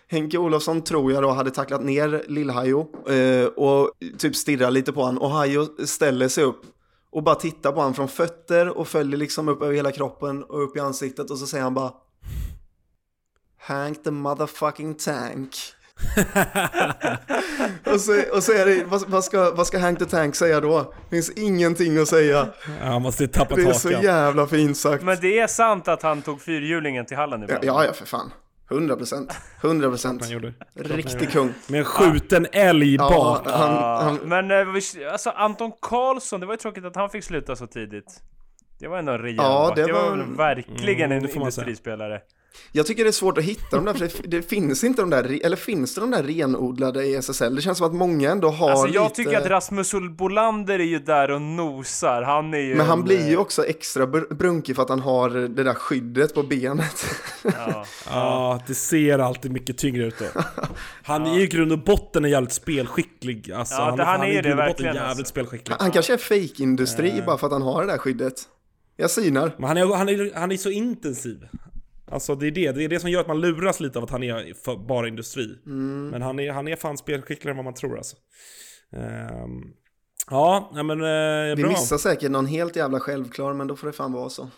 [0.09, 5.03] Henke Olofsson tror jag då hade tacklat ner Lill-Hajo eh, och typ stirrar lite på
[5.03, 6.61] han och Hajo ställer sig upp
[7.11, 10.63] och bara tittar på han från fötter och följer liksom upp över hela kroppen och
[10.63, 11.91] upp i ansiktet och så säger han bara
[13.59, 15.55] Hank the motherfucking tank.
[17.93, 20.61] och, så, och så är det, vad, vad, ska, vad ska Hank the Tank säga
[20.61, 20.93] då?
[21.09, 22.47] Det finns ingenting att säga.
[22.81, 23.81] Ja, han måste tappa Det är taket.
[23.81, 25.03] så jävla fint sagt.
[25.03, 27.63] Men det är sant att han tog fyrhjulingen till hallen ibland?
[27.65, 28.31] ja, ja, för fan.
[28.71, 29.31] 100 procent.
[29.63, 30.23] 100 procent.
[30.75, 31.53] Riktig kung.
[31.69, 33.41] Med en skjuten älg Ja, bak.
[33.51, 37.09] han, Ja, han, men eh, vi- alltså Anton Karlsson, det var ju tråkigt att han
[37.09, 38.21] fick sluta så tidigt.
[38.79, 41.37] Det var ändå en rejäl Ja, det det var, var- väl verkligen Mm, det en
[41.41, 42.21] industrispelare.
[42.71, 45.09] Jag tycker det är svårt att hitta dem där, för det, det finns inte de
[45.09, 47.55] där, eller finns det de där renodlade i SSL?
[47.55, 49.15] Det känns som att många ändå har Alltså jag lite...
[49.15, 52.21] tycker att Rasmus Bolander är ju där och nosar.
[52.21, 54.89] Han är ju Men han en, blir ju eh, också extra br- brunkig för att
[54.89, 57.05] han har det där skyddet på benet.
[57.43, 57.85] Ja.
[58.09, 60.41] Ja, det ser alltid mycket tyngre ut då.
[61.03, 63.51] Han är ju i grund och botten en jävligt spelskicklig.
[63.51, 65.25] Alltså, Ja, det- han är i ju det, grund och botten verkligen, jävligt alltså.
[65.31, 65.75] spelskicklig.
[65.79, 68.33] Han kanske är fake-industri bara för att han har det där skyddet.
[68.97, 69.55] Jag synar.
[69.57, 71.47] Men han är, han, är, han är så intensiv.
[72.11, 74.09] Alltså det är det, det är det som gör att man luras lite av att
[74.11, 75.59] han är för, bara industri.
[75.65, 76.07] Mm.
[76.09, 78.15] Men han är, han är fan spelskickligare än vad man tror alltså.
[78.91, 79.61] Ehm,
[80.29, 81.71] ja, nej men uh, Vi bra.
[81.71, 84.49] missar säkert någon helt jävla självklar, men då får det fan vara så.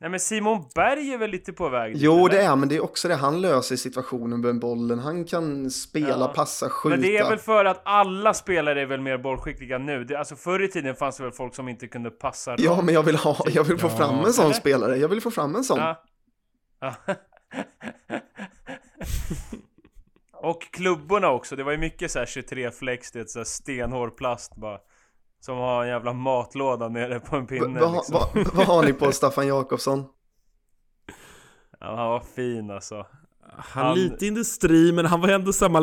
[0.00, 1.94] Nej men Simon Berg är väl lite på väg?
[1.96, 2.28] Jo, eller?
[2.28, 3.14] det är men det är också det.
[3.14, 4.98] Han löser situationen med bollen.
[4.98, 6.32] Han kan spela, Ja.
[6.36, 6.96] passa, skjuta.
[6.96, 10.04] Men det är väl för att alla spelare är väl mer bollskickliga nu.
[10.04, 12.84] Det, alltså förr i tiden fanns det väl folk som inte kunde passa Ja, rakt.
[12.84, 13.96] men jag vill, ha, jag vill få Ja.
[13.96, 14.54] fram en sån Eller?
[14.54, 14.96] spelare.
[14.96, 15.78] Jag vill få fram en sån.
[15.78, 16.02] Ja.
[20.34, 21.56] Och klubborna också.
[21.56, 24.78] Det var ju mycket så här 23 flex, det är så stenhård plast bara.
[25.40, 28.14] Som har en jävla matlåda nere på en Va- pinne Vad liksom.
[28.14, 30.04] va, vad har ni på Staffan Jakobsson?
[31.80, 33.06] Ja, han var fin alltså.
[33.56, 35.78] Han Han- lite industri, men han var ändå samma.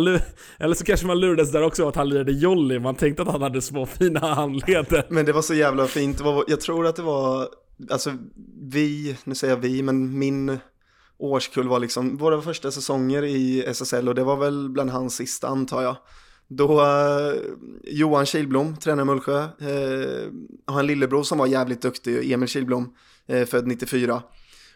[0.60, 2.80] Eller så kanske man lurades där också att han lirade Jolly.
[2.80, 5.06] Man tänkte att han hade små fina handleder.
[5.10, 6.18] Men det var så jävla fint.
[6.18, 7.48] Det var, jag tror att det var,
[7.92, 8.12] alltså
[8.62, 10.60] vi, nu säger jag vi, men min
[11.20, 15.48] årskull var liksom våra första säsonger i SSL och det var väl bland hans sista
[15.48, 15.96] antar jag.
[16.48, 17.34] Då eh,
[17.84, 20.32] Johan Kilblom, tränare i Mullsjö, eh,
[20.66, 22.94] har en lillebror som var jävligt duktig, Emil Kilblom,
[23.28, 24.24] eh, född 94.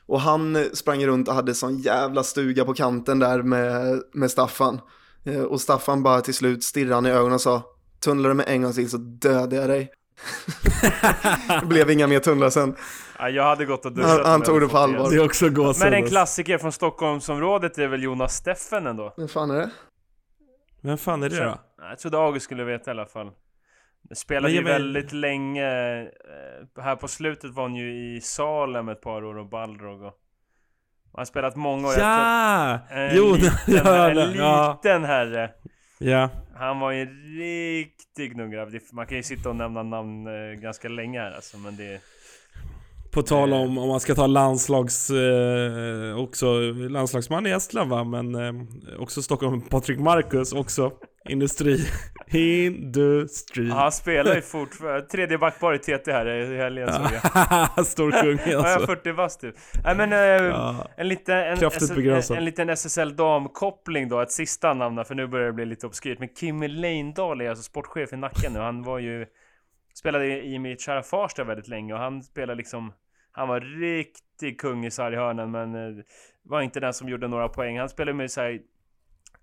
[0.06, 4.80] Och han sprang runt och hade sån jävla stuga på kanten där med, med Staffan.
[5.24, 7.64] Eh, och Staffan bara till slut stirrade han i ögonen och sa
[8.00, 9.92] Tunnlar du med en gång till så dödar jag dig.
[11.62, 12.76] det blev inga mer tunnlar sen.
[13.20, 15.10] Ja, jag hade gått och duschat Han- tog det på allvar.
[15.10, 15.84] Det är också gåshud.
[15.84, 16.12] Men en alltså.
[16.12, 19.14] klassiker från Stockholmsområdet är väl Jonas Steffen ändå?
[19.18, 19.70] Vem fan är det?
[20.82, 21.58] Vem fan är det då?
[21.90, 23.32] Jag trodde August skulle veta i alla fall.
[24.16, 25.68] Spelade Men ju väldigt länge.
[26.02, 30.14] eh, Här på slutet var han ju i Salem ett par år och Balrog och...
[31.16, 31.94] Han har spelat många år.
[32.00, 32.80] Ja!
[32.90, 35.52] tror- En Jo, liten, ja, en ja, liten herre.
[35.98, 36.30] ja.
[36.56, 38.70] Han var ju en riktig gnuggrabb.
[38.92, 42.02] Man kan ju sitta och nämna namn eh, ganska länge här alltså, men det...
[43.14, 45.10] På tal om om man ska ta landslags...
[45.10, 46.60] Eh, också
[46.90, 48.54] landslagsman i Estland va, men eh,
[49.00, 50.92] också Stockholm, Patrik Marcus också.
[51.30, 51.80] Industri.
[52.32, 53.70] Industri.
[53.70, 55.02] Han spelar ju fortfarande.
[55.02, 57.86] Tredje backpar i TT här i helgen såg jag.
[57.86, 58.88] Stor kung Ja, alltså.
[58.88, 59.56] 40 bast typ.
[59.84, 60.14] Nej men...
[60.14, 60.88] Eh, Ja.
[60.98, 65.48] En liten, en, en, en liten SSL damkoppling då, ett sista namn för nu börjar
[65.48, 66.20] det bli lite obskyrt.
[66.20, 68.60] Men Kimmy Leindal är alltså sportchef i Nacken nu.
[68.60, 69.26] Han var ju...
[69.96, 72.94] Spelade i mitt kära Farsta väldigt länge och han spelade liksom...
[73.36, 76.04] Han var riktig kung i sarghörnen men eh,
[76.42, 77.80] var inte den som gjorde några poäng.
[77.80, 78.60] Han spelade med såhär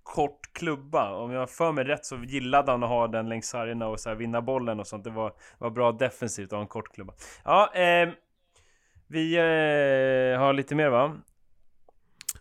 [0.02, 1.12] kort klubba.
[1.12, 4.08] Om jag för mig rätt så gillade han att ha den längs sargerna och så
[4.08, 5.04] här vinna bollen och sånt.
[5.04, 7.12] Det var, var bra defensivt att ha en kort klubba.
[7.44, 8.08] Ja, eh,
[9.06, 11.16] vi eh, har lite mer va?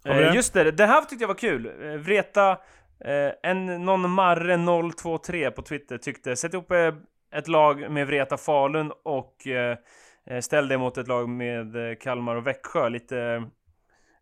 [0.05, 1.65] Eh, just det, det här tyckte jag var kul.
[1.65, 2.51] Eh, Vreta,
[2.99, 4.57] eh, en, någon Marre
[5.01, 6.71] 023 på Twitter tyckte, sätt ihop
[7.31, 9.47] ett lag med Vreta Falun och
[10.41, 12.89] ställ det mot ett lag med eh, Kalmar och Växjö.
[12.89, 13.43] Lite eh,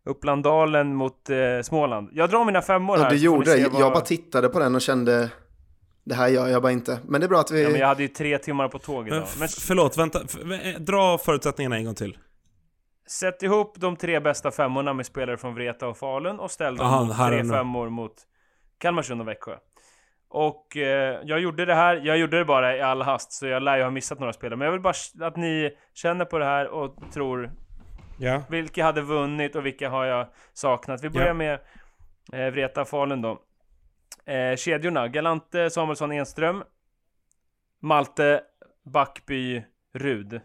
[0.04, 2.08] Upplandalen mot eh, Småland.
[2.12, 3.04] Jag drar mina femmor här.
[3.04, 3.68] Ja, du gjorde det.
[3.68, 5.30] vad- Jag bara tittade på den och kände
[6.04, 6.98] det här gör jag bara inte.
[7.08, 7.62] Men det är bra att vi...
[7.62, 9.28] Ja, men jag hade ju tre timmar på tåg Men, idag.
[9.38, 10.20] Men förlåt, vänta.
[10.20, 12.18] Eh, dra förutsättningarna en gång till.
[13.06, 16.86] sätt ihop de tre bästa femmorna med spelare från Vreta och Falun och ställ dem
[16.86, 18.14] Aha, mot tre femmor mot
[18.78, 19.56] Kalmarsund och Växjö.
[20.30, 23.62] Och eh, jag gjorde det här, jag gjorde det bara i all hast, så jag
[23.62, 24.56] lär ju ha missat några spelare.
[24.56, 24.94] Men jag vill bara
[25.26, 27.50] att ni känner på det här och tror
[28.20, 28.42] Ja.
[28.50, 31.04] vilka hade vunnit och vilka har jag saknat.
[31.04, 31.34] Vi börjar Ja.
[31.34, 31.58] med
[32.32, 33.42] eh, Vreta Falun då.
[34.32, 36.64] Eh, kedjorna, Galante, Samuelsson, Enström.
[37.80, 38.40] Malte,
[38.84, 39.62] Backby,
[39.94, 40.40] Rud.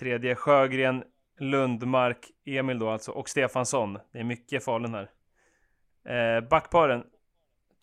[0.00, 1.04] Tredje Sjögren,
[1.38, 3.98] Lundmark, Emil då alltså, och Stefansson.
[4.12, 5.10] Det är mycket Falun här.
[6.36, 7.04] Eh, backparen,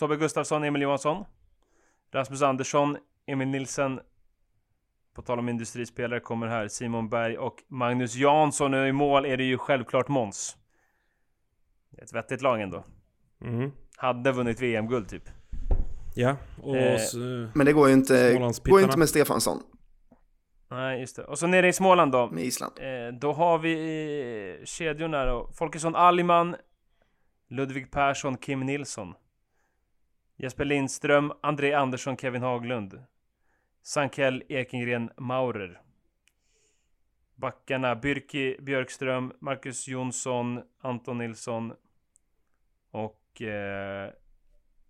[0.04, 1.26] Tobbe Gustafsson, Emil Johansson.
[2.12, 4.00] Rasmus Andersson, Emil Nilsen.
[5.14, 8.74] På tal om industrispelare kommer här Simon Berg och Magnus Jansson.
[8.74, 10.58] Och i mål är det ju självklart Måns.
[11.90, 12.84] Det är ett vettigt lag ändå.
[13.42, 13.72] Mm.
[13.98, 15.30] Hade vunnit VM-guld typ.
[16.16, 17.18] Ja, och Eh, så,
[17.54, 19.60] Men det går ju inte, går inte med Stefansson,
[20.70, 21.24] Nej, just det.
[21.24, 22.30] Och så nere i Småland då.
[22.32, 22.74] med Island.
[22.80, 25.50] Eh, då har vi eh, kedjorna då.
[25.54, 26.56] Folkesson Alliman,
[27.50, 29.14] Ludvig Persson, Kim Nilsson.
[30.44, 33.04] Jesper Lindström, André Andersson, Kevin Haglund.
[33.84, 35.82] Sankell, Ekengren, Maurer.
[37.36, 41.74] Backarna Byrki Björkström, Marcus Jonsson, Anton Nilsson
[42.92, 44.12] och eh,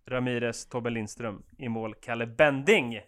[0.06, 1.42] Ramirez, Tobbe Lindström.
[1.58, 3.00] I mål Kalle Bending.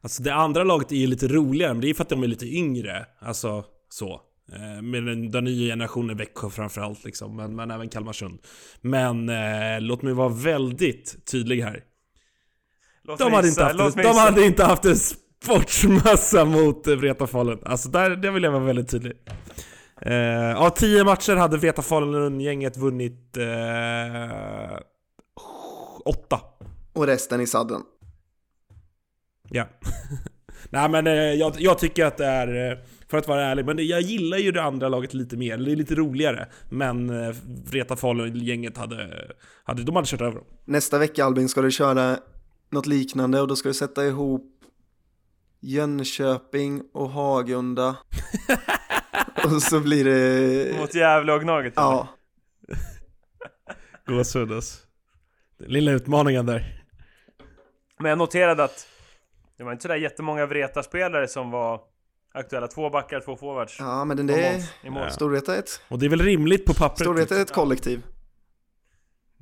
[0.00, 2.22] Alltså det andra laget är ju lite roligare, men det är ju för att de
[2.22, 3.06] är lite yngre.
[3.18, 4.22] Alltså så.
[4.52, 8.38] Eh, Med den, den nya generationen Växjö framförallt liksom, men, men även Kalmarsund.
[8.80, 11.84] Men eh, låt mig vara väldigt tydlig här.
[13.04, 17.58] Låt De hade, inte haft, de hade inte haft en sportsmössa mot eh, Vreta Falun.
[17.64, 19.12] Alltså där, där vill jag vara väldigt tydlig.
[20.02, 24.78] Eh, av tio matcher hade Vreta Falun-gänget vunnit eh,
[26.04, 26.40] åtta.
[26.92, 27.82] Och resten i sadden.
[29.50, 29.68] Ja.
[30.70, 33.86] Nej men eh, jag, jag tycker att det är, eh, för att vara ärlig, men
[33.86, 35.58] jag gillar ju det andra laget lite mer.
[35.58, 36.48] Det är lite roligare.
[36.68, 37.36] Men eh,
[37.70, 39.30] Vreta Falun-gänget hade,
[39.64, 40.44] hade, de hade kört över dem.
[40.64, 42.18] Nästa vecka Albin ska du köra
[42.70, 44.52] något liknande och då ska du sätta ihop
[45.60, 47.96] Jönköping och Hagunda.
[49.44, 50.78] och så blir det...
[50.78, 51.72] Mot Gävle och Gnaget.
[51.76, 52.08] Ja,
[54.06, 54.82] Gåshud alltså.
[55.58, 56.82] Lilla utmaningen där.
[57.98, 58.88] Men jag noterade att
[59.56, 61.80] det var inte sådär jättemånga Vreta-spelare som var
[62.36, 62.68] aktuella.
[62.68, 63.76] Två backar, två forwards.
[63.78, 65.02] ja men den Och det Måns i mål.
[65.02, 65.08] är...
[65.08, 67.00] Storvreta ett, Och det är väl rimligt på pappret?
[67.00, 68.02] Storvreta är ett kollektiv.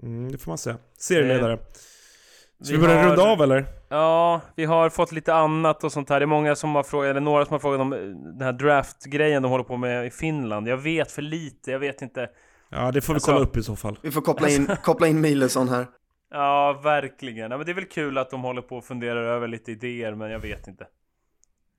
[0.02, 0.76] Mm, det får man säga.
[0.98, 1.56] Serieledare.
[1.58, 3.66] Ska vi vi börja har- runda av eller?
[3.88, 6.20] Ja, vi har fått lite annat och sånt här.
[6.20, 8.52] Det är många som har frågat, eller några som har frågat om eh, den här
[8.52, 10.68] draft-grejen de håller på med i Finland.
[10.68, 12.30] Jag vet för lite, jag vet inte.
[12.68, 13.98] Ja, det får vi Alltså- kolla upp i så fall.
[14.02, 15.86] Vi får koppla in, koppla in Milesson här.
[16.30, 17.50] Ja, verkligen.
[17.50, 20.14] Ja, men det är väl kul att de håller på och funderar över lite idéer,
[20.14, 20.86] men jag vet inte.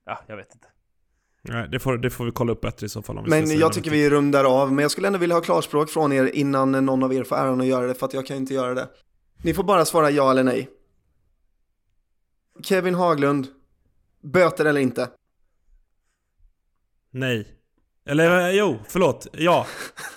[0.06, 0.68] Ja, jag vet inte.
[1.48, 3.18] Nej, det får, det får vi kolla upp bättre i så fall.
[3.18, 5.90] Om vi Men jag tycker vi rundar av, men jag skulle ändå vilja ha klarspråk
[5.90, 8.36] från er innan någon av er får äran att göra det, för att jag kan
[8.36, 8.88] inte göra det.
[9.42, 10.70] Ni får bara svara ja eller nej.
[12.62, 13.46] Kevin Haglund,
[14.22, 15.08] böter eller inte?
[17.10, 17.55] Nej.
[18.08, 19.26] Eller eh, jo, förlåt.
[19.32, 19.66] Ja.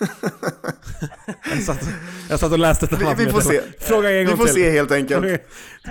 [1.50, 1.88] jag, satt,
[2.30, 3.60] jag satt och läste ett Vi, annat vi får se.
[3.80, 4.54] Fråga en Vi gång får till.
[4.54, 5.42] se helt enkelt.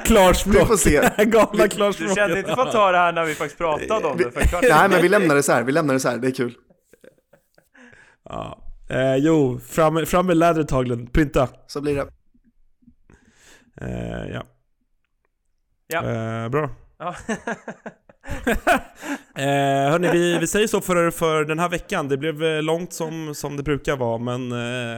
[0.06, 0.56] Klarspråk.
[0.56, 1.10] Vi får se.
[1.26, 2.16] Galna Du klarspråk.
[2.16, 4.64] kände inte för att ta det här när vi faktiskt pratade om det för kvart
[4.70, 5.64] Nej, men vi lämnar det så här.
[5.64, 6.18] Vi lämnar det så här.
[6.18, 6.56] Det är kul.
[8.26, 8.66] Ja.
[8.90, 11.14] Eh, jo, fram, fram med lädret Haglund.
[11.14, 11.50] Pynta.
[11.68, 12.08] Så blir det.
[13.82, 14.44] Eh, ja.
[15.88, 16.04] Ja.
[16.44, 16.70] Eh, bra.
[17.00, 17.16] Ja.
[19.36, 22.08] Eh, hörni, vi, vi säger så för, för den här veckan.
[22.08, 24.98] Det blev eh, långt som, som det brukar vara, men eh,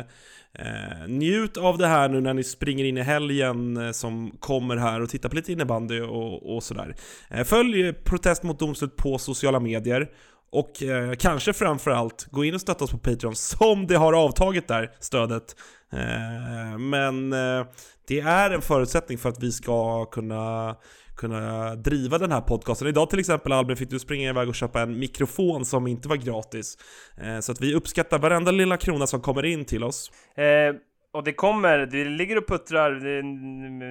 [0.53, 4.77] eh, njut av det här nu när ni springer in i helgen eh, som kommer
[4.77, 6.95] här och titta på lite innebandy och, och sådär.
[7.29, 10.09] Eh, följ Protest mot domslut på sociala medier.
[10.51, 14.67] Och eh, kanske framförallt, gå in och stötta oss på Patreon som det har avtagit
[14.67, 15.55] där, stödet.
[15.93, 17.65] Eh, men eh,
[18.07, 20.75] det är en förutsättning för att vi ska kunna
[21.21, 22.87] kunna driva den här podcasten.
[22.87, 26.15] Idag till exempel Albin fick du springa iväg och köpa en mikrofon som inte var
[26.15, 26.77] gratis.
[27.21, 30.11] Eh, Så att vi uppskattar varenda lilla krona som kommer in till oss.
[30.35, 30.75] Eh,
[31.13, 33.23] och det kommer, det ligger och puttrar, det är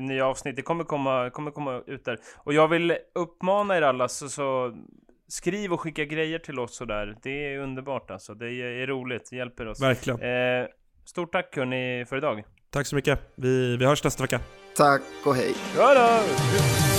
[0.01, 2.19] nya avsnitt, det kommer komma, kommer komma ut där.
[2.36, 4.73] Och jag vill uppmana er alla, så, så
[5.28, 7.16] skriv och skicka grejer till oss sådär.
[7.23, 9.82] Det är underbart alltså, det är, är roligt, det hjälper oss.
[9.82, 10.20] Verkligen.
[10.20, 10.66] Eh,
[11.05, 12.44] stort tack hörni för idag.
[12.70, 13.19] Tack så mycket.
[13.35, 14.40] Vi, vi hörs nästa vecka.
[14.77, 15.55] Tack och hej.
[15.77, 16.89] Ja då!